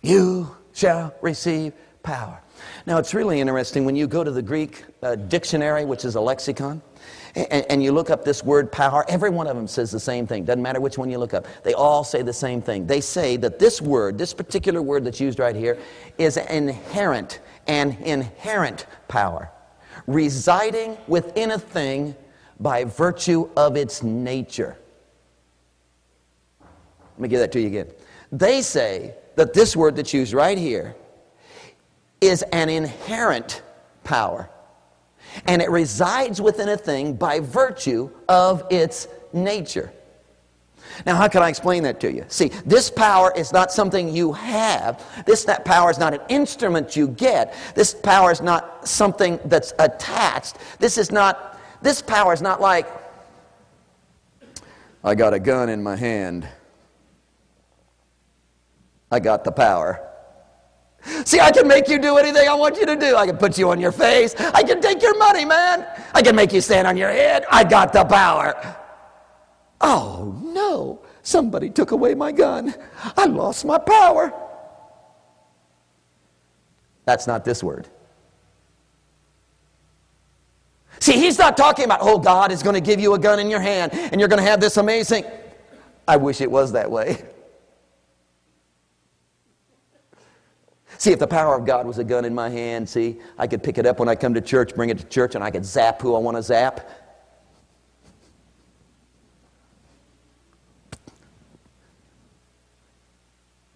You 0.00 0.56
shall 0.72 1.12
receive 1.20 1.72
power. 2.04 2.40
Now, 2.86 2.98
it's 2.98 3.14
really 3.14 3.40
interesting 3.40 3.84
when 3.84 3.96
you 3.96 4.06
go 4.06 4.22
to 4.22 4.30
the 4.30 4.40
Greek 4.40 4.84
uh, 5.02 5.16
dictionary, 5.16 5.84
which 5.84 6.04
is 6.04 6.14
a 6.14 6.20
lexicon, 6.20 6.80
and, 7.34 7.66
and, 7.68 7.82
you 7.82 7.90
look 7.90 8.10
up 8.10 8.24
this 8.24 8.44
word 8.44 8.70
power, 8.70 9.04
every 9.08 9.30
one 9.30 9.48
of 9.48 9.56
them 9.56 9.66
says 9.66 9.90
the 9.90 9.98
same 9.98 10.28
thing. 10.28 10.44
Doesn't 10.44 10.62
matter 10.62 10.80
which 10.80 10.98
one 10.98 11.10
you 11.10 11.18
look 11.18 11.34
up. 11.34 11.48
They 11.64 11.74
all 11.74 12.04
say 12.04 12.22
the 12.22 12.32
same 12.32 12.62
thing. 12.62 12.86
They 12.86 13.00
say 13.00 13.36
that 13.38 13.58
this 13.58 13.82
word, 13.82 14.18
this 14.18 14.32
particular 14.32 14.82
word 14.82 15.04
that's 15.04 15.20
used 15.20 15.40
right 15.40 15.56
here, 15.56 15.78
is 16.16 16.36
inherent, 16.36 17.40
an 17.66 17.96
inherent 18.04 18.86
power, 19.08 19.50
residing 20.06 20.96
within 21.08 21.50
a 21.50 21.58
thing 21.58 22.14
by 22.62 22.84
virtue 22.84 23.48
of 23.56 23.76
its 23.76 24.02
nature. 24.02 24.78
Let 26.60 27.20
me 27.20 27.28
give 27.28 27.40
that 27.40 27.52
to 27.52 27.60
you 27.60 27.66
again. 27.66 27.88
They 28.30 28.62
say 28.62 29.14
that 29.36 29.52
this 29.52 29.76
word 29.76 29.96
that's 29.96 30.14
used 30.14 30.32
right 30.32 30.56
here 30.56 30.94
is 32.20 32.42
an 32.52 32.68
inherent 32.68 33.62
power 34.04 34.48
and 35.46 35.60
it 35.60 35.70
resides 35.70 36.40
within 36.40 36.68
a 36.68 36.76
thing 36.76 37.14
by 37.14 37.40
virtue 37.40 38.10
of 38.28 38.64
its 38.70 39.08
nature. 39.32 39.92
Now, 41.06 41.16
how 41.16 41.28
can 41.28 41.42
I 41.42 41.48
explain 41.48 41.82
that 41.84 42.00
to 42.00 42.12
you? 42.12 42.24
See, 42.28 42.48
this 42.66 42.90
power 42.90 43.32
is 43.34 43.52
not 43.52 43.72
something 43.72 44.14
you 44.14 44.32
have. 44.32 45.02
This 45.26 45.44
that 45.44 45.64
power 45.64 45.90
is 45.90 45.98
not 45.98 46.12
an 46.12 46.20
instrument 46.28 46.96
you 46.96 47.08
get. 47.08 47.54
This 47.74 47.94
power 47.94 48.30
is 48.30 48.40
not 48.40 48.86
something 48.86 49.40
that's 49.46 49.72
attached. 49.78 50.56
This 50.78 50.98
is 50.98 51.10
not. 51.10 51.51
This 51.82 52.00
power 52.00 52.32
is 52.32 52.40
not 52.40 52.60
like. 52.60 52.86
I 55.04 55.14
got 55.14 55.34
a 55.34 55.40
gun 55.40 55.68
in 55.68 55.82
my 55.82 55.96
hand. 55.96 56.48
I 59.10 59.20
got 59.20 59.44
the 59.44 59.52
power. 59.52 60.08
See, 61.24 61.40
I 61.40 61.50
can 61.50 61.66
make 61.66 61.88
you 61.88 61.98
do 61.98 62.16
anything 62.16 62.48
I 62.48 62.54
want 62.54 62.76
you 62.76 62.86
to 62.86 62.94
do. 62.94 63.16
I 63.16 63.26
can 63.26 63.36
put 63.36 63.58
you 63.58 63.70
on 63.70 63.80
your 63.80 63.90
face. 63.90 64.36
I 64.38 64.62
can 64.62 64.80
take 64.80 65.02
your 65.02 65.18
money, 65.18 65.44
man. 65.44 65.86
I 66.14 66.22
can 66.22 66.36
make 66.36 66.52
you 66.52 66.60
stand 66.60 66.86
on 66.86 66.96
your 66.96 67.10
head. 67.10 67.44
I 67.50 67.64
got 67.64 67.92
the 67.92 68.04
power. 68.04 68.76
Oh, 69.80 70.40
no. 70.44 71.02
Somebody 71.22 71.70
took 71.70 71.90
away 71.90 72.14
my 72.14 72.30
gun. 72.30 72.74
I 73.16 73.26
lost 73.26 73.64
my 73.64 73.78
power. 73.78 74.32
That's 77.04 77.26
not 77.26 77.44
this 77.44 77.64
word. 77.64 77.88
See, 81.00 81.14
he's 81.14 81.38
not 81.38 81.56
talking 81.56 81.84
about, 81.84 81.98
oh, 82.02 82.18
God 82.18 82.52
is 82.52 82.62
going 82.62 82.74
to 82.74 82.80
give 82.80 83.00
you 83.00 83.14
a 83.14 83.18
gun 83.18 83.40
in 83.40 83.50
your 83.50 83.60
hand 83.60 83.92
and 83.92 84.20
you're 84.20 84.28
going 84.28 84.42
to 84.42 84.48
have 84.48 84.60
this 84.60 84.76
amazing. 84.76 85.24
I 86.06 86.16
wish 86.16 86.40
it 86.40 86.50
was 86.50 86.72
that 86.72 86.90
way. 86.90 87.24
See, 90.98 91.10
if 91.10 91.18
the 91.18 91.26
power 91.26 91.56
of 91.56 91.66
God 91.66 91.84
was 91.84 91.98
a 91.98 92.04
gun 92.04 92.24
in 92.24 92.32
my 92.32 92.48
hand, 92.48 92.88
see, 92.88 93.18
I 93.36 93.48
could 93.48 93.64
pick 93.64 93.76
it 93.78 93.86
up 93.86 93.98
when 93.98 94.08
I 94.08 94.14
come 94.14 94.34
to 94.34 94.40
church, 94.40 94.76
bring 94.76 94.88
it 94.88 94.98
to 94.98 95.04
church, 95.06 95.34
and 95.34 95.42
I 95.42 95.50
could 95.50 95.64
zap 95.64 96.00
who 96.00 96.14
I 96.14 96.18
want 96.20 96.36
to 96.36 96.42
zap. 96.44 96.88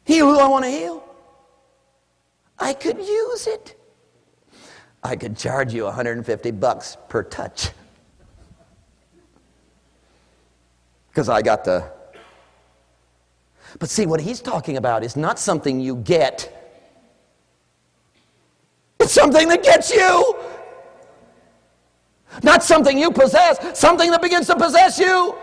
Heal 0.05 0.33
who 0.33 0.39
I 0.39 0.47
want 0.47 0.65
to 0.67 0.71
heal. 0.71 1.03
I 2.61 2.75
could 2.75 2.99
use 2.99 3.49
it. 3.49 3.77
I 5.07 5.17
could 5.17 5.37
charge 5.37 5.73
you 5.73 5.85
150 5.85 6.51
bucks 6.53 6.97
per 7.09 7.23
touch. 7.23 7.71
Because 11.09 11.29
I 11.29 11.41
got 11.43 11.65
the. 11.65 11.91
But 13.79 13.89
see, 13.89 14.07
what 14.07 14.21
he's 14.21 14.41
talking 14.41 14.77
about 14.77 15.05
is 15.05 15.17
not 15.17 15.39
something 15.39 15.81
you 15.81 15.97
get 15.97 16.53
it's 19.07 19.15
something 19.15 19.49
that 19.51 19.63
gets 19.63 19.95
you. 19.95 20.37
Not 22.43 22.65
something 22.65 22.99
you 22.99 23.13
possess, 23.13 23.79
something 23.79 24.11
that 24.11 24.21
begins 24.21 24.49
to 24.49 24.57
possess 24.57 24.99
you. 24.99 25.37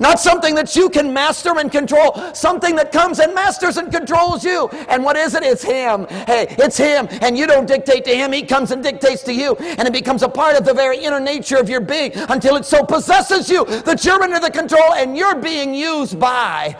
Not 0.00 0.20
something 0.20 0.54
that 0.54 0.74
you 0.74 0.88
can 0.88 1.12
master 1.12 1.58
and 1.58 1.70
control, 1.70 2.14
something 2.34 2.76
that 2.76 2.92
comes 2.92 3.18
and 3.18 3.34
masters 3.34 3.76
and 3.76 3.92
controls 3.92 4.44
you. 4.44 4.68
And 4.88 5.04
what 5.04 5.16
is 5.16 5.34
it? 5.34 5.42
It's 5.42 5.62
Him. 5.62 6.06
Hey, 6.26 6.46
it's 6.58 6.76
Him. 6.76 7.08
And 7.20 7.36
you 7.36 7.46
don't 7.46 7.66
dictate 7.66 8.04
to 8.06 8.14
Him, 8.14 8.32
He 8.32 8.42
comes 8.42 8.70
and 8.70 8.82
dictates 8.82 9.22
to 9.24 9.34
you. 9.34 9.54
And 9.56 9.86
it 9.86 9.92
becomes 9.92 10.22
a 10.22 10.28
part 10.28 10.56
of 10.56 10.64
the 10.64 10.74
very 10.74 10.98
inner 10.98 11.20
nature 11.20 11.56
of 11.56 11.68
your 11.68 11.80
being 11.80 12.12
until 12.14 12.56
it 12.56 12.64
so 12.64 12.84
possesses 12.84 13.50
you 13.50 13.64
that 13.82 14.04
you're 14.04 14.22
under 14.22 14.40
the 14.40 14.50
control 14.50 14.94
and 14.94 15.16
you're 15.16 15.36
being 15.36 15.74
used 15.74 16.18
by 16.18 16.76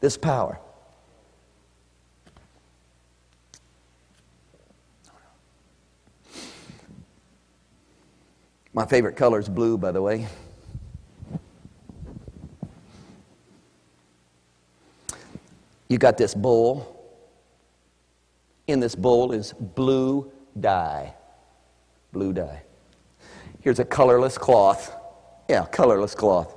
this 0.00 0.16
power. 0.16 0.58
My 8.72 8.86
favorite 8.86 9.16
color 9.16 9.40
is 9.40 9.48
blue, 9.48 9.76
by 9.76 9.90
the 9.90 10.00
way. 10.00 10.28
You 15.90 15.98
got 15.98 16.16
this 16.16 16.34
bowl. 16.34 16.96
In 18.68 18.78
this 18.78 18.94
bowl 18.94 19.32
is 19.32 19.52
blue 19.52 20.30
dye. 20.58 21.12
Blue 22.12 22.32
dye. 22.32 22.62
Here's 23.60 23.80
a 23.80 23.84
colorless 23.84 24.38
cloth. 24.38 24.94
Yeah, 25.48 25.66
colorless 25.66 26.14
cloth. 26.14 26.54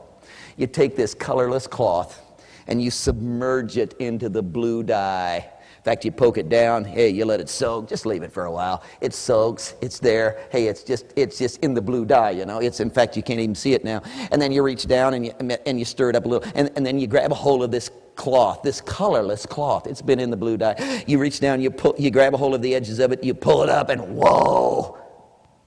You 0.55 0.67
take 0.67 0.95
this 0.95 1.15
colorless 1.15 1.65
cloth 1.65 2.21
and 2.67 2.79
you 2.79 2.91
submerge 2.91 3.75
it 3.77 3.95
into 3.99 4.29
the 4.29 4.43
blue 4.43 4.83
dye. 4.83 5.49
In 5.83 5.91
fact, 5.91 6.05
you 6.05 6.13
poke 6.13 6.37
it 6.37 6.47
down. 6.47 6.85
Hey, 6.85 7.09
you 7.09 7.25
let 7.25 7.41
it 7.41 7.49
soak. 7.49 7.89
Just 7.89 8.05
leave 8.05 8.23
it 8.23 8.31
for 8.31 8.45
a 8.45 8.51
while. 8.51 8.83
It 9.01 9.13
soaks. 9.13 9.75
It's 9.81 9.99
there. 9.99 10.39
Hey, 10.49 10.67
it's 10.67 10.81
just 10.81 11.11
it's 11.17 11.37
just 11.37 11.59
in 11.59 11.73
the 11.73 11.81
blue 11.81 12.05
dye. 12.05 12.29
You 12.29 12.45
know. 12.45 12.59
It's 12.59 12.79
in 12.79 12.89
fact 12.89 13.17
you 13.17 13.21
can't 13.21 13.41
even 13.41 13.53
see 13.53 13.73
it 13.73 13.83
now. 13.83 14.01
And 14.31 14.41
then 14.41 14.53
you 14.53 14.63
reach 14.63 14.87
down 14.87 15.13
and 15.13 15.25
you 15.25 15.33
and 15.65 15.77
you 15.77 15.83
stir 15.83 16.11
it 16.11 16.15
up 16.15 16.23
a 16.23 16.29
little, 16.29 16.49
and, 16.55 16.71
and 16.77 16.85
then 16.85 16.99
you 16.99 17.07
grab 17.07 17.33
a 17.33 17.35
hold 17.35 17.63
of 17.63 17.71
this 17.71 17.91
cloth, 18.15 18.61
this 18.63 18.79
colorless 18.79 19.45
cloth. 19.45 19.85
It's 19.85 20.01
been 20.01 20.21
in 20.21 20.29
the 20.29 20.37
blue 20.37 20.55
dye. 20.55 21.03
You 21.05 21.19
reach 21.19 21.41
down, 21.41 21.59
you 21.59 21.69
pull, 21.69 21.95
you 21.97 22.11
grab 22.11 22.33
a 22.33 22.37
hold 22.37 22.55
of 22.55 22.61
the 22.61 22.73
edges 22.73 22.99
of 22.99 23.11
it, 23.11 23.21
you 23.21 23.33
pull 23.33 23.61
it 23.61 23.67
up, 23.69 23.89
and 23.89 24.15
whoa, 24.15 24.97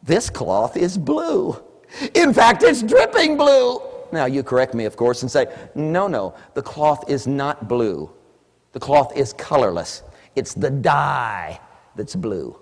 this 0.03 0.31
cloth 0.31 0.79
is 0.79 0.97
blue. 0.97 1.63
In 2.15 2.33
fact, 2.33 2.63
it's 2.63 2.83
dripping 2.83 3.37
blue. 3.37 3.81
Now, 4.13 4.25
you 4.25 4.43
correct 4.43 4.73
me, 4.73 4.87
of 4.87 4.97
course, 4.97 5.21
and 5.21 5.31
say, 5.31 5.55
no, 5.75 6.07
no, 6.07 6.35
the 6.55 6.63
cloth 6.63 7.11
is 7.11 7.27
not 7.27 7.69
blue. 7.69 8.11
The 8.77 8.81
cloth 8.81 9.17
is 9.17 9.33
colorless. 9.33 10.03
It's 10.35 10.53
the 10.53 10.69
dye 10.69 11.59
that's 11.95 12.15
blue. 12.15 12.61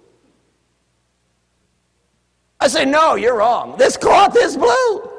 I 2.61 2.68
say, 2.68 2.85
no, 2.85 3.16
you're 3.16 3.38
wrong. 3.38 3.77
This 3.79 3.96
cloth 3.96 4.37
is 4.37 4.57
blue. 4.57 5.11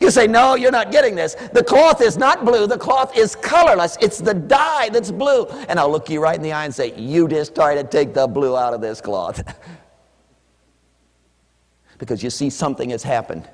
You 0.00 0.10
say, 0.10 0.26
no, 0.26 0.54
you're 0.54 0.70
not 0.70 0.90
getting 0.90 1.14
this. 1.14 1.34
The 1.34 1.62
cloth 1.62 2.00
is 2.00 2.16
not 2.16 2.46
blue. 2.46 2.66
The 2.66 2.78
cloth 2.78 3.14
is 3.14 3.36
colorless. 3.36 3.98
It's 4.00 4.20
the 4.20 4.32
dye 4.32 4.88
that's 4.88 5.10
blue. 5.10 5.44
And 5.68 5.78
I'll 5.78 5.92
look 5.92 6.08
you 6.08 6.22
right 6.22 6.36
in 6.36 6.42
the 6.42 6.52
eye 6.52 6.64
and 6.64 6.74
say, 6.74 6.98
you 6.98 7.28
just 7.28 7.54
try 7.54 7.74
to 7.74 7.84
take 7.84 8.14
the 8.14 8.26
blue 8.26 8.56
out 8.56 8.72
of 8.72 8.80
this 8.80 9.02
cloth. 9.02 9.42
because 11.98 12.22
you 12.22 12.30
see, 12.30 12.48
something 12.48 12.88
has 12.88 13.02
happened. 13.02 13.46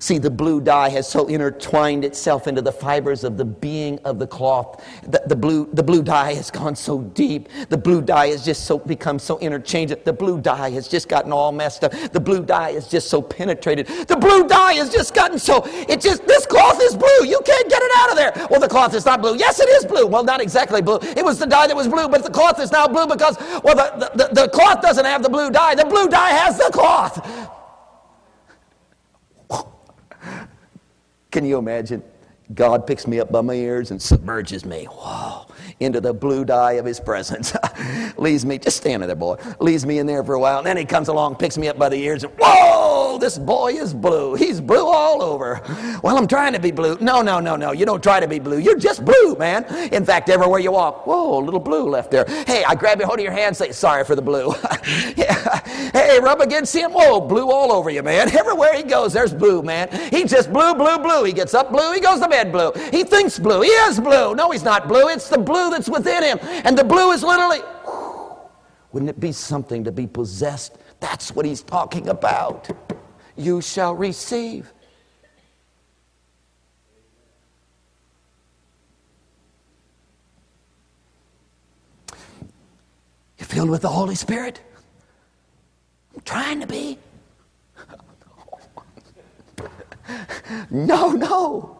See, 0.00 0.16
the 0.16 0.30
blue 0.30 0.62
dye 0.62 0.88
has 0.88 1.06
so 1.06 1.26
intertwined 1.26 2.06
itself 2.06 2.48
into 2.48 2.62
the 2.62 2.72
fibers 2.72 3.22
of 3.22 3.36
the 3.36 3.44
being 3.44 3.98
of 3.98 4.18
the 4.18 4.26
cloth. 4.26 4.82
The, 5.02 5.22
the, 5.26 5.36
blue, 5.36 5.68
the 5.74 5.82
blue 5.82 6.02
dye 6.02 6.32
has 6.32 6.50
gone 6.50 6.74
so 6.74 7.02
deep. 7.02 7.50
The 7.68 7.76
blue 7.76 8.00
dye 8.00 8.28
has 8.28 8.42
just 8.42 8.64
so 8.64 8.78
become 8.78 9.18
so 9.18 9.38
interchangeable. 9.40 10.02
The 10.04 10.14
blue 10.14 10.40
dye 10.40 10.70
has 10.70 10.88
just 10.88 11.10
gotten 11.10 11.32
all 11.32 11.52
messed 11.52 11.84
up. 11.84 11.92
The 12.12 12.18
blue 12.18 12.46
dye 12.46 12.70
is 12.70 12.88
just 12.88 13.10
so 13.10 13.20
penetrated. 13.20 13.88
The 14.08 14.16
blue 14.16 14.48
dye 14.48 14.72
has 14.72 14.90
just 14.90 15.14
gotten 15.14 15.38
so, 15.38 15.64
it 15.66 16.00
just, 16.00 16.26
this 16.26 16.46
cloth 16.46 16.80
is 16.80 16.96
blue. 16.96 17.26
You 17.26 17.38
can't 17.44 17.68
get 17.68 17.82
it 17.82 17.90
out 17.98 18.10
of 18.10 18.16
there. 18.16 18.48
Well, 18.50 18.58
the 18.58 18.68
cloth 18.68 18.94
is 18.94 19.04
not 19.04 19.20
blue. 19.20 19.36
Yes, 19.36 19.60
it 19.60 19.68
is 19.68 19.84
blue. 19.84 20.06
Well, 20.06 20.24
not 20.24 20.40
exactly 20.40 20.80
blue. 20.80 20.98
It 21.02 21.22
was 21.22 21.38
the 21.38 21.46
dye 21.46 21.66
that 21.66 21.76
was 21.76 21.88
blue, 21.88 22.08
but 22.08 22.24
the 22.24 22.30
cloth 22.30 22.58
is 22.58 22.72
now 22.72 22.88
blue 22.88 23.06
because, 23.06 23.36
well, 23.62 23.76
the, 23.76 24.10
the, 24.14 24.28
the 24.32 24.48
cloth 24.48 24.80
doesn't 24.80 25.04
have 25.04 25.22
the 25.22 25.28
blue 25.28 25.50
dye. 25.50 25.74
The 25.74 25.84
blue 25.84 26.08
dye 26.08 26.30
has 26.30 26.56
the 26.56 26.70
cloth. 26.72 27.58
Can 31.30 31.44
you 31.44 31.58
imagine? 31.58 32.02
God 32.54 32.86
picks 32.86 33.06
me 33.06 33.20
up 33.20 33.30
by 33.30 33.40
my 33.40 33.54
ears 33.54 33.90
and 33.90 34.00
submerges 34.00 34.64
me. 34.64 34.84
Whoa 34.86 35.46
into 35.80 36.00
the 36.00 36.12
blue 36.12 36.44
dye 36.44 36.72
of 36.72 36.84
his 36.84 37.00
presence. 37.00 37.54
leaves 38.18 38.44
me, 38.44 38.58
just 38.58 38.76
standing 38.76 39.06
there, 39.06 39.16
boy. 39.16 39.36
Leaves 39.60 39.86
me 39.86 39.98
in 39.98 40.06
there 40.06 40.22
for 40.22 40.34
a 40.34 40.40
while. 40.40 40.58
And 40.58 40.66
then 40.66 40.76
he 40.76 40.84
comes 40.84 41.08
along, 41.08 41.36
picks 41.36 41.56
me 41.56 41.68
up 41.68 41.78
by 41.78 41.88
the 41.88 41.96
ears, 41.96 42.22
and 42.22 42.32
whoa, 42.38 43.18
this 43.18 43.38
boy 43.38 43.72
is 43.72 43.94
blue. 43.94 44.34
He's 44.34 44.60
blue 44.60 44.86
all 44.86 45.22
over. 45.22 45.62
Well, 46.02 46.16
I'm 46.16 46.26
trying 46.26 46.52
to 46.52 46.60
be 46.60 46.70
blue. 46.70 46.98
No, 47.00 47.22
no, 47.22 47.40
no, 47.40 47.56
no. 47.56 47.72
You 47.72 47.86
don't 47.86 48.02
try 48.02 48.20
to 48.20 48.28
be 48.28 48.38
blue. 48.38 48.58
You're 48.58 48.78
just 48.78 49.04
blue, 49.04 49.36
man. 49.36 49.64
In 49.92 50.04
fact, 50.04 50.28
everywhere 50.28 50.60
you 50.60 50.72
walk, 50.72 51.06
whoa, 51.06 51.38
a 51.38 51.42
little 51.42 51.60
blue 51.60 51.88
left 51.88 52.10
there. 52.10 52.26
Hey, 52.46 52.62
I 52.64 52.74
grab 52.74 52.98
your 52.98 53.06
hold 53.06 53.18
of 53.18 53.24
your 53.24 53.32
hand, 53.32 53.56
say, 53.56 53.72
sorry 53.72 54.04
for 54.04 54.14
the 54.14 54.22
blue. 54.22 54.48
yeah. 55.16 55.90
Hey, 55.92 56.20
rub 56.20 56.40
against 56.40 56.74
him. 56.74 56.92
Whoa, 56.92 57.20
blue 57.20 57.50
all 57.50 57.72
over 57.72 57.90
you, 57.90 58.02
man. 58.02 58.30
Everywhere 58.36 58.76
he 58.76 58.82
goes, 58.82 59.14
there's 59.14 59.32
blue, 59.32 59.62
man. 59.62 59.88
He's 60.10 60.30
just 60.30 60.52
blue, 60.52 60.74
blue, 60.74 60.98
blue. 60.98 61.24
He 61.24 61.32
gets 61.32 61.54
up 61.54 61.70
blue, 61.70 61.92
he 61.92 62.00
goes 62.00 62.20
to 62.20 62.28
bed 62.28 62.39
blue. 62.44 62.72
He 62.90 63.04
thinks 63.04 63.38
blue. 63.38 63.62
He 63.62 63.68
is 63.68 64.00
blue. 64.00 64.34
No, 64.34 64.50
he's 64.50 64.62
not 64.62 64.88
blue. 64.88 65.08
It's 65.08 65.28
the 65.28 65.38
blue 65.38 65.70
that's 65.70 65.88
within 65.88 66.22
him. 66.22 66.38
And 66.64 66.76
the 66.76 66.84
blue 66.84 67.12
is 67.12 67.22
literally, 67.22 67.60
wouldn't 68.92 69.10
it 69.10 69.20
be 69.20 69.32
something 69.32 69.84
to 69.84 69.92
be 69.92 70.06
possessed? 70.06 70.78
That's 71.00 71.34
what 71.34 71.46
he's 71.46 71.62
talking 71.62 72.08
about. 72.08 72.68
You 73.36 73.60
shall 73.60 73.94
receive. 73.94 74.72
You're 83.38 83.46
filled 83.46 83.70
with 83.70 83.82
the 83.82 83.88
Holy 83.88 84.14
Spirit? 84.14 84.60
I'm 86.14 86.20
trying 86.22 86.60
to 86.60 86.66
be. 86.66 86.98
No, 90.70 91.12
no. 91.12 91.79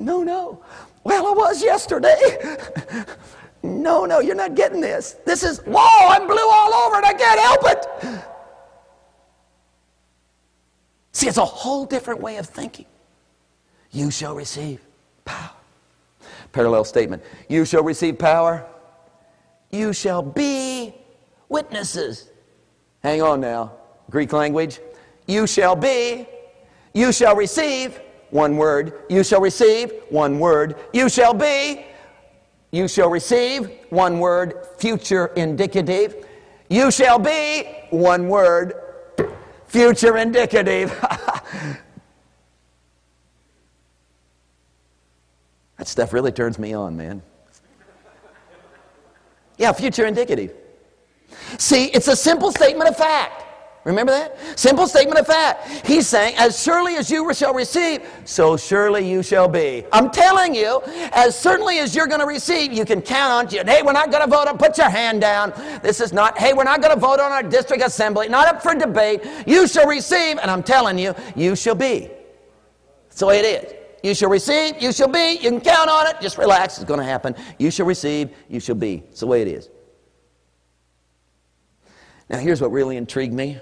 No, 0.00 0.22
no. 0.22 0.62
Well, 1.04 1.26
I 1.26 1.30
was 1.30 1.62
yesterday. 1.62 2.16
no, 3.62 4.06
no, 4.06 4.20
you're 4.20 4.34
not 4.34 4.54
getting 4.54 4.80
this. 4.80 5.16
This 5.26 5.42
is, 5.42 5.58
whoa, 5.66 6.08
I'm 6.08 6.26
blue 6.26 6.50
all 6.50 6.72
over 6.72 6.96
and 6.96 7.04
I 7.04 7.12
can't 7.12 7.38
help 7.38 7.60
it. 7.66 8.24
See, 11.12 11.28
it's 11.28 11.36
a 11.36 11.44
whole 11.44 11.84
different 11.84 12.20
way 12.20 12.38
of 12.38 12.46
thinking. 12.46 12.86
You 13.90 14.10
shall 14.10 14.34
receive 14.34 14.80
power. 15.26 15.50
Parallel 16.52 16.84
statement. 16.84 17.22
You 17.48 17.66
shall 17.66 17.82
receive 17.82 18.18
power. 18.18 18.66
You 19.70 19.92
shall 19.92 20.22
be 20.22 20.94
witnesses. 21.48 22.30
Hang 23.02 23.20
on 23.20 23.40
now. 23.40 23.72
Greek 24.08 24.32
language. 24.32 24.80
You 25.26 25.46
shall 25.46 25.76
be. 25.76 26.26
You 26.94 27.12
shall 27.12 27.36
receive 27.36 28.00
one 28.30 28.56
word. 28.56 28.94
You 29.08 29.22
shall 29.24 29.40
receive, 29.40 29.92
one 30.08 30.38
word. 30.38 30.76
You 30.92 31.08
shall 31.08 31.34
be, 31.34 31.84
you 32.70 32.88
shall 32.88 33.10
receive, 33.10 33.70
one 33.90 34.18
word, 34.20 34.54
future 34.78 35.26
indicative. 35.36 36.26
You 36.68 36.90
shall 36.90 37.18
be, 37.18 37.64
one 37.90 38.28
word, 38.28 38.74
future 39.66 40.16
indicative. 40.16 40.90
that 45.76 45.88
stuff 45.88 46.12
really 46.12 46.32
turns 46.32 46.58
me 46.58 46.72
on, 46.72 46.96
man. 46.96 47.22
Yeah, 49.58 49.72
future 49.72 50.06
indicative. 50.06 50.54
See, 51.58 51.86
it's 51.86 52.08
a 52.08 52.16
simple 52.16 52.52
statement 52.52 52.88
of 52.88 52.96
fact. 52.96 53.44
Remember 53.84 54.12
that? 54.12 54.36
Simple 54.58 54.86
statement 54.86 55.18
of 55.18 55.26
fact. 55.26 55.86
He's 55.86 56.06
saying, 56.06 56.34
as 56.36 56.62
surely 56.62 56.96
as 56.96 57.10
you 57.10 57.32
shall 57.32 57.54
receive, 57.54 58.06
so 58.26 58.58
surely 58.58 59.10
you 59.10 59.22
shall 59.22 59.48
be. 59.48 59.84
I'm 59.90 60.10
telling 60.10 60.54
you, 60.54 60.82
as 61.12 61.38
certainly 61.38 61.78
as 61.78 61.94
you're 61.94 62.06
going 62.06 62.20
to 62.20 62.26
receive, 62.26 62.74
you 62.74 62.84
can 62.84 63.00
count 63.00 63.32
on 63.32 63.54
you. 63.54 63.62
Hey, 63.64 63.80
we're 63.82 63.92
not 63.92 64.10
going 64.10 64.22
to 64.22 64.28
vote 64.28 64.48
on, 64.48 64.58
put 64.58 64.76
your 64.76 64.90
hand 64.90 65.22
down. 65.22 65.54
This 65.82 66.02
is 66.02 66.12
not, 66.12 66.36
hey, 66.36 66.52
we're 66.52 66.64
not 66.64 66.82
going 66.82 66.92
to 66.94 67.00
vote 67.00 67.20
on 67.20 67.32
our 67.32 67.42
district 67.42 67.82
assembly, 67.82 68.28
not 68.28 68.48
up 68.48 68.62
for 68.62 68.74
debate. 68.74 69.24
You 69.46 69.66
shall 69.66 69.86
receive, 69.86 70.36
and 70.36 70.50
I'm 70.50 70.62
telling 70.62 70.98
you, 70.98 71.14
you 71.34 71.56
shall 71.56 71.74
be. 71.74 72.10
That's 73.08 73.20
the 73.20 73.26
way 73.26 73.38
it 73.38 73.64
is. 73.64 73.74
You 74.02 74.14
shall 74.14 74.30
receive, 74.30 74.80
you 74.82 74.92
shall 74.92 75.08
be. 75.08 75.38
You 75.40 75.50
can 75.50 75.60
count 75.60 75.88
on 75.88 76.06
it. 76.06 76.20
Just 76.20 76.36
relax, 76.36 76.76
it's 76.76 76.84
going 76.84 77.00
to 77.00 77.06
happen. 77.06 77.34
You 77.58 77.70
shall 77.70 77.86
receive, 77.86 78.28
you 78.50 78.60
shall 78.60 78.74
be. 78.74 79.04
It's 79.08 79.20
the 79.20 79.26
way 79.26 79.40
it 79.40 79.48
is. 79.48 79.70
Now, 82.28 82.38
here's 82.38 82.60
what 82.60 82.72
really 82.72 82.98
intrigued 82.98 83.34
me 83.34 83.58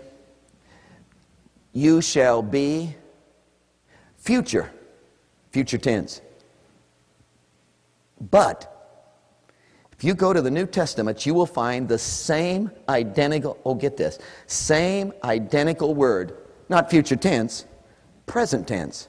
you 1.79 2.01
shall 2.01 2.43
be 2.43 2.95
future, 4.17 4.71
future 5.53 5.79
tense. 5.79 6.21
But 8.21 8.75
if 9.93 10.03
you 10.03 10.15
go 10.15 10.33
to 10.33 10.43
the 10.43 10.51
New 10.51 10.67
Testament, 10.67 11.25
you 11.25 11.35
will 11.35 11.47
find 11.47 11.89
the 11.89 11.99
same 11.99 12.71
identical, 12.89 13.59
oh, 13.65 13.75
get 13.75 13.97
this, 13.97 14.19
same 14.47 15.13
identical 15.23 15.95
word, 15.95 16.37
not 16.69 16.91
future 16.91 17.17
tense, 17.17 17.65
present 18.27 18.67
tense, 18.67 19.09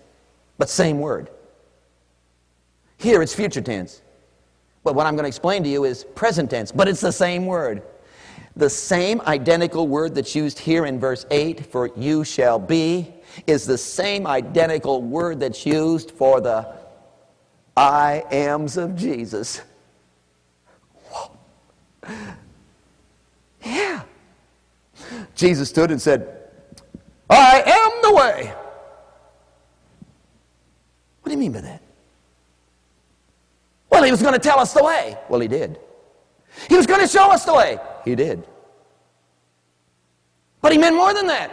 but 0.60 0.70
same 0.70 1.00
word. 1.00 1.32
Here 2.98 3.24
it's 3.24 3.34
future 3.34 3.62
tense. 3.62 4.04
But 4.84 4.94
what 4.94 5.08
I'm 5.08 5.16
going 5.16 5.24
to 5.24 5.28
explain 5.28 5.64
to 5.64 5.70
you 5.70 5.86
is 5.86 6.04
present 6.04 6.52
tense, 6.52 6.72
but 6.72 6.88
it's 6.88 7.02
the 7.02 7.12
same 7.12 7.48
word. 7.48 7.82
The 8.60 8.70
same 8.70 9.22
identical 9.22 9.88
word 9.88 10.16
that's 10.16 10.36
used 10.36 10.60
here 10.60 10.86
in 10.86 11.00
verse 11.00 11.26
8 11.32 11.66
for 11.68 11.92
you 11.96 12.26
shall 12.26 12.60
be 12.60 13.14
is 13.48 13.66
the 13.66 13.78
same 13.78 14.28
identical 14.28 15.02
word 15.02 15.40
that's 15.40 15.66
used 15.66 16.12
for 16.12 16.42
the 16.42 16.68
I 17.78 18.26
ams 18.32 18.76
of 18.76 18.98
Jesus. 18.98 19.62
Yeah. 23.64 24.02
Jesus 25.36 25.70
stood 25.70 25.90
and 25.90 26.02
said, 26.02 26.50
I 27.30 27.64
am 27.66 28.02
the 28.02 28.14
way. 28.14 28.54
What 31.22 31.28
do 31.28 31.32
you 31.32 31.38
mean 31.38 31.54
by 31.54 31.62
that? 31.62 31.82
Well, 33.90 34.04
he 34.04 34.12
was 34.12 34.22
going 34.22 34.34
to 34.34 34.40
tell 34.40 34.60
us 34.60 34.74
the 34.74 34.84
way. 34.84 35.18
Well, 35.30 35.40
he 35.40 35.48
did. 35.48 35.80
He 36.68 36.76
was 36.76 36.86
going 36.86 37.00
to 37.00 37.08
show 37.08 37.32
us 37.32 37.46
the 37.46 37.54
way. 37.54 37.78
He 38.04 38.16
did. 38.16 38.46
But 40.62 40.72
he 40.72 40.78
meant 40.78 40.96
more 40.96 41.14
than 41.14 41.28
that. 41.28 41.52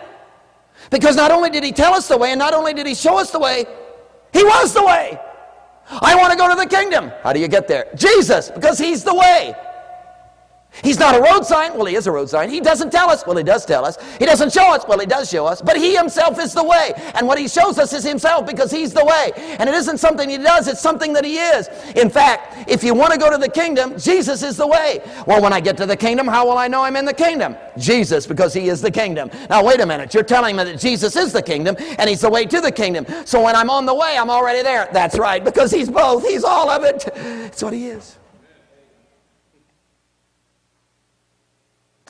Because 0.90 1.16
not 1.16 1.30
only 1.30 1.50
did 1.50 1.64
he 1.64 1.72
tell 1.72 1.94
us 1.94 2.08
the 2.08 2.16
way, 2.16 2.32
and 2.32 2.38
not 2.38 2.54
only 2.54 2.74
did 2.74 2.86
he 2.86 2.94
show 2.94 3.18
us 3.18 3.30
the 3.30 3.38
way, 3.38 3.64
he 4.32 4.44
was 4.44 4.74
the 4.74 4.84
way. 4.84 5.18
I 5.88 6.14
want 6.16 6.32
to 6.32 6.38
go 6.38 6.48
to 6.48 6.56
the 6.56 6.66
kingdom. 6.66 7.12
How 7.22 7.32
do 7.32 7.40
you 7.40 7.48
get 7.48 7.68
there? 7.68 7.86
Jesus, 7.94 8.50
because 8.50 8.78
he's 8.78 9.04
the 9.04 9.14
way. 9.14 9.54
He's 10.82 10.98
not 10.98 11.14
a 11.16 11.20
road 11.20 11.44
sign. 11.44 11.74
Well, 11.74 11.86
he 11.86 11.96
is 11.96 12.06
a 12.06 12.12
road 12.12 12.28
sign. 12.28 12.50
He 12.50 12.60
doesn't 12.60 12.90
tell 12.90 13.10
us. 13.10 13.26
Well, 13.26 13.36
he 13.36 13.42
does 13.42 13.64
tell 13.64 13.84
us. 13.84 13.98
He 14.18 14.26
doesn't 14.26 14.52
show 14.52 14.74
us. 14.74 14.84
Well, 14.86 14.98
he 14.98 15.06
does 15.06 15.30
show 15.30 15.46
us. 15.46 15.62
But 15.62 15.76
he 15.76 15.96
himself 15.96 16.38
is 16.38 16.52
the 16.52 16.64
way. 16.64 16.92
And 17.14 17.26
what 17.26 17.38
he 17.38 17.48
shows 17.48 17.78
us 17.78 17.92
is 17.92 18.04
himself 18.04 18.46
because 18.46 18.70
he's 18.70 18.92
the 18.92 19.04
way. 19.04 19.32
And 19.58 19.68
it 19.68 19.74
isn't 19.74 19.98
something 19.98 20.28
he 20.28 20.38
does, 20.38 20.68
it's 20.68 20.80
something 20.80 21.12
that 21.14 21.24
he 21.24 21.38
is. 21.38 21.68
In 21.96 22.10
fact, 22.10 22.68
if 22.68 22.84
you 22.84 22.94
want 22.94 23.12
to 23.12 23.18
go 23.18 23.30
to 23.30 23.38
the 23.38 23.48
kingdom, 23.48 23.98
Jesus 23.98 24.42
is 24.42 24.56
the 24.56 24.66
way. 24.66 25.00
Well, 25.26 25.42
when 25.42 25.52
I 25.52 25.60
get 25.60 25.76
to 25.78 25.86
the 25.86 25.96
kingdom, 25.96 26.26
how 26.26 26.46
will 26.46 26.58
I 26.58 26.68
know 26.68 26.82
I'm 26.82 26.96
in 26.96 27.04
the 27.04 27.14
kingdom? 27.14 27.56
Jesus, 27.78 28.26
because 28.26 28.52
he 28.52 28.68
is 28.68 28.80
the 28.80 28.90
kingdom. 28.90 29.30
Now, 29.48 29.64
wait 29.64 29.80
a 29.80 29.86
minute. 29.86 30.12
You're 30.14 30.22
telling 30.22 30.56
me 30.56 30.64
that 30.64 30.78
Jesus 30.78 31.16
is 31.16 31.32
the 31.32 31.42
kingdom 31.42 31.76
and 31.98 32.08
he's 32.08 32.20
the 32.20 32.30
way 32.30 32.44
to 32.44 32.60
the 32.60 32.72
kingdom. 32.72 33.06
So 33.24 33.42
when 33.42 33.56
I'm 33.56 33.70
on 33.70 33.86
the 33.86 33.94
way, 33.94 34.16
I'm 34.18 34.30
already 34.30 34.62
there. 34.62 34.88
That's 34.92 35.18
right, 35.18 35.44
because 35.44 35.70
he's 35.70 35.88
both. 35.88 36.26
He's 36.26 36.44
all 36.44 36.68
of 36.70 36.84
it. 36.84 37.08
It's 37.16 37.62
what 37.62 37.72
he 37.72 37.88
is. 37.88 38.18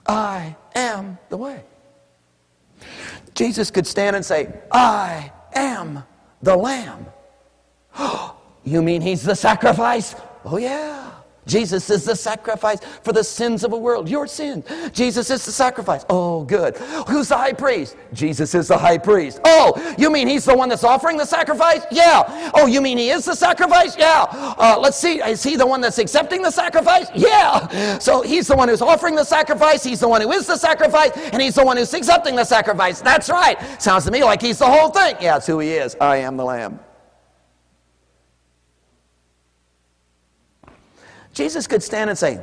I 0.08 0.56
am 0.74 1.18
the 1.28 1.36
way. 1.36 1.62
Jesus 3.34 3.70
could 3.70 3.86
stand 3.86 4.16
and 4.16 4.24
say, 4.24 4.52
I 4.72 5.32
am 5.54 6.04
the 6.42 6.56
Lamb. 6.56 7.06
you 8.64 8.82
mean 8.82 9.02
he's 9.02 9.22
the 9.22 9.34
sacrifice? 9.34 10.14
Oh, 10.44 10.56
yeah. 10.56 11.10
Jesus 11.46 11.88
is 11.90 12.04
the 12.04 12.16
sacrifice 12.16 12.80
for 13.02 13.12
the 13.12 13.24
sins 13.24 13.64
of 13.64 13.70
the 13.70 13.76
world, 13.76 14.08
your 14.08 14.26
sins. 14.26 14.64
Jesus 14.92 15.30
is 15.30 15.44
the 15.44 15.52
sacrifice. 15.52 16.04
Oh, 16.10 16.44
good. 16.44 16.76
Who's 17.08 17.28
the 17.28 17.36
high 17.36 17.52
priest? 17.52 17.96
Jesus 18.12 18.54
is 18.54 18.68
the 18.68 18.76
high 18.76 18.98
priest. 18.98 19.40
Oh, 19.44 19.94
you 19.98 20.10
mean 20.10 20.26
he's 20.28 20.44
the 20.44 20.56
one 20.56 20.68
that's 20.68 20.84
offering 20.84 21.16
the 21.16 21.24
sacrifice? 21.24 21.84
Yeah. 21.90 22.50
Oh, 22.54 22.66
you 22.66 22.80
mean 22.80 22.98
he 22.98 23.10
is 23.10 23.24
the 23.24 23.34
sacrifice? 23.34 23.96
Yeah. 23.96 24.26
Uh, 24.30 24.78
let's 24.80 24.96
see. 24.96 25.20
Is 25.20 25.42
he 25.42 25.56
the 25.56 25.66
one 25.66 25.80
that's 25.80 25.98
accepting 25.98 26.42
the 26.42 26.50
sacrifice? 26.50 27.08
Yeah. 27.14 27.98
So 27.98 28.22
he's 28.22 28.48
the 28.48 28.56
one 28.56 28.68
who's 28.68 28.82
offering 28.82 29.14
the 29.14 29.24
sacrifice. 29.24 29.84
He's 29.84 30.00
the 30.00 30.08
one 30.08 30.20
who 30.20 30.32
is 30.32 30.46
the 30.46 30.56
sacrifice, 30.56 31.12
and 31.32 31.40
he's 31.40 31.54
the 31.54 31.64
one 31.64 31.76
who's 31.76 31.94
accepting 31.94 32.36
the 32.36 32.44
sacrifice. 32.44 33.00
That's 33.00 33.28
right. 33.28 33.56
Sounds 33.80 34.04
to 34.04 34.10
me 34.10 34.24
like 34.24 34.42
he's 34.42 34.58
the 34.58 34.66
whole 34.66 34.90
thing. 34.90 35.16
Yeah, 35.20 35.36
it's 35.36 35.46
who 35.46 35.60
he 35.60 35.70
is. 35.70 35.96
I 36.00 36.16
am 36.18 36.36
the 36.36 36.44
Lamb. 36.44 36.80
Jesus 41.36 41.66
could 41.66 41.82
stand 41.82 42.08
and 42.08 42.18
say, 42.18 42.42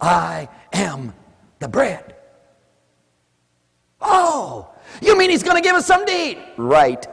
I 0.00 0.48
am 0.72 1.14
the 1.60 1.68
bread. 1.68 2.16
Oh, 4.00 4.68
you 5.00 5.16
mean 5.16 5.30
he's 5.30 5.44
going 5.44 5.56
to 5.56 5.62
give 5.62 5.76
us 5.76 5.86
something 5.86 6.08
to 6.08 6.30
eat? 6.30 6.38
Right. 6.56 7.06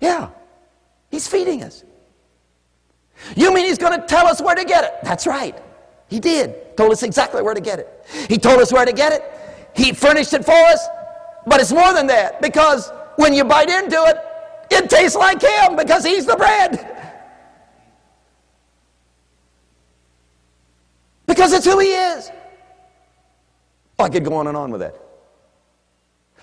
Yeah, 0.00 0.30
he's 1.12 1.28
feeding 1.28 1.62
us. 1.62 1.84
You 3.36 3.54
mean 3.54 3.66
he's 3.66 3.78
going 3.78 3.98
to 3.98 4.04
tell 4.04 4.26
us 4.26 4.42
where 4.42 4.56
to 4.56 4.64
get 4.64 4.82
it? 4.82 4.94
That's 5.04 5.28
right. 5.28 5.56
He 6.08 6.18
did. 6.18 6.76
Told 6.76 6.90
us 6.90 7.04
exactly 7.04 7.40
where 7.40 7.54
to 7.54 7.60
get 7.60 7.78
it. 7.78 8.04
He 8.28 8.38
told 8.38 8.60
us 8.60 8.72
where 8.72 8.84
to 8.84 8.92
get 8.92 9.12
it. 9.12 9.22
He 9.76 9.92
furnished 9.92 10.32
it 10.34 10.44
for 10.44 10.50
us. 10.50 10.84
But 11.46 11.60
it's 11.60 11.72
more 11.72 11.94
than 11.94 12.08
that 12.08 12.42
because 12.42 12.90
when 13.14 13.32
you 13.32 13.44
bite 13.44 13.70
into 13.70 14.02
it, 14.06 14.16
it 14.72 14.90
tastes 14.90 15.16
like 15.16 15.40
him 15.40 15.76
because 15.76 16.04
he's 16.04 16.26
the 16.26 16.34
bread. 16.34 17.01
Because 21.42 21.54
it's 21.54 21.66
who 21.66 21.80
he 21.80 21.88
is. 21.88 22.30
I 23.98 24.08
could 24.08 24.24
go 24.24 24.34
on 24.34 24.46
and 24.46 24.56
on 24.56 24.70
with 24.70 24.80
that. 24.80 24.94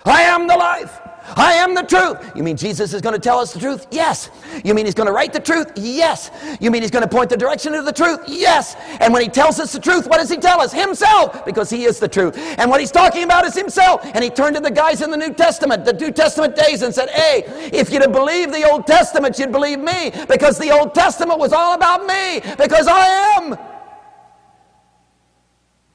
I 0.04 0.24
am 0.24 0.46
the 0.46 0.54
life. 0.54 1.00
I 1.36 1.54
am 1.54 1.74
the 1.74 1.84
truth. 1.84 2.36
You 2.36 2.42
mean 2.42 2.58
Jesus 2.58 2.92
is 2.92 3.00
going 3.00 3.14
to 3.14 3.18
tell 3.18 3.38
us 3.38 3.54
the 3.54 3.60
truth? 3.60 3.86
Yes. 3.90 4.28
You 4.62 4.74
mean 4.74 4.84
he's 4.84 4.94
going 4.94 5.06
to 5.06 5.12
write 5.14 5.32
the 5.32 5.40
truth? 5.40 5.72
Yes. 5.74 6.30
You 6.60 6.70
mean 6.70 6.82
he's 6.82 6.90
going 6.90 7.02
to 7.02 7.08
point 7.08 7.30
the 7.30 7.38
direction 7.38 7.72
of 7.72 7.86
the 7.86 7.94
truth? 7.94 8.20
Yes. 8.28 8.76
And 9.00 9.10
when 9.10 9.22
he 9.22 9.28
tells 9.28 9.58
us 9.58 9.72
the 9.72 9.80
truth, 9.80 10.06
what 10.06 10.18
does 10.18 10.28
he 10.28 10.36
tell 10.36 10.60
us? 10.60 10.70
Himself, 10.70 11.46
because 11.46 11.70
he 11.70 11.84
is 11.84 11.98
the 11.98 12.08
truth. 12.08 12.36
And 12.58 12.70
what 12.70 12.80
he's 12.80 12.92
talking 12.92 13.24
about 13.24 13.46
is 13.46 13.54
himself. 13.54 14.02
And 14.04 14.22
he 14.22 14.28
turned 14.28 14.56
to 14.56 14.60
the 14.60 14.70
guys 14.70 15.00
in 15.00 15.10
the 15.10 15.16
New 15.16 15.32
Testament, 15.32 15.86
the 15.86 15.94
New 15.94 16.12
Testament 16.12 16.56
days, 16.56 16.82
and 16.82 16.94
said, 16.94 17.08
Hey, 17.08 17.44
if 17.72 17.90
you'd 17.90 18.02
have 18.02 18.12
believed 18.12 18.52
the 18.52 18.70
Old 18.70 18.86
Testament, 18.86 19.38
you'd 19.38 19.50
believe 19.50 19.78
me, 19.78 20.12
because 20.28 20.58
the 20.58 20.70
Old 20.78 20.94
Testament 20.94 21.38
was 21.38 21.54
all 21.54 21.72
about 21.72 22.04
me, 22.04 22.40
because 22.58 22.86
I 22.86 23.06
am. 23.38 23.69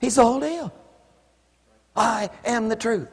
He's 0.06 0.18
whole 0.18 0.40
deal. 0.40 0.72
I 1.96 2.30
am 2.46 2.70
the 2.70 2.76
truth. 2.76 3.08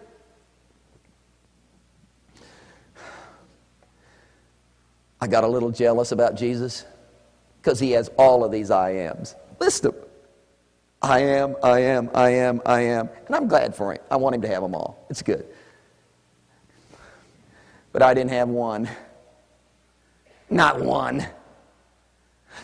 I 5.19 5.27
got 5.27 5.43
a 5.43 5.49
little 5.49 5.71
jealous 5.71 6.13
about 6.13 6.35
Jesus 6.35 6.85
because 7.57 7.81
he 7.81 7.93
has 7.93 8.09
all 8.19 8.45
of 8.45 8.53
these 8.53 8.71
I 8.71 8.91
ams. 8.91 9.35
List 9.59 9.85
them. 9.85 9.95
I 11.01 11.21
am, 11.21 11.57
I 11.63 11.79
am, 11.79 12.11
I 12.13 12.29
am, 12.29 12.61
I 12.67 12.83
am. 12.83 13.09
And 13.27 13.37
I'm 13.37 13.49
glad 13.49 13.75
for 13.75 13.95
him. 13.95 14.03
I 14.11 14.17
want 14.17 14.35
him 14.35 14.43
to 14.43 14.49
have 14.49 14.61
them 14.61 14.75
all. 14.75 15.07
It's 15.09 15.23
good. 15.23 15.47
But 17.93 18.03
I 18.03 18.13
didn't 18.13 18.33
have 18.33 18.51
one. 18.51 18.87
Not 20.51 20.83
one. 20.83 21.27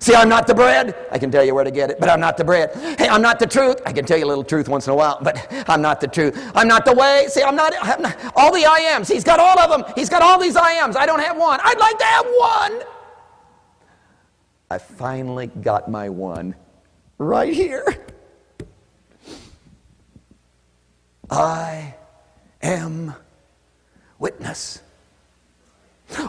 See, 0.01 0.15
I'm 0.15 0.29
not 0.29 0.47
the 0.47 0.55
bread. 0.55 0.95
I 1.11 1.19
can 1.19 1.31
tell 1.31 1.45
you 1.45 1.55
where 1.55 1.65
to 1.65 1.71
get 1.71 1.91
it, 1.91 1.99
but 1.99 2.09
I'm 2.09 2.21
not 2.21 2.37
the 2.37 2.45
bread. 2.45 2.75
Hey, 2.99 3.09
I'm 3.09 3.23
not 3.23 3.39
the 3.39 3.47
truth. 3.47 3.81
I 3.85 3.93
can 3.93 4.05
tell 4.05 4.17
you 4.17 4.25
a 4.25 4.29
little 4.29 4.45
truth 4.45 4.69
once 4.69 4.87
in 4.87 4.93
a 4.93 4.97
while, 4.97 5.19
but 5.21 5.47
I'm 5.69 5.83
not 5.83 6.01
the 6.01 6.07
truth. 6.07 6.39
I'm 6.55 6.69
not 6.69 6.85
the 6.85 6.93
way. 6.93 7.27
See, 7.29 7.43
I'm 7.43 7.57
not, 7.57 7.75
I'm 7.81 8.03
not 8.03 8.17
all 8.37 8.53
the 8.53 8.65
I 8.65 8.79
ams. 8.93 9.09
He's 9.09 9.25
got 9.25 9.41
all 9.41 9.59
of 9.59 9.71
them. 9.71 9.93
He's 9.97 10.09
got 10.09 10.23
all 10.23 10.39
these 10.39 10.57
I 10.57 10.75
ams. 10.75 10.95
I 10.95 11.05
don't 11.05 11.21
have 11.21 11.37
one. 11.37 11.59
I'd 11.63 11.79
like 11.79 11.99
to 11.99 12.05
have 12.05 12.27
one. 12.27 12.83
I 14.71 14.79
finally 14.79 15.47
got 15.47 15.91
my 15.91 16.09
one 16.09 16.55
right 17.19 17.53
here. 17.53 17.85
I 21.31 21.95
am 22.63 23.15
witness. 24.19 24.81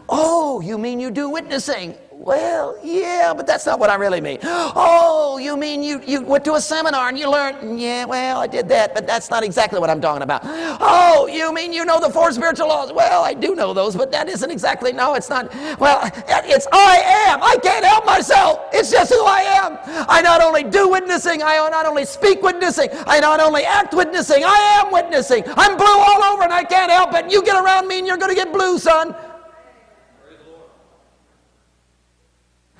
Oh, 0.09 0.59
you 0.61 0.77
mean 0.77 0.99
you 0.99 1.11
do 1.11 1.29
witnessing? 1.29 1.95
Well, 2.21 2.77
yeah, 2.83 3.33
but 3.33 3.47
that's 3.47 3.65
not 3.65 3.79
what 3.79 3.89
I 3.89 3.95
really 3.95 4.19
mean. 4.19 4.39
Oh, 4.43 5.39
you 5.41 5.55
mean 5.55 5.81
you, 5.81 6.01
you 6.05 6.21
went 6.21 6.43
to 6.45 6.55
a 6.55 6.61
seminar 6.61 7.07
and 7.07 7.17
you 7.17 7.31
learned? 7.31 7.79
Yeah, 7.79 8.03
well, 8.03 8.41
I 8.41 8.45
did 8.45 8.67
that, 8.67 8.93
but 8.93 9.07
that's 9.07 9.29
not 9.29 9.41
exactly 9.41 9.79
what 9.79 9.89
I'm 9.89 10.01
talking 10.01 10.21
about. 10.21 10.41
Oh, 10.43 11.29
you 11.31 11.53
mean 11.53 11.71
you 11.71 11.85
know 11.85 12.01
the 12.01 12.09
four 12.09 12.33
spiritual 12.33 12.67
laws? 12.67 12.91
Well, 12.91 13.23
I 13.23 13.33
do 13.33 13.55
know 13.55 13.73
those, 13.73 13.95
but 13.95 14.11
that 14.11 14.27
isn't 14.27 14.51
exactly, 14.51 14.91
no, 14.91 15.13
it's 15.13 15.29
not. 15.29 15.49
Well, 15.79 16.01
it's 16.27 16.67
I 16.73 16.97
am. 17.29 17.41
I 17.41 17.55
can't 17.63 17.85
help 17.85 18.05
myself. 18.05 18.67
It's 18.73 18.91
just 18.91 19.13
who 19.13 19.23
I 19.23 19.39
am. 19.39 19.77
I 20.09 20.21
not 20.21 20.41
only 20.41 20.65
do 20.65 20.89
witnessing, 20.89 21.41
I 21.41 21.55
not 21.69 21.85
only 21.85 22.03
speak 22.03 22.43
witnessing, 22.43 22.89
I 23.07 23.21
not 23.21 23.39
only 23.39 23.63
act 23.63 23.93
witnessing, 23.93 24.43
I 24.43 24.81
am 24.83 24.91
witnessing. 24.91 25.45
I'm 25.55 25.77
blue 25.77 25.87
all 25.87 26.23
over 26.33 26.43
and 26.43 26.51
I 26.51 26.65
can't 26.65 26.91
help 26.91 27.13
it. 27.13 27.31
You 27.31 27.41
get 27.43 27.55
around 27.55 27.87
me 27.87 27.99
and 27.99 28.05
you're 28.05 28.17
going 28.17 28.31
to 28.31 28.35
get 28.35 28.51
blue, 28.51 28.77
son. 28.77 29.15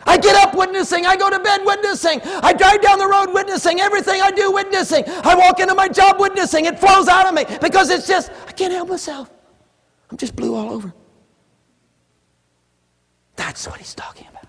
I 0.06 0.18
get 0.18 0.36
up 0.36 0.56
witnessing. 0.56 1.06
I 1.06 1.16
go 1.16 1.30
to 1.30 1.40
bed 1.40 1.62
witnessing. 1.66 2.22
I 2.24 2.54
drive 2.54 2.82
down 2.82 3.00
the 3.00 3.08
road 3.08 3.34
witnessing. 3.34 3.80
Everything 3.80 4.22
I 4.22 4.32
do 4.32 4.52
witnessing. 4.52 5.04
I 5.08 5.36
walk 5.36 5.60
into 5.60 5.76
my 5.76 5.88
job 5.88 6.20
witnessing. 6.20 6.66
It 6.66 6.80
flows 6.80 7.08
out 7.08 7.28
of 7.28 7.34
me 7.34 7.46
because 7.62 7.90
it's 7.90 8.08
just, 8.08 8.32
I 8.48 8.52
can't 8.52 8.74
help 8.74 8.90
myself. 8.90 9.30
I'm 10.10 10.18
just 10.18 10.36
blue 10.36 10.56
all 10.56 10.72
over. 10.72 10.94
That's 13.36 13.68
what 13.68 13.78
he's 13.78 13.94
talking 13.94 14.28
about. 14.28 14.48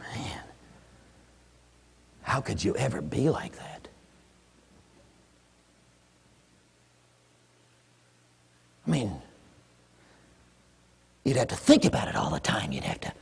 Man, 0.00 0.40
how 2.22 2.40
could 2.40 2.62
you 2.62 2.76
ever 2.76 3.00
be 3.00 3.30
like 3.30 3.56
that? 3.56 3.71
I 8.92 8.94
mean, 8.94 9.22
you'd 11.24 11.38
have 11.38 11.48
to 11.48 11.56
think 11.56 11.86
about 11.86 12.08
it 12.08 12.14
all 12.14 12.28
the 12.28 12.40
time. 12.40 12.72
You'd 12.72 12.84
have 12.84 13.00
to 13.00 13.12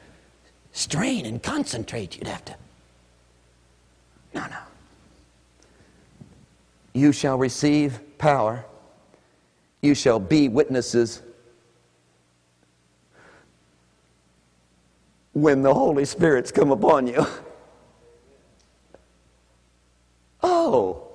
strain 0.72 1.24
and 1.26 1.40
concentrate. 1.40 2.16
You'd 2.16 2.26
have 2.26 2.44
to. 2.46 2.56
No, 4.34 4.46
no. 4.48 4.56
You 6.92 7.12
shall 7.12 7.38
receive 7.38 8.00
power. 8.18 8.64
You 9.80 9.94
shall 9.94 10.18
be 10.18 10.48
witnesses 10.48 11.22
when 15.34 15.62
the 15.62 15.72
Holy 15.72 16.04
Spirit's 16.04 16.50
come 16.50 16.72
upon 16.72 17.06
you. 17.06 17.24
Oh. 20.42 21.09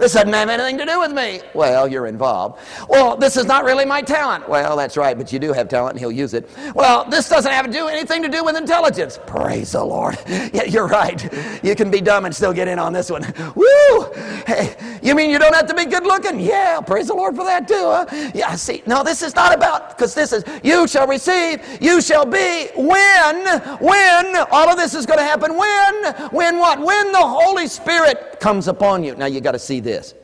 This 0.00 0.14
doesn't 0.14 0.32
have 0.32 0.48
anything 0.48 0.78
to 0.78 0.86
do 0.86 0.98
with 0.98 1.12
me. 1.12 1.40
Well, 1.52 1.86
you're 1.86 2.06
involved. 2.06 2.58
Well, 2.88 3.18
this 3.18 3.36
is 3.36 3.44
not 3.44 3.64
really 3.64 3.84
my 3.84 4.00
talent. 4.00 4.48
Well, 4.48 4.74
that's 4.74 4.96
right, 4.96 5.16
but 5.16 5.30
you 5.30 5.38
do 5.38 5.52
have 5.52 5.68
talent 5.68 5.92
and 5.92 6.00
he'll 6.00 6.10
use 6.10 6.32
it. 6.32 6.48
Well, 6.74 7.04
this 7.04 7.28
doesn't 7.28 7.52
have 7.52 7.66
to 7.66 7.72
do 7.72 7.86
anything 7.86 8.22
to 8.22 8.28
do 8.28 8.42
with 8.42 8.56
intelligence. 8.56 9.18
Praise 9.26 9.72
the 9.72 9.84
Lord. 9.84 10.18
Yeah, 10.52 10.64
you're 10.64 10.86
right. 10.86 11.22
You 11.62 11.76
can 11.76 11.90
be 11.90 12.00
dumb 12.00 12.24
and 12.24 12.34
still 12.34 12.52
get 12.52 12.66
in 12.66 12.78
on 12.78 12.92
this 12.92 13.10
one. 13.10 13.22
Woo! 13.54 14.12
Hey, 14.46 14.74
you 15.02 15.14
mean 15.14 15.30
you 15.30 15.38
don't 15.38 15.54
have 15.54 15.66
to 15.66 15.74
be 15.74 15.84
good 15.84 16.04
looking? 16.04 16.40
Yeah, 16.40 16.80
praise 16.80 17.08
the 17.08 17.14
Lord 17.14 17.36
for 17.36 17.44
that 17.44 17.68
too. 17.68 17.74
Huh? 17.74 18.30
Yeah, 18.34 18.54
see, 18.54 18.82
no, 18.86 19.04
this 19.04 19.22
is 19.22 19.34
not 19.34 19.54
about, 19.54 19.90
because 19.90 20.14
this 20.14 20.32
is, 20.32 20.44
you 20.64 20.88
shall 20.88 21.06
receive, 21.06 21.60
you 21.80 22.00
shall 22.00 22.24
be, 22.24 22.68
when, 22.74 23.46
when, 23.80 24.36
all 24.50 24.70
of 24.70 24.76
this 24.76 24.94
is 24.94 25.04
going 25.04 25.18
to 25.18 25.24
happen, 25.24 25.56
when, 25.56 26.04
when 26.30 26.58
what? 26.58 26.80
When 26.80 27.12
the 27.12 27.18
Holy 27.18 27.66
Spirit 27.66 28.40
comes 28.40 28.66
upon 28.66 29.04
you. 29.04 29.14
Now 29.14 29.26
you 29.26 29.40
got 29.40 29.52
to 29.52 29.58
see 29.58 29.80
this 29.80 29.89
this. 29.90 30.14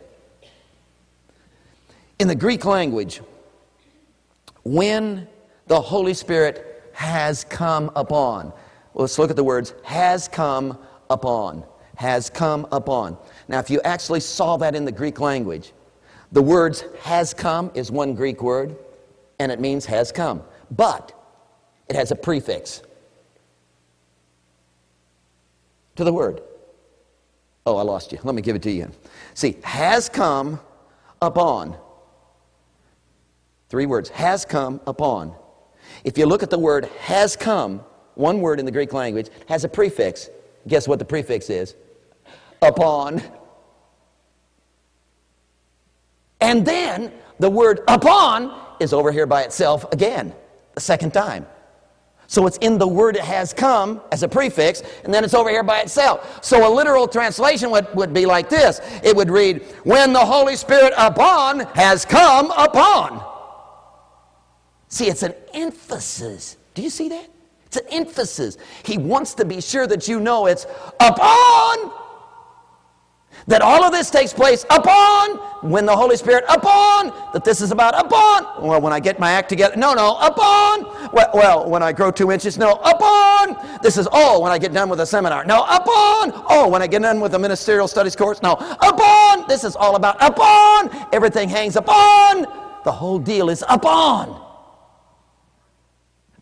In 2.18 2.28
the 2.28 2.34
Greek 2.34 2.64
language, 2.64 3.20
when 4.64 5.28
the 5.66 5.80
Holy 5.80 6.14
Spirit 6.14 6.90
has 6.92 7.44
come 7.44 7.90
upon, 7.94 8.52
let's 8.94 9.18
look 9.18 9.30
at 9.30 9.36
the 9.36 9.44
words 9.44 9.74
has 9.84 10.28
come 10.28 10.78
upon. 11.10 11.64
Has 11.96 12.30
come 12.30 12.66
upon. 12.72 13.16
Now, 13.48 13.58
if 13.58 13.70
you 13.70 13.80
actually 13.82 14.20
saw 14.20 14.56
that 14.58 14.74
in 14.74 14.84
the 14.84 14.92
Greek 14.92 15.18
language, 15.18 15.72
the 16.32 16.42
words 16.42 16.84
has 17.00 17.32
come 17.32 17.70
is 17.74 17.90
one 17.90 18.14
Greek 18.14 18.42
word, 18.42 18.76
and 19.38 19.50
it 19.50 19.60
means 19.60 19.86
has 19.86 20.12
come. 20.12 20.42
But 20.70 21.12
it 21.88 21.96
has 21.96 22.10
a 22.10 22.16
prefix 22.16 22.82
to 25.96 26.04
the 26.04 26.12
word. 26.12 26.42
Oh, 27.66 27.76
I 27.76 27.82
lost 27.82 28.12
you. 28.12 28.18
Let 28.22 28.34
me 28.36 28.42
give 28.42 28.54
it 28.54 28.62
to 28.62 28.70
you. 28.70 28.90
See, 29.34 29.56
has 29.64 30.08
come 30.08 30.60
upon. 31.20 31.76
Three 33.68 33.86
words. 33.86 34.08
Has 34.10 34.44
come 34.44 34.80
upon. 34.86 35.34
If 36.04 36.16
you 36.16 36.26
look 36.26 36.44
at 36.44 36.50
the 36.50 36.58
word 36.58 36.84
has 37.00 37.34
come, 37.34 37.84
one 38.14 38.40
word 38.40 38.60
in 38.60 38.66
the 38.66 38.72
Greek 38.72 38.92
language 38.92 39.28
has 39.48 39.64
a 39.64 39.68
prefix. 39.68 40.30
Guess 40.68 40.86
what 40.86 41.00
the 41.00 41.04
prefix 41.04 41.50
is? 41.50 41.74
Upon. 42.62 43.20
And 46.40 46.64
then 46.64 47.12
the 47.40 47.50
word 47.50 47.80
upon 47.88 48.56
is 48.78 48.92
over 48.92 49.10
here 49.10 49.26
by 49.26 49.42
itself 49.42 49.84
again, 49.92 50.32
the 50.74 50.80
second 50.80 51.12
time. 51.12 51.46
So 52.29 52.47
it's 52.47 52.59
in 52.59 52.79
the 52.79 52.89
word 52.89 53.16
it 53.16 53.22
has 53.22 53.53
come 53.53 54.01
as 54.11 54.22
a 54.22 54.29
prefix, 54.29 54.83
and 55.05 55.14
then 55.14 55.24
it's 55.24 55.35
over 55.35 55.49
here 55.49 55.62
by 55.62 55.81
itself. 55.81 56.45
So 56.45 56.68
a 56.68 56.70
literal 56.72 57.07
translation 57.07 57.70
would, 57.70 57.87
would 57.95 58.12
be 58.12 58.27
like 58.27 58.49
this 58.49 58.81
it 59.03 59.14
would 59.14 59.31
read, 59.31 59.62
When 59.85 60.12
the 60.12 60.24
Holy 60.24 60.57
Spirit 60.57 60.93
upon 60.97 61.61
has 61.74 62.05
come 62.05 62.51
upon. 62.57 63.24
See, 64.89 65.09
it's 65.09 65.22
an 65.22 65.35
emphasis. 65.55 66.57
Do 66.74 66.83
you 66.83 66.91
see 66.91 67.09
that? 67.09 67.29
It's 67.66 67.77
an 67.77 67.87
emphasis. 67.91 68.57
He 68.85 68.99
wants 68.99 69.35
to 69.35 69.45
be 69.45 69.61
sure 69.61 69.87
that 69.87 70.09
you 70.09 70.20
know 70.20 70.47
it's 70.47 70.66
upon 71.01 71.93
that 73.47 73.62
all 73.62 73.84
of 73.84 73.93
this 73.93 74.11
takes 74.11 74.32
place 74.32 74.64
upon 74.70 75.37
when 75.62 75.87
the 75.87 75.97
Holy 75.97 76.16
Spirit 76.16 76.45
upon 76.49 77.12
that 77.32 77.45
this 77.45 77.61
is 77.61 77.70
about 77.70 77.95
upon. 77.95 78.66
Well, 78.66 78.80
when 78.80 78.93
I 78.93 79.01
get 79.01 79.18
my 79.18 79.32
act 79.32 79.49
together, 79.49 79.76
no, 79.76 79.95
no, 79.95 80.16
upon. 80.18 80.84
Well, 81.12 81.30
well, 81.34 81.70
when 81.70 81.82
I 81.82 81.93
grow 81.93 82.11
two 82.11 82.32
inches, 82.32 82.59
no, 82.59 82.74
upon. 82.74 83.57
This 83.82 83.97
is 83.99 84.09
oh, 84.11 84.41
when 84.41 84.53
I 84.53 84.59
get 84.59 84.72
done 84.72 84.89
with 84.89 85.01
a 85.01 85.07
seminar, 85.07 85.45
no, 85.45 85.62
upon. 85.64 86.32
Oh, 86.49 86.68
when 86.68 86.82
I 86.82 86.87
get 86.87 87.03
done 87.03 87.20
with 87.20 87.34
a 87.34 87.39
ministerial 87.39 87.89
studies 87.89 88.16
course, 88.16 88.43
no, 88.43 88.55
upon. 88.55 89.47
This 89.49 89.64
is 89.64 89.76
all 89.76 89.97
about 89.97 90.16
upon. 90.22 90.91
Everything 91.12 91.49
hangs 91.49 91.76
upon. 91.76 92.47
The 92.84 92.93
whole 92.93 93.18
deal 93.18 93.49
is 93.51 93.64
upon. 93.68 94.43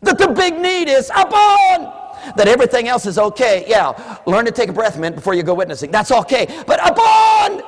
That 0.01 0.17
the 0.17 0.27
big 0.27 0.59
need 0.59 0.87
is 0.87 1.09
upon 1.09 2.04
that 2.35 2.47
everything 2.47 2.87
else 2.87 3.05
is 3.05 3.17
okay. 3.17 3.65
Yeah, 3.67 4.17
learn 4.25 4.45
to 4.45 4.51
take 4.51 4.69
a 4.69 4.73
breath 4.73 4.97
a 4.97 4.99
minute 4.99 5.15
before 5.15 5.33
you 5.33 5.43
go 5.43 5.53
witnessing. 5.53 5.91
That's 5.91 6.11
okay. 6.11 6.63
But 6.65 6.79
upon 6.87 7.61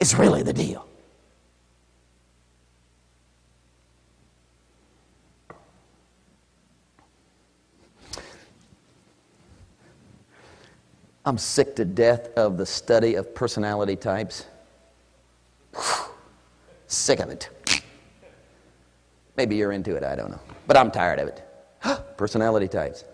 is 0.00 0.14
really 0.14 0.42
the 0.42 0.52
deal. 0.52 0.86
I'm 11.24 11.36
sick 11.36 11.76
to 11.76 11.84
death 11.84 12.28
of 12.38 12.56
the 12.56 12.64
study 12.64 13.14
of 13.16 13.34
personality 13.34 13.96
types. 13.96 14.46
sick 16.86 17.20
of 17.20 17.28
it. 17.28 17.50
Maybe 19.36 19.56
you're 19.56 19.72
into 19.72 19.94
it, 19.94 20.02
I 20.02 20.16
don't 20.16 20.30
know. 20.30 20.40
But 20.66 20.78
I'm 20.78 20.90
tired 20.90 21.18
of 21.18 21.28
it. 21.28 21.47
Personality 22.18 22.68
types. 22.68 23.04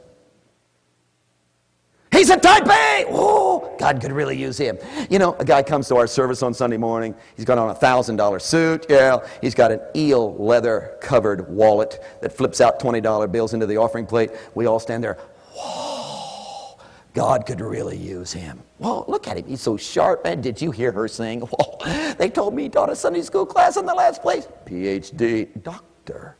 He's 2.11 2.31
a 2.31 2.39
type 2.39 2.67
A. 2.67 3.05
Oh, 3.11 3.77
God 3.79 4.01
could 4.01 4.13
really 4.13 4.37
use 4.37 4.57
him. 4.57 4.79
You 5.11 5.19
know, 5.19 5.35
a 5.41 5.45
guy 5.45 5.63
comes 5.63 5.89
to 5.89 5.97
our 5.97 6.07
service 6.07 6.43
on 6.43 6.55
Sunday 6.55 6.77
morning. 6.77 7.15
He's 7.37 7.45
got 7.45 7.59
on 7.59 7.71
a 7.71 7.75
thousand 7.75 8.17
dollar 8.17 8.39
suit. 8.39 8.87
Yeah, 8.89 9.19
he's 9.43 9.55
got 9.55 9.73
an 9.73 9.81
eel 9.95 10.35
leather 10.37 10.97
covered 11.03 11.49
wallet 11.49 12.03
that 12.23 12.33
flips 12.33 12.61
out 12.61 12.81
twenty 12.81 13.01
dollar 13.01 13.27
bills 13.27 13.53
into 13.53 13.67
the 13.67 13.77
offering 13.77 14.07
plate. 14.07 14.31
We 14.55 14.67
all 14.67 14.81
stand 14.81 15.05
there. 15.05 15.19
Whoa, 15.53 16.79
God 17.13 17.47
could 17.47 17.61
really 17.61 17.99
use 17.99 18.33
him. 18.33 18.63
Whoa, 18.79 19.05
look 19.07 19.29
at 19.29 19.37
him. 19.37 19.47
He's 19.47 19.61
so 19.61 19.77
sharp, 19.77 20.25
man. 20.25 20.41
Did 20.41 20.63
you 20.63 20.71
hear 20.71 20.93
her 20.93 21.09
sing? 21.09 21.41
Whoa, 21.43 22.15
they 22.15 22.31
told 22.31 22.55
me 22.55 22.63
he 22.65 22.69
taught 22.71 22.91
a 22.91 22.97
Sunday 22.97 23.23
school 23.23 23.45
class 23.45 23.77
in 23.77 23.85
the 23.85 23.95
last 23.95 24.23
place. 24.23 24.47
PhD, 24.67 25.63
doctor. 25.63 26.37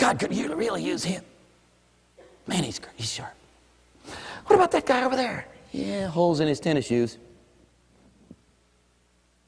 God 0.00 0.18
could 0.18 0.34
really 0.34 0.82
use 0.82 1.04
him. 1.04 1.22
Man, 2.46 2.64
he's, 2.64 2.80
he's 2.96 3.12
sharp. 3.12 3.34
What 4.46 4.56
about 4.56 4.70
that 4.70 4.86
guy 4.86 5.04
over 5.04 5.14
there? 5.14 5.46
Yeah, 5.72 6.06
holes 6.06 6.40
in 6.40 6.48
his 6.48 6.58
tennis 6.58 6.86
shoes. 6.86 7.18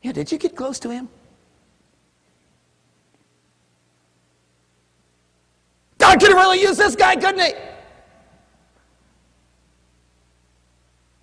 Yeah, 0.02 0.12
did 0.12 0.30
you 0.30 0.36
get 0.36 0.54
close 0.54 0.78
to 0.80 0.90
him? 0.90 1.08
God 5.96 6.20
could 6.20 6.34
really 6.34 6.60
use 6.60 6.76
this 6.76 6.96
guy, 6.96 7.16
couldn't 7.16 7.40
he? 7.40 7.54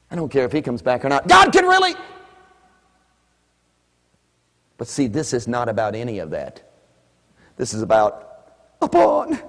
I 0.10 0.16
don't 0.16 0.30
care 0.30 0.46
if 0.46 0.52
he 0.52 0.64
comes 0.64 0.82
back 0.82 1.06
or 1.06 1.10
not. 1.10 1.28
God 1.28 1.54
can 1.54 1.66
really. 1.66 1.94
But 4.80 4.88
see, 4.88 5.06
this 5.06 5.34
is 5.34 5.48
not 5.48 5.70
about 5.70 5.94
any 5.94 6.18
of 6.18 6.32
that. 6.32 6.64
This 7.58 7.76
is 7.76 7.84
about 7.84 8.29
upon. 8.82 9.40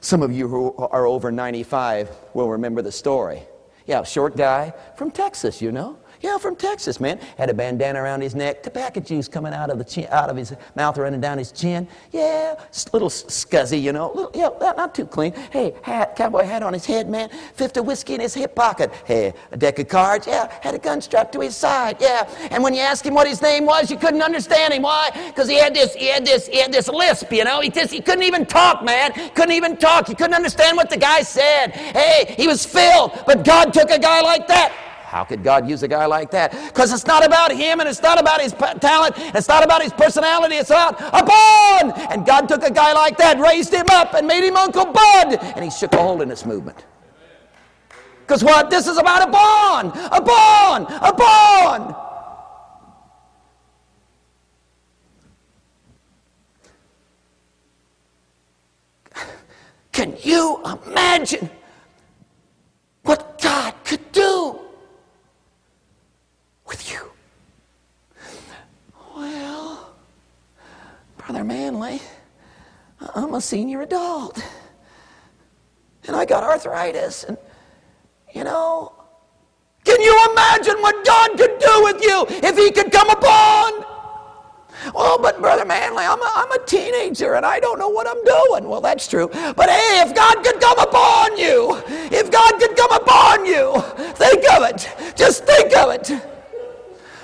Some 0.00 0.22
of 0.22 0.32
you 0.32 0.48
who 0.48 0.74
are 0.76 1.06
over 1.06 1.30
95 1.30 2.10
will 2.34 2.48
remember 2.48 2.82
the 2.82 2.92
story. 2.92 3.42
Yeah, 3.86 4.02
short 4.04 4.36
guy 4.36 4.72
from 4.96 5.10
Texas, 5.10 5.60
you 5.60 5.72
know. 5.72 5.98
Yeah, 6.20 6.36
from 6.36 6.54
Texas, 6.54 7.00
man. 7.00 7.18
Had 7.38 7.48
a 7.48 7.54
bandana 7.54 8.02
around 8.02 8.20
his 8.20 8.34
neck, 8.34 8.62
tobacco 8.62 9.00
juice 9.00 9.26
coming 9.26 9.54
out 9.54 9.70
of 9.70 9.78
the 9.78 9.84
chin, 9.84 10.06
out 10.10 10.28
of 10.28 10.36
his 10.36 10.54
mouth, 10.76 10.98
running 10.98 11.20
down 11.20 11.38
his 11.38 11.50
chin. 11.50 11.88
Yeah, 12.12 12.56
little 12.92 13.08
scuzzy, 13.08 13.80
you 13.80 13.92
know. 13.92 14.12
Little, 14.14 14.30
yeah, 14.34 14.72
not 14.76 14.94
too 14.94 15.06
clean. 15.06 15.32
Hey, 15.50 15.74
hat, 15.80 16.16
cowboy 16.16 16.44
hat 16.44 16.62
on 16.62 16.74
his 16.74 16.84
head, 16.84 17.08
man. 17.08 17.30
Fifth 17.54 17.78
of 17.78 17.86
whiskey 17.86 18.14
in 18.14 18.20
his 18.20 18.34
hip 18.34 18.54
pocket. 18.54 18.92
Hey, 19.06 19.32
a 19.50 19.56
deck 19.56 19.78
of 19.78 19.88
cards. 19.88 20.26
Yeah, 20.26 20.52
had 20.60 20.74
a 20.74 20.78
gun 20.78 21.00
strapped 21.00 21.32
to 21.32 21.40
his 21.40 21.56
side. 21.56 21.96
Yeah, 22.00 22.28
and 22.50 22.62
when 22.62 22.74
you 22.74 22.80
asked 22.80 23.06
him 23.06 23.14
what 23.14 23.26
his 23.26 23.40
name 23.40 23.64
was, 23.64 23.90
you 23.90 23.96
couldn't 23.96 24.22
understand 24.22 24.74
him. 24.74 24.82
Why? 24.82 25.10
Because 25.28 25.48
he 25.48 25.58
had 25.58 25.74
this, 25.74 25.94
he 25.94 26.08
had 26.08 26.26
this, 26.26 26.48
he 26.48 26.58
had 26.58 26.70
this 26.70 26.88
lisp, 26.88 27.32
you 27.32 27.44
know. 27.44 27.62
He 27.62 27.70
just, 27.70 27.92
he 27.92 28.02
couldn't 28.02 28.24
even 28.24 28.44
talk, 28.44 28.84
man. 28.84 29.12
Couldn't 29.34 29.52
even 29.52 29.78
talk. 29.78 30.06
He 30.06 30.14
couldn't 30.14 30.34
understand 30.34 30.76
what 30.76 30.90
the 30.90 30.98
guy 30.98 31.22
said. 31.22 31.70
Hey, 31.72 32.34
he 32.36 32.46
was 32.46 32.66
filled, 32.66 33.18
but 33.26 33.42
God 33.42 33.72
took 33.72 33.90
a 33.90 33.98
guy 33.98 34.20
like 34.20 34.46
that 34.48 34.88
how 35.10 35.24
could 35.24 35.42
God 35.42 35.68
use 35.68 35.82
a 35.82 35.88
guy 35.88 36.06
like 36.06 36.30
that? 36.30 36.52
Because 36.68 36.92
it's 36.92 37.04
not 37.04 37.26
about 37.26 37.50
him 37.50 37.80
and 37.80 37.88
it's 37.88 38.00
not 38.00 38.20
about 38.20 38.40
his 38.40 38.52
talent. 38.52 39.16
It's 39.34 39.48
not 39.48 39.64
about 39.64 39.82
his 39.82 39.92
personality. 39.92 40.54
It's 40.54 40.70
about 40.70 41.00
upon. 41.00 41.90
And 42.12 42.24
God 42.24 42.48
took 42.48 42.62
a 42.62 42.70
guy 42.70 42.92
like 42.92 43.16
that, 43.16 43.40
raised 43.40 43.74
him 43.74 43.86
up, 43.90 44.14
and 44.14 44.24
made 44.24 44.44
him 44.44 44.56
Uncle 44.56 44.84
Bud. 44.84 45.36
And 45.56 45.64
he 45.64 45.70
shook 45.72 45.94
a 45.94 45.96
hole 45.96 46.22
in 46.22 46.28
this 46.28 46.46
movement. 46.46 46.86
Because 48.20 48.44
what? 48.44 48.70
This 48.70 48.86
is 48.86 48.98
about 48.98 49.28
a 49.28 49.32
bond. 49.32 49.90
A 50.12 50.22
bond. 50.22 50.86
A 51.02 51.12
bond. 51.12 51.96
Can 59.90 60.16
you 60.22 60.62
imagine 60.86 61.50
what 63.02 63.42
God 63.42 63.74
could 63.82 64.12
do? 64.12 64.69
With 66.70 66.90
you. 66.90 67.00
Well, 69.16 69.92
Brother 71.18 71.42
Manley, 71.42 72.00
I'm 73.14 73.34
a 73.34 73.40
senior 73.40 73.82
adult. 73.82 74.42
And 76.06 76.14
I 76.14 76.24
got 76.24 76.44
arthritis. 76.44 77.24
And, 77.24 77.36
you 78.32 78.44
know, 78.44 78.92
can 79.84 80.00
you 80.00 80.28
imagine 80.30 80.80
what 80.80 81.04
God 81.04 81.30
could 81.36 81.58
do 81.58 81.82
with 81.82 82.02
you 82.02 82.24
if 82.48 82.56
He 82.56 82.70
could 82.70 82.92
come 82.92 83.10
upon? 83.10 83.84
Well, 84.94 85.18
but 85.18 85.40
Brother 85.40 85.64
Manley, 85.64 86.04
I'm 86.04 86.22
a, 86.22 86.32
I'm 86.36 86.52
a 86.52 86.64
teenager 86.64 87.34
and 87.34 87.44
I 87.44 87.58
don't 87.58 87.78
know 87.80 87.88
what 87.88 88.06
I'm 88.06 88.24
doing. 88.24 88.70
Well, 88.70 88.80
that's 88.80 89.08
true. 89.08 89.28
But 89.28 89.68
hey, 89.68 90.04
if 90.06 90.14
God 90.14 90.42
could 90.44 90.60
come 90.60 90.78
upon 90.78 91.36
you, 91.36 91.82
if 92.12 92.30
God 92.30 92.58
could 92.60 92.76
come 92.76 92.92
upon 92.92 93.44
you, 93.44 93.74
think 94.14 94.44
of 94.52 94.62
it. 94.70 95.16
Just 95.16 95.44
think 95.44 95.76
of 95.76 95.90
it. 95.90 96.39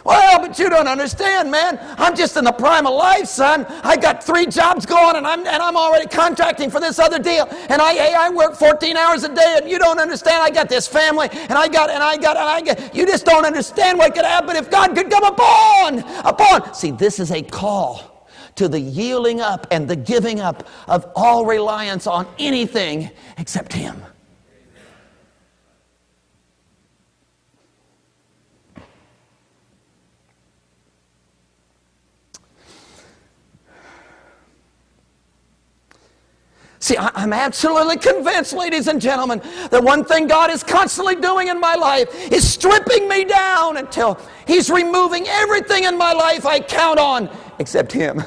Well, 0.06 0.38
but 0.40 0.56
you 0.56 0.70
don't 0.70 0.86
understand, 0.86 1.50
man. 1.50 1.80
I'm 1.98 2.14
just 2.14 2.36
in 2.36 2.44
the 2.44 2.52
prime 2.52 2.86
of 2.86 2.94
life, 2.94 3.26
son. 3.26 3.66
I 3.82 3.96
got 3.96 4.22
three 4.22 4.46
jobs 4.46 4.86
going 4.86 5.16
and 5.16 5.26
I'm, 5.26 5.40
and 5.40 5.60
I'm 5.60 5.76
already 5.76 6.06
contracting 6.06 6.70
for 6.70 6.78
this 6.78 7.00
other 7.00 7.18
deal. 7.18 7.48
And 7.68 7.82
I, 7.82 7.94
hey, 7.94 8.14
I 8.16 8.30
work 8.30 8.54
14 8.54 8.96
hours 8.96 9.24
a 9.24 9.34
day 9.34 9.58
and 9.60 9.68
you 9.68 9.80
don't 9.80 9.98
understand. 9.98 10.44
I 10.44 10.50
got 10.50 10.68
this 10.68 10.86
family 10.86 11.28
and 11.32 11.54
I 11.54 11.66
got, 11.66 11.90
and 11.90 12.04
I 12.04 12.16
got, 12.18 12.36
and 12.36 12.46
I 12.46 12.60
got, 12.60 12.94
you 12.94 13.04
just 13.04 13.26
don't 13.26 13.44
understand 13.44 13.98
what 13.98 14.14
could 14.14 14.24
happen 14.24 14.54
if 14.54 14.70
God 14.70 14.94
could 14.94 15.10
come 15.10 15.24
upon, 15.24 15.98
upon. 16.24 16.72
See, 16.72 16.92
this 16.92 17.18
is 17.18 17.32
a 17.32 17.42
call 17.42 18.28
to 18.54 18.68
the 18.68 18.78
yielding 18.78 19.40
up 19.40 19.66
and 19.72 19.88
the 19.88 19.96
giving 19.96 20.38
up 20.38 20.68
of 20.86 21.10
all 21.16 21.44
reliance 21.44 22.06
on 22.06 22.28
anything 22.38 23.10
except 23.38 23.72
Him. 23.72 24.00
See, 36.86 36.96
I'm 36.96 37.32
absolutely 37.32 37.96
convinced, 37.96 38.52
ladies 38.52 38.86
and 38.86 39.00
gentlemen, 39.00 39.42
that 39.72 39.82
one 39.82 40.04
thing 40.04 40.28
God 40.28 40.52
is 40.52 40.62
constantly 40.62 41.16
doing 41.16 41.48
in 41.48 41.58
my 41.58 41.74
life 41.74 42.30
is 42.30 42.48
stripping 42.48 43.08
me 43.08 43.24
down 43.24 43.78
until 43.78 44.20
He's 44.46 44.70
removing 44.70 45.26
everything 45.26 45.82
in 45.82 45.98
my 45.98 46.12
life 46.12 46.46
I 46.46 46.60
count 46.60 47.00
on 47.00 47.28
except 47.58 47.90
Him. 47.90 48.22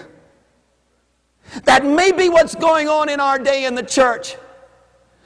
That 1.64 1.86
may 1.86 2.12
be 2.12 2.28
what's 2.28 2.54
going 2.54 2.90
on 2.90 3.08
in 3.08 3.22
our 3.22 3.40
day 3.40 3.64
in 3.64 3.76
the 3.76 3.84
church. 3.84 4.36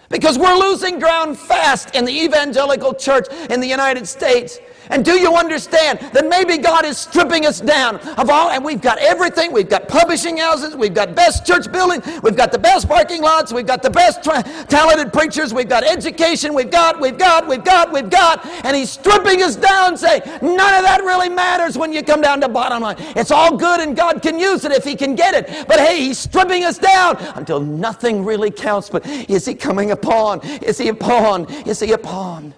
Because 0.09 0.37
we're 0.37 0.55
losing 0.55 0.99
ground 0.99 1.39
fast 1.39 1.95
in 1.95 2.05
the 2.05 2.11
evangelical 2.11 2.93
church 2.93 3.25
in 3.49 3.61
the 3.61 3.67
United 3.67 4.07
States. 4.07 4.59
And 4.89 5.03
do 5.05 5.13
you 5.13 5.35
understand 5.35 5.99
that 6.13 6.27
maybe 6.27 6.57
God 6.57 6.85
is 6.85 6.97
stripping 6.97 7.45
us 7.45 7.61
down 7.61 7.97
of 8.17 8.29
all, 8.29 8.49
and 8.49 8.63
we've 8.63 8.81
got 8.81 8.97
everything. 8.99 9.51
We've 9.51 9.69
got 9.69 9.87
publishing 9.87 10.37
houses, 10.37 10.75
we've 10.75 10.93
got 10.93 11.15
best 11.15 11.45
church 11.45 11.71
building, 11.71 12.01
we've 12.21 12.35
got 12.35 12.51
the 12.51 12.59
best 12.59 12.87
parking 12.87 13.21
lots, 13.21 13.53
we've 13.53 13.65
got 13.65 13.81
the 13.81 13.89
best 13.89 14.23
tra- 14.23 14.43
talented 14.67 15.13
preachers, 15.13 15.53
we've 15.53 15.69
got 15.69 15.83
education, 15.83 16.53
we've 16.53 16.71
got, 16.71 16.99
we've 16.99 17.17
got, 17.17 17.47
we've 17.47 17.63
got, 17.63 17.91
we've 17.91 18.09
got. 18.09 18.45
And 18.65 18.75
He's 18.75 18.91
stripping 18.91 19.41
us 19.41 19.55
down, 19.55 19.97
saying, 19.97 20.21
none 20.41 20.73
of 20.75 20.83
that 20.83 21.01
really 21.03 21.29
matters 21.29 21.77
when 21.77 21.93
you 21.93 22.03
come 22.03 22.21
down 22.21 22.41
to 22.41 22.49
bottom 22.49 22.83
line. 22.83 22.97
It's 23.15 23.31
all 23.31 23.55
good 23.55 23.79
and 23.79 23.95
God 23.95 24.21
can 24.21 24.39
use 24.39 24.65
it 24.65 24.71
if 24.71 24.83
He 24.83 24.95
can 24.95 25.15
get 25.15 25.33
it. 25.33 25.67
But 25.67 25.79
hey, 25.79 25.99
He's 25.99 26.19
stripping 26.19 26.63
us 26.63 26.77
down 26.77 27.17
until 27.35 27.59
nothing 27.59 28.23
really 28.23 28.51
counts. 28.51 28.89
But 28.89 29.05
is 29.05 29.45
He 29.45 29.55
coming 29.55 29.91
upon? 29.91 30.41
Is 30.61 30.77
He 30.77 30.89
upon? 30.89 31.45
Is 31.65 31.79
He 31.79 31.91
upon? 31.91 32.53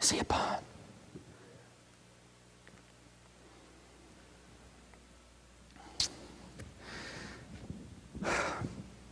Is 0.00 0.10
He 0.10 0.18
upon? 0.18 0.58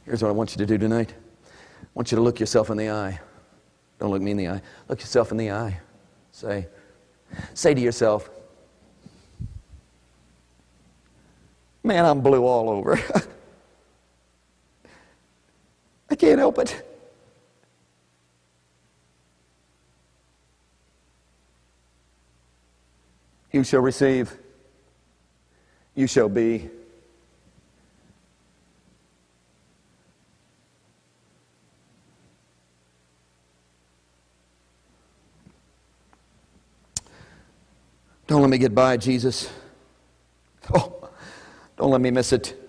Here's 0.09 0.22
what 0.22 0.30
I 0.30 0.32
want 0.32 0.52
you 0.52 0.56
to 0.56 0.64
do 0.64 0.78
tonight. 0.78 1.12
I 1.12 1.86
want 1.92 2.11
you 2.11 2.16
to 2.16 2.22
look 2.22 2.40
yourself 2.40 2.70
in 2.70 2.78
the 2.78 2.88
eye. 2.88 3.20
Don't 3.98 4.11
look 4.11 4.22
me 4.22 4.30
in 4.30 4.38
the 4.38 4.48
eye. 4.48 4.62
Look 4.88 5.00
yourself 5.00 5.32
in 5.32 5.36
the 5.36 5.50
eye. 5.50 5.78
Say, 6.32 6.66
say 7.52 7.74
to 7.74 7.80
yourself, 7.80 8.30
Man, 11.84 12.06
I'm 12.06 12.22
blue 12.22 12.42
all 12.42 12.70
over. 12.70 12.98
I 16.11 16.14
can't 16.14 16.38
help 16.38 16.59
it. 16.59 16.86
You 23.52 23.62
shall 23.62 23.82
receive. 23.82 24.34
You 25.94 26.06
shall 26.06 26.30
be. 26.30 26.70
Get 38.59 38.74
by, 38.74 38.96
Jesus. 38.96 39.50
Oh, 40.74 41.09
don't 41.76 41.90
let 41.90 42.00
me 42.00 42.11
miss 42.11 42.32
it. 42.32 42.67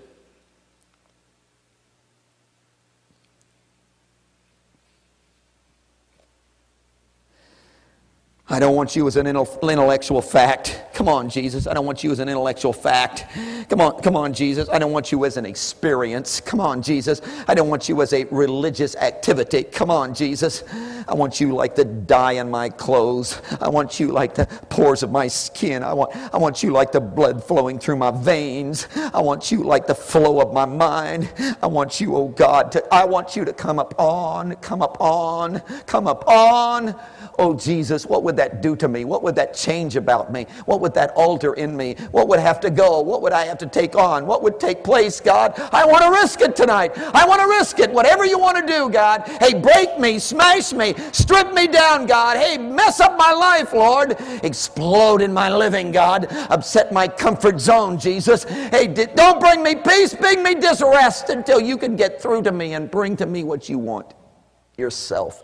I 8.59 8.61
don't 8.61 8.75
want 8.75 8.93
you 8.93 9.07
as 9.07 9.15
an 9.15 9.25
intellectual 9.25 10.21
fact. 10.21 10.81
Come 10.91 11.07
on, 11.07 11.29
Jesus. 11.29 11.65
I 11.65 11.73
don't 11.73 11.85
want 11.85 12.03
you 12.03 12.11
as 12.11 12.19
an 12.19 12.27
intellectual 12.27 12.73
fact. 12.73 13.25
Come 13.69 13.79
on, 13.79 14.01
come 14.01 14.17
on, 14.17 14.33
Jesus. 14.33 14.67
I 14.67 14.79
don't 14.79 14.91
want 14.91 15.13
you 15.13 15.23
as 15.23 15.37
an 15.37 15.45
experience. 15.45 16.41
Come 16.41 16.59
on, 16.59 16.81
Jesus. 16.81 17.21
I 17.47 17.55
don't 17.55 17.69
want 17.69 17.87
you 17.87 18.01
as 18.01 18.11
a 18.11 18.25
religious 18.25 18.97
activity. 18.97 19.63
Come 19.63 19.89
on, 19.89 20.13
Jesus. 20.13 20.65
I 21.07 21.13
want 21.13 21.39
you 21.39 21.55
like 21.55 21.75
the 21.75 21.85
dye 21.85 22.33
in 22.33 22.51
my 22.51 22.67
clothes. 22.67 23.41
I 23.61 23.69
want 23.69 23.97
you 23.97 24.09
like 24.09 24.35
the 24.35 24.45
pores 24.67 25.03
of 25.03 25.09
my 25.09 25.29
skin. 25.29 25.81
I 25.81 25.93
want, 25.93 26.13
I 26.33 26.37
want 26.37 26.61
you 26.61 26.71
like 26.71 26.91
the 26.91 26.99
blood 26.99 27.41
flowing 27.41 27.79
through 27.79 27.95
my 27.95 28.11
veins. 28.11 28.89
I 29.13 29.21
want 29.21 29.53
you 29.53 29.63
like 29.63 29.87
the 29.87 29.95
flow 29.95 30.41
of 30.41 30.53
my 30.53 30.65
mind. 30.65 31.31
I 31.63 31.67
want 31.67 32.01
you, 32.01 32.13
oh 32.17 32.27
God, 32.27 32.73
to, 32.73 32.93
I 32.93 33.05
want 33.05 33.37
you 33.37 33.45
to 33.45 33.53
come 33.53 33.79
up 33.79 33.97
on, 33.97 34.55
come 34.57 34.81
up 34.81 34.99
on, 34.99 35.61
come 35.85 36.07
up 36.07 36.27
on. 36.27 36.93
Oh, 37.39 37.53
Jesus, 37.55 38.05
what 38.05 38.23
would 38.23 38.35
that 38.35 38.61
do 38.61 38.75
to 38.75 38.89
me? 38.89 39.05
What 39.05 39.23
would 39.23 39.35
that 39.35 39.53
change 39.53 39.95
about 39.95 40.29
me? 40.29 40.45
What 40.65 40.81
would 40.81 40.93
that 40.95 41.11
alter 41.11 41.53
in 41.53 41.75
me? 41.75 41.95
What 42.11 42.27
would 42.27 42.39
have 42.39 42.59
to 42.59 42.69
go? 42.69 42.99
What 42.99 43.21
would 43.21 43.31
I 43.31 43.45
have 43.45 43.57
to 43.59 43.65
take 43.65 43.95
on? 43.95 44.25
What 44.25 44.43
would 44.43 44.59
take 44.59 44.83
place, 44.83 45.21
God? 45.21 45.57
I 45.71 45.85
want 45.85 46.03
to 46.03 46.11
risk 46.11 46.41
it 46.41 46.53
tonight. 46.53 46.91
I 46.97 47.25
want 47.25 47.41
to 47.41 47.47
risk 47.47 47.79
it. 47.79 47.91
Whatever 47.91 48.25
you 48.25 48.37
want 48.37 48.57
to 48.57 48.65
do, 48.67 48.89
God. 48.89 49.25
Hey, 49.39 49.53
break 49.53 49.97
me, 49.97 50.19
smash 50.19 50.73
me, 50.73 50.93
strip 51.13 51.53
me 51.53 51.67
down, 51.67 52.07
God. 52.07 52.35
Hey, 52.35 52.57
mess 52.57 52.99
up 52.99 53.17
my 53.17 53.31
life, 53.31 53.71
Lord. 53.71 54.17
Explode 54.43 55.21
in 55.21 55.31
my 55.31 55.49
living, 55.49 55.93
God. 55.93 56.27
Upset 56.49 56.91
my 56.91 57.07
comfort 57.07 57.61
zone, 57.61 57.97
Jesus. 57.97 58.43
Hey, 58.43 58.87
don't 58.87 59.39
bring 59.39 59.63
me 59.63 59.75
peace, 59.75 60.13
bring 60.13 60.43
me 60.43 60.55
disrest 60.55 61.29
until 61.29 61.61
you 61.61 61.77
can 61.77 61.95
get 61.95 62.21
through 62.21 62.41
to 62.41 62.51
me 62.51 62.73
and 62.73 62.91
bring 62.91 63.15
to 63.15 63.25
me 63.25 63.45
what 63.45 63.69
you 63.69 63.77
want 63.77 64.13
yourself. 64.77 65.41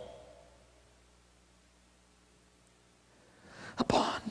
Upon. 3.77 4.21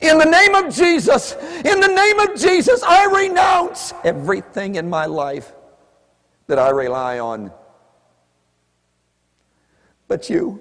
In 0.00 0.18
the 0.18 0.24
name 0.24 0.54
of 0.54 0.74
Jesus, 0.74 1.32
in 1.64 1.80
the 1.80 1.88
name 1.88 2.20
of 2.20 2.38
Jesus, 2.38 2.82
I 2.82 3.06
renounce 3.06 3.92
everything 4.04 4.76
in 4.76 4.88
my 4.88 5.06
life 5.06 5.52
that 6.46 6.58
I 6.58 6.70
rely 6.70 7.18
on 7.18 7.50
but 10.08 10.30
you. 10.30 10.60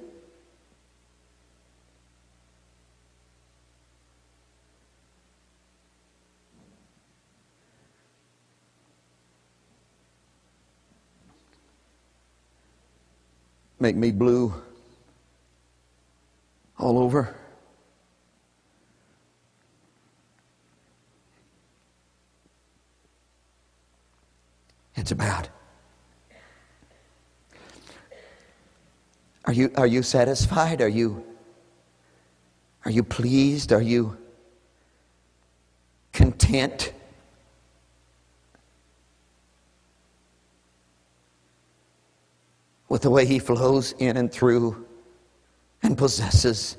Make 13.79 13.95
me 13.95 14.09
blue 14.09 14.53
all 16.77 16.99
over. 16.99 17.35
It's 24.95 25.11
about. 25.11 25.49
Are 29.45 29.53
you, 29.53 29.71
are 29.75 29.87
you 29.87 30.01
satisfied? 30.01 30.81
Are 30.81 30.89
you, 30.89 31.23
are 32.83 32.91
you 32.91 33.03
pleased? 33.03 33.71
Are 33.71 33.81
you 33.81 34.17
content? 36.13 36.93
With 42.89 43.01
the 43.01 43.11
way 43.11 43.25
He 43.25 43.39
flows 43.39 43.91
in 43.99 44.17
and 44.17 44.31
through 44.31 44.84
and 45.85 45.95
possesses 45.95 46.77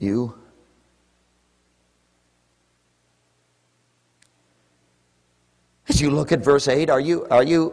you. 0.00 0.34
As 5.88 6.00
you 6.00 6.10
look 6.10 6.32
at 6.32 6.40
verse 6.40 6.66
8, 6.66 6.90
are 6.90 6.98
you, 6.98 7.26
are 7.30 7.44
you, 7.44 7.72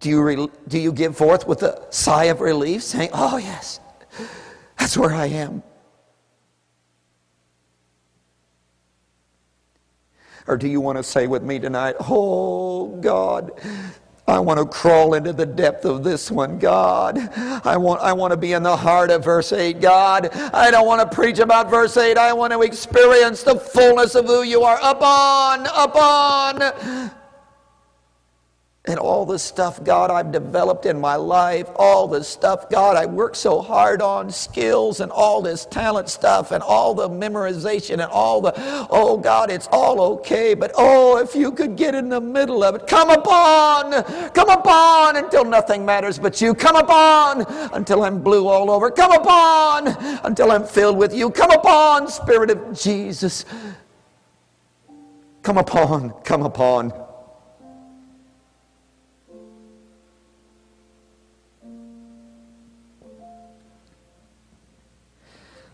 do 0.00 0.08
you, 0.08 0.22
re, 0.22 0.48
do 0.68 0.78
you 0.78 0.92
give 0.92 1.16
forth 1.16 1.46
with 1.46 1.62
a 1.62 1.86
sigh 1.90 2.24
of 2.24 2.40
relief, 2.40 2.82
saying, 2.82 3.10
Oh, 3.12 3.36
yes, 3.36 3.80
that's 4.78 4.96
where 4.96 5.12
I 5.12 5.26
am? 5.26 5.62
Or 10.46 10.56
do 10.56 10.68
you 10.68 10.80
want 10.80 10.96
to 10.96 11.02
say 11.02 11.26
with 11.26 11.42
me 11.42 11.58
tonight, 11.58 11.96
Oh, 12.00 12.96
God, 13.00 13.50
I 14.28 14.40
want 14.40 14.58
to 14.58 14.66
crawl 14.66 15.14
into 15.14 15.32
the 15.32 15.46
depth 15.46 15.84
of 15.84 16.02
this 16.02 16.30
one, 16.30 16.58
God. 16.58 17.18
I 17.64 17.76
want, 17.76 18.00
I 18.00 18.12
want 18.12 18.32
to 18.32 18.36
be 18.36 18.54
in 18.54 18.62
the 18.64 18.76
heart 18.76 19.10
of 19.10 19.24
verse 19.24 19.52
8, 19.52 19.80
God. 19.80 20.30
I 20.34 20.70
don't 20.70 20.86
want 20.86 21.08
to 21.08 21.14
preach 21.14 21.38
about 21.38 21.70
verse 21.70 21.96
8. 21.96 22.18
I 22.18 22.32
want 22.32 22.52
to 22.52 22.62
experience 22.62 23.44
the 23.44 23.54
fullness 23.54 24.16
of 24.16 24.26
who 24.26 24.42
you 24.42 24.62
are. 24.62 24.78
Up 24.82 25.00
on, 25.00 25.66
up 25.68 25.94
on 25.94 27.12
and 28.86 28.98
all 28.98 29.26
the 29.26 29.38
stuff, 29.38 29.82
God, 29.82 30.10
I've 30.10 30.30
developed 30.30 30.86
in 30.86 31.00
my 31.00 31.16
life, 31.16 31.68
all 31.74 32.06
the 32.06 32.22
stuff, 32.22 32.70
God, 32.70 32.96
I 32.96 33.04
work 33.06 33.34
so 33.34 33.60
hard 33.60 34.00
on 34.00 34.30
skills 34.30 35.00
and 35.00 35.10
all 35.10 35.42
this 35.42 35.66
talent 35.66 36.08
stuff 36.08 36.52
and 36.52 36.62
all 36.62 36.94
the 36.94 37.08
memorization 37.08 37.94
and 37.94 38.02
all 38.02 38.40
the, 38.40 38.52
oh 38.90 39.16
God, 39.16 39.50
it's 39.50 39.68
all 39.72 40.00
okay, 40.00 40.54
but 40.54 40.70
oh, 40.76 41.18
if 41.18 41.34
you 41.34 41.50
could 41.50 41.76
get 41.76 41.94
in 41.96 42.08
the 42.08 42.20
middle 42.20 42.62
of 42.62 42.76
it, 42.76 42.86
come 42.86 43.10
upon, 43.10 44.04
come 44.32 44.50
upon 44.50 45.16
until 45.16 45.44
nothing 45.44 45.84
matters 45.84 46.18
but 46.18 46.40
you. 46.40 46.54
Come 46.54 46.76
upon 46.76 47.44
until 47.72 48.04
I'm 48.04 48.22
blue 48.22 48.46
all 48.46 48.70
over. 48.70 48.90
Come 48.90 49.12
upon 49.12 49.88
until 50.24 50.52
I'm 50.52 50.64
filled 50.64 50.96
with 50.96 51.14
you. 51.14 51.30
Come 51.30 51.50
upon, 51.50 52.08
Spirit 52.08 52.50
of 52.50 52.78
Jesus. 52.78 53.44
Come 55.42 55.58
upon, 55.58 56.10
come 56.22 56.42
upon. 56.42 57.05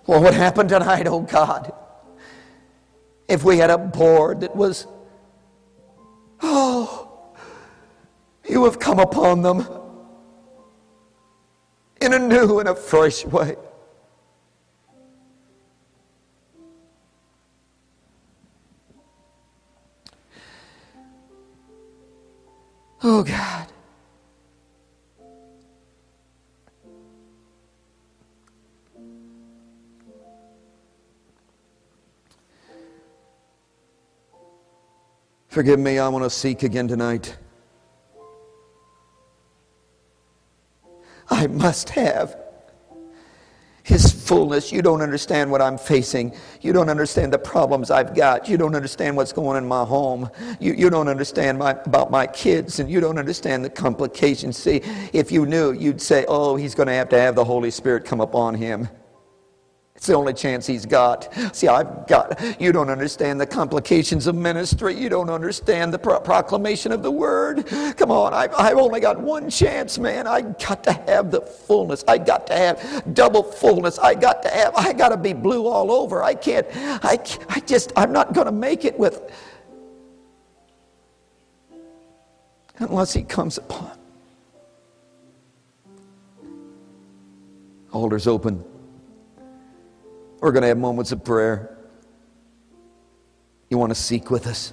What 0.05 0.23
would 0.23 0.35
happen 0.35 0.69
tonight, 0.69 1.07
oh 1.07 1.21
God, 1.21 1.73
if 3.29 3.45
we 3.45 3.59
had 3.59 3.71
a 3.71 3.79
board 3.79 4.41
that 4.41 4.55
was, 4.55 4.87
oh, 6.43 7.35
you 8.49 8.65
have 8.65 8.79
come 8.79 8.99
upon 8.99 9.43
them 9.43 9.67
in 12.01 12.13
a 12.13 12.19
new 12.19 12.59
and 12.59 12.69
a 12.69 12.75
fresh 12.75 13.25
way. 13.25 13.57
Oh 23.05 23.23
God. 23.23 23.72
Forgive 35.53 35.79
me, 35.79 35.99
I 35.99 36.09
want 36.09 36.25
to 36.25 36.31
seek 36.31 36.63
again 36.63 36.89
tonight. 36.89 37.37
I 41.29 41.47
must 41.47 41.91
have 41.91 42.39
His 43.83 44.11
fullness. 44.11 44.73
You 44.73 44.81
don't 44.81 45.03
understand 45.03 45.51
what 45.51 45.61
I'm 45.61 45.77
facing. 45.77 46.35
You 46.63 46.73
don't 46.73 46.89
understand 46.89 47.35
the 47.35 47.39
problems 47.39 47.91
I've 47.91 48.15
got. 48.15 48.49
You 48.49 48.57
don't 48.57 48.75
understand 48.75 49.15
what's 49.15 49.35
going 49.35 49.59
on 49.59 49.63
in 49.63 49.69
my 49.69 49.85
home. 49.85 50.31
You, 50.59 50.73
you 50.73 50.89
don't 50.89 51.09
understand 51.09 51.59
my, 51.59 51.73
about 51.85 52.11
my 52.11 52.27
kids, 52.27 52.81
and 52.81 52.91
you 52.91 53.01
don't 53.01 53.19
understand 53.19 53.63
the 53.63 53.69
complications. 53.69 54.57
See, 54.57 54.81
if 55.13 55.31
you 55.31 55.45
knew, 55.45 55.73
you'd 55.73 56.01
say, 56.01 56.25
Oh, 56.29 56.57
he's 56.57 56.75
going 56.75 56.87
to 56.87 56.95
have 56.95 57.11
to 57.11 57.19
have 57.19 57.35
the 57.35 57.45
Holy 57.45 57.71
Spirit 57.71 58.07
come 58.07 58.23
upon 58.23 58.55
him. 58.55 58.89
It's 60.03 60.09
the 60.09 60.15
only 60.15 60.35
chance 60.35 60.67
he's 60.67 60.85
got. 60.85 61.33
See, 61.55 61.69
I've 61.69 62.09
got, 62.09 62.61
you 62.61 62.73
don't 62.73 62.91
understand 62.91 63.41
the 63.41 63.47
complications 63.47 64.27
of 64.27 64.35
ministry. 64.35 64.97
You 64.97 65.09
don't 65.09 65.31
understand 65.31 65.95
the 65.95 65.99
pro- 66.01 66.19
proclamation 66.19 66.91
of 66.91 67.05
the 67.05 67.11
word. 67.13 67.65
Come 67.97 68.11
on, 68.11 68.35
I've, 68.35 68.53
I've 68.59 68.79
only 68.79 68.99
got 68.99 69.21
one 69.21 69.49
chance, 69.49 70.01
man. 70.01 70.27
I 70.27 70.41
got 70.41 70.83
to 70.83 70.93
have 70.93 71.31
the 71.31 71.41
fullness. 71.41 72.03
I 72.09 72.19
got 72.19 72.49
to 72.49 72.53
have 72.53 73.15
double 73.15 73.45
fullness. 73.45 74.01
I 74.01 74.17
got 74.17 74.43
to 74.43 74.49
have, 74.49 74.75
I 74.75 74.93
got 74.93 75.11
to 75.11 75.17
be 75.17 75.35
blue 75.35 75.69
all 75.69 75.93
over. 75.93 76.25
I 76.25 76.35
can't, 76.35 76.67
I, 76.75 77.17
I 77.49 77.61
just, 77.61 77.93
I'm 77.95 78.11
not 78.11 78.33
going 78.33 78.47
to 78.47 78.53
make 78.53 78.85
it 78.85 78.99
with, 78.99 79.31
unless 82.79 83.13
he 83.13 83.23
comes 83.23 83.57
upon. 83.57 83.93
Altars 87.93 88.27
open. 88.27 88.72
We're 90.43 90.51
going 90.51 90.63
to 90.63 90.69
have 90.69 90.79
moments 90.79 91.13
of 91.13 91.23
prayer. 91.23 91.79
You 93.71 93.79
want 93.79 93.91
to 93.91 93.95
seek 93.95 94.29
with 94.29 94.49
us? 94.49 94.73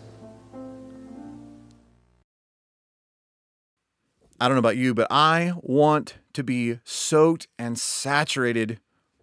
I 4.39 4.47
don't 4.47 4.55
know 4.55 4.59
about 4.59 4.77
you, 4.77 4.95
but 4.95 5.05
I 5.11 5.53
want 5.61 6.15
to 6.33 6.43
be 6.43 6.79
soaked 6.85 7.47
and 7.59 7.77
saturated 7.77 8.79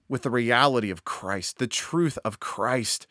with 0.09 0.22
the 0.22 0.30
reality 0.30 0.92
of 0.92 1.05
Christ, 1.05 1.59
the 1.59 1.66
truth 1.66 2.16
of 2.24 2.38
Christ 2.38 3.09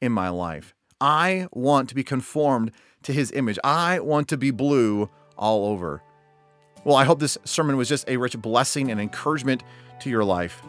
in 0.00 0.10
my 0.10 0.30
life. 0.30 0.74
I 0.98 1.48
want 1.52 1.90
to 1.90 1.94
be 1.94 2.02
conformed 2.02 2.70
to 3.02 3.12
his 3.12 3.30
image. 3.32 3.58
I 3.62 4.00
want 4.00 4.28
to 4.28 4.38
be 4.38 4.50
blue 4.50 5.10
all 5.36 5.66
over. 5.66 6.02
Well, 6.84 6.96
I 6.96 7.04
hope 7.04 7.20
this 7.20 7.36
sermon 7.44 7.76
was 7.76 7.90
just 7.90 8.08
a 8.08 8.16
rich 8.16 8.38
blessing 8.40 8.90
and 8.90 8.98
encouragement 8.98 9.62
to 10.00 10.08
your 10.08 10.24
life. 10.24 10.62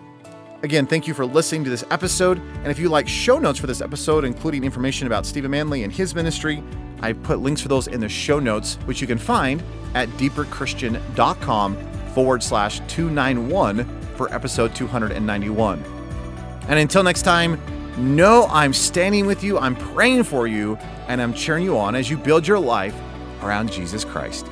Again, 0.62 0.86
thank 0.86 1.08
you 1.08 1.14
for 1.14 1.26
listening 1.26 1.64
to 1.64 1.70
this 1.70 1.86
episode. 1.90 2.38
And 2.38 2.68
if 2.68 2.80
you 2.80 2.90
like 2.90 3.08
show 3.08 3.40
notes 3.40 3.60
for 3.60 3.68
this 3.68 3.80
episode, 3.80 4.26
including 4.26 4.66
information 4.66 5.08
about 5.08 5.26
Stephen 5.26 5.52
Manley 5.52 5.84
and 5.84 5.94
his 5.94 6.14
ministry, 6.14 6.62
I 7.02 7.14
put 7.14 7.40
links 7.40 7.62
for 7.62 7.70
those 7.70 7.88
in 7.88 8.02
the 8.02 8.10
show 8.10 8.40
notes, 8.40 8.76
which 8.86 9.00
you 9.00 9.08
can 9.08 9.18
find 9.18 9.64
at 9.96 10.10
deeperchristian.com 10.10 11.78
forward 12.14 12.44
slash 12.44 12.80
291 12.88 13.86
for 14.16 14.34
episode 14.34 14.76
291. 14.76 15.84
And 16.68 16.80
until 16.80 17.04
next 17.04 17.22
time, 17.22 17.60
know 17.98 18.48
I'm 18.50 18.74
standing 18.74 19.26
with 19.26 19.44
you, 19.44 19.58
I'm 19.58 19.76
praying 19.76 20.24
for 20.24 20.46
you, 20.46 20.76
and 21.08 21.22
I'm 21.22 21.34
cheering 21.34 21.64
you 21.64 21.78
on 21.78 21.96
as 21.96 22.10
you 22.10 22.18
build 22.18 22.46
your 22.46 22.60
life 22.60 22.96
around 23.42 23.72
Jesus 23.72 24.04
Christ. 24.04 24.46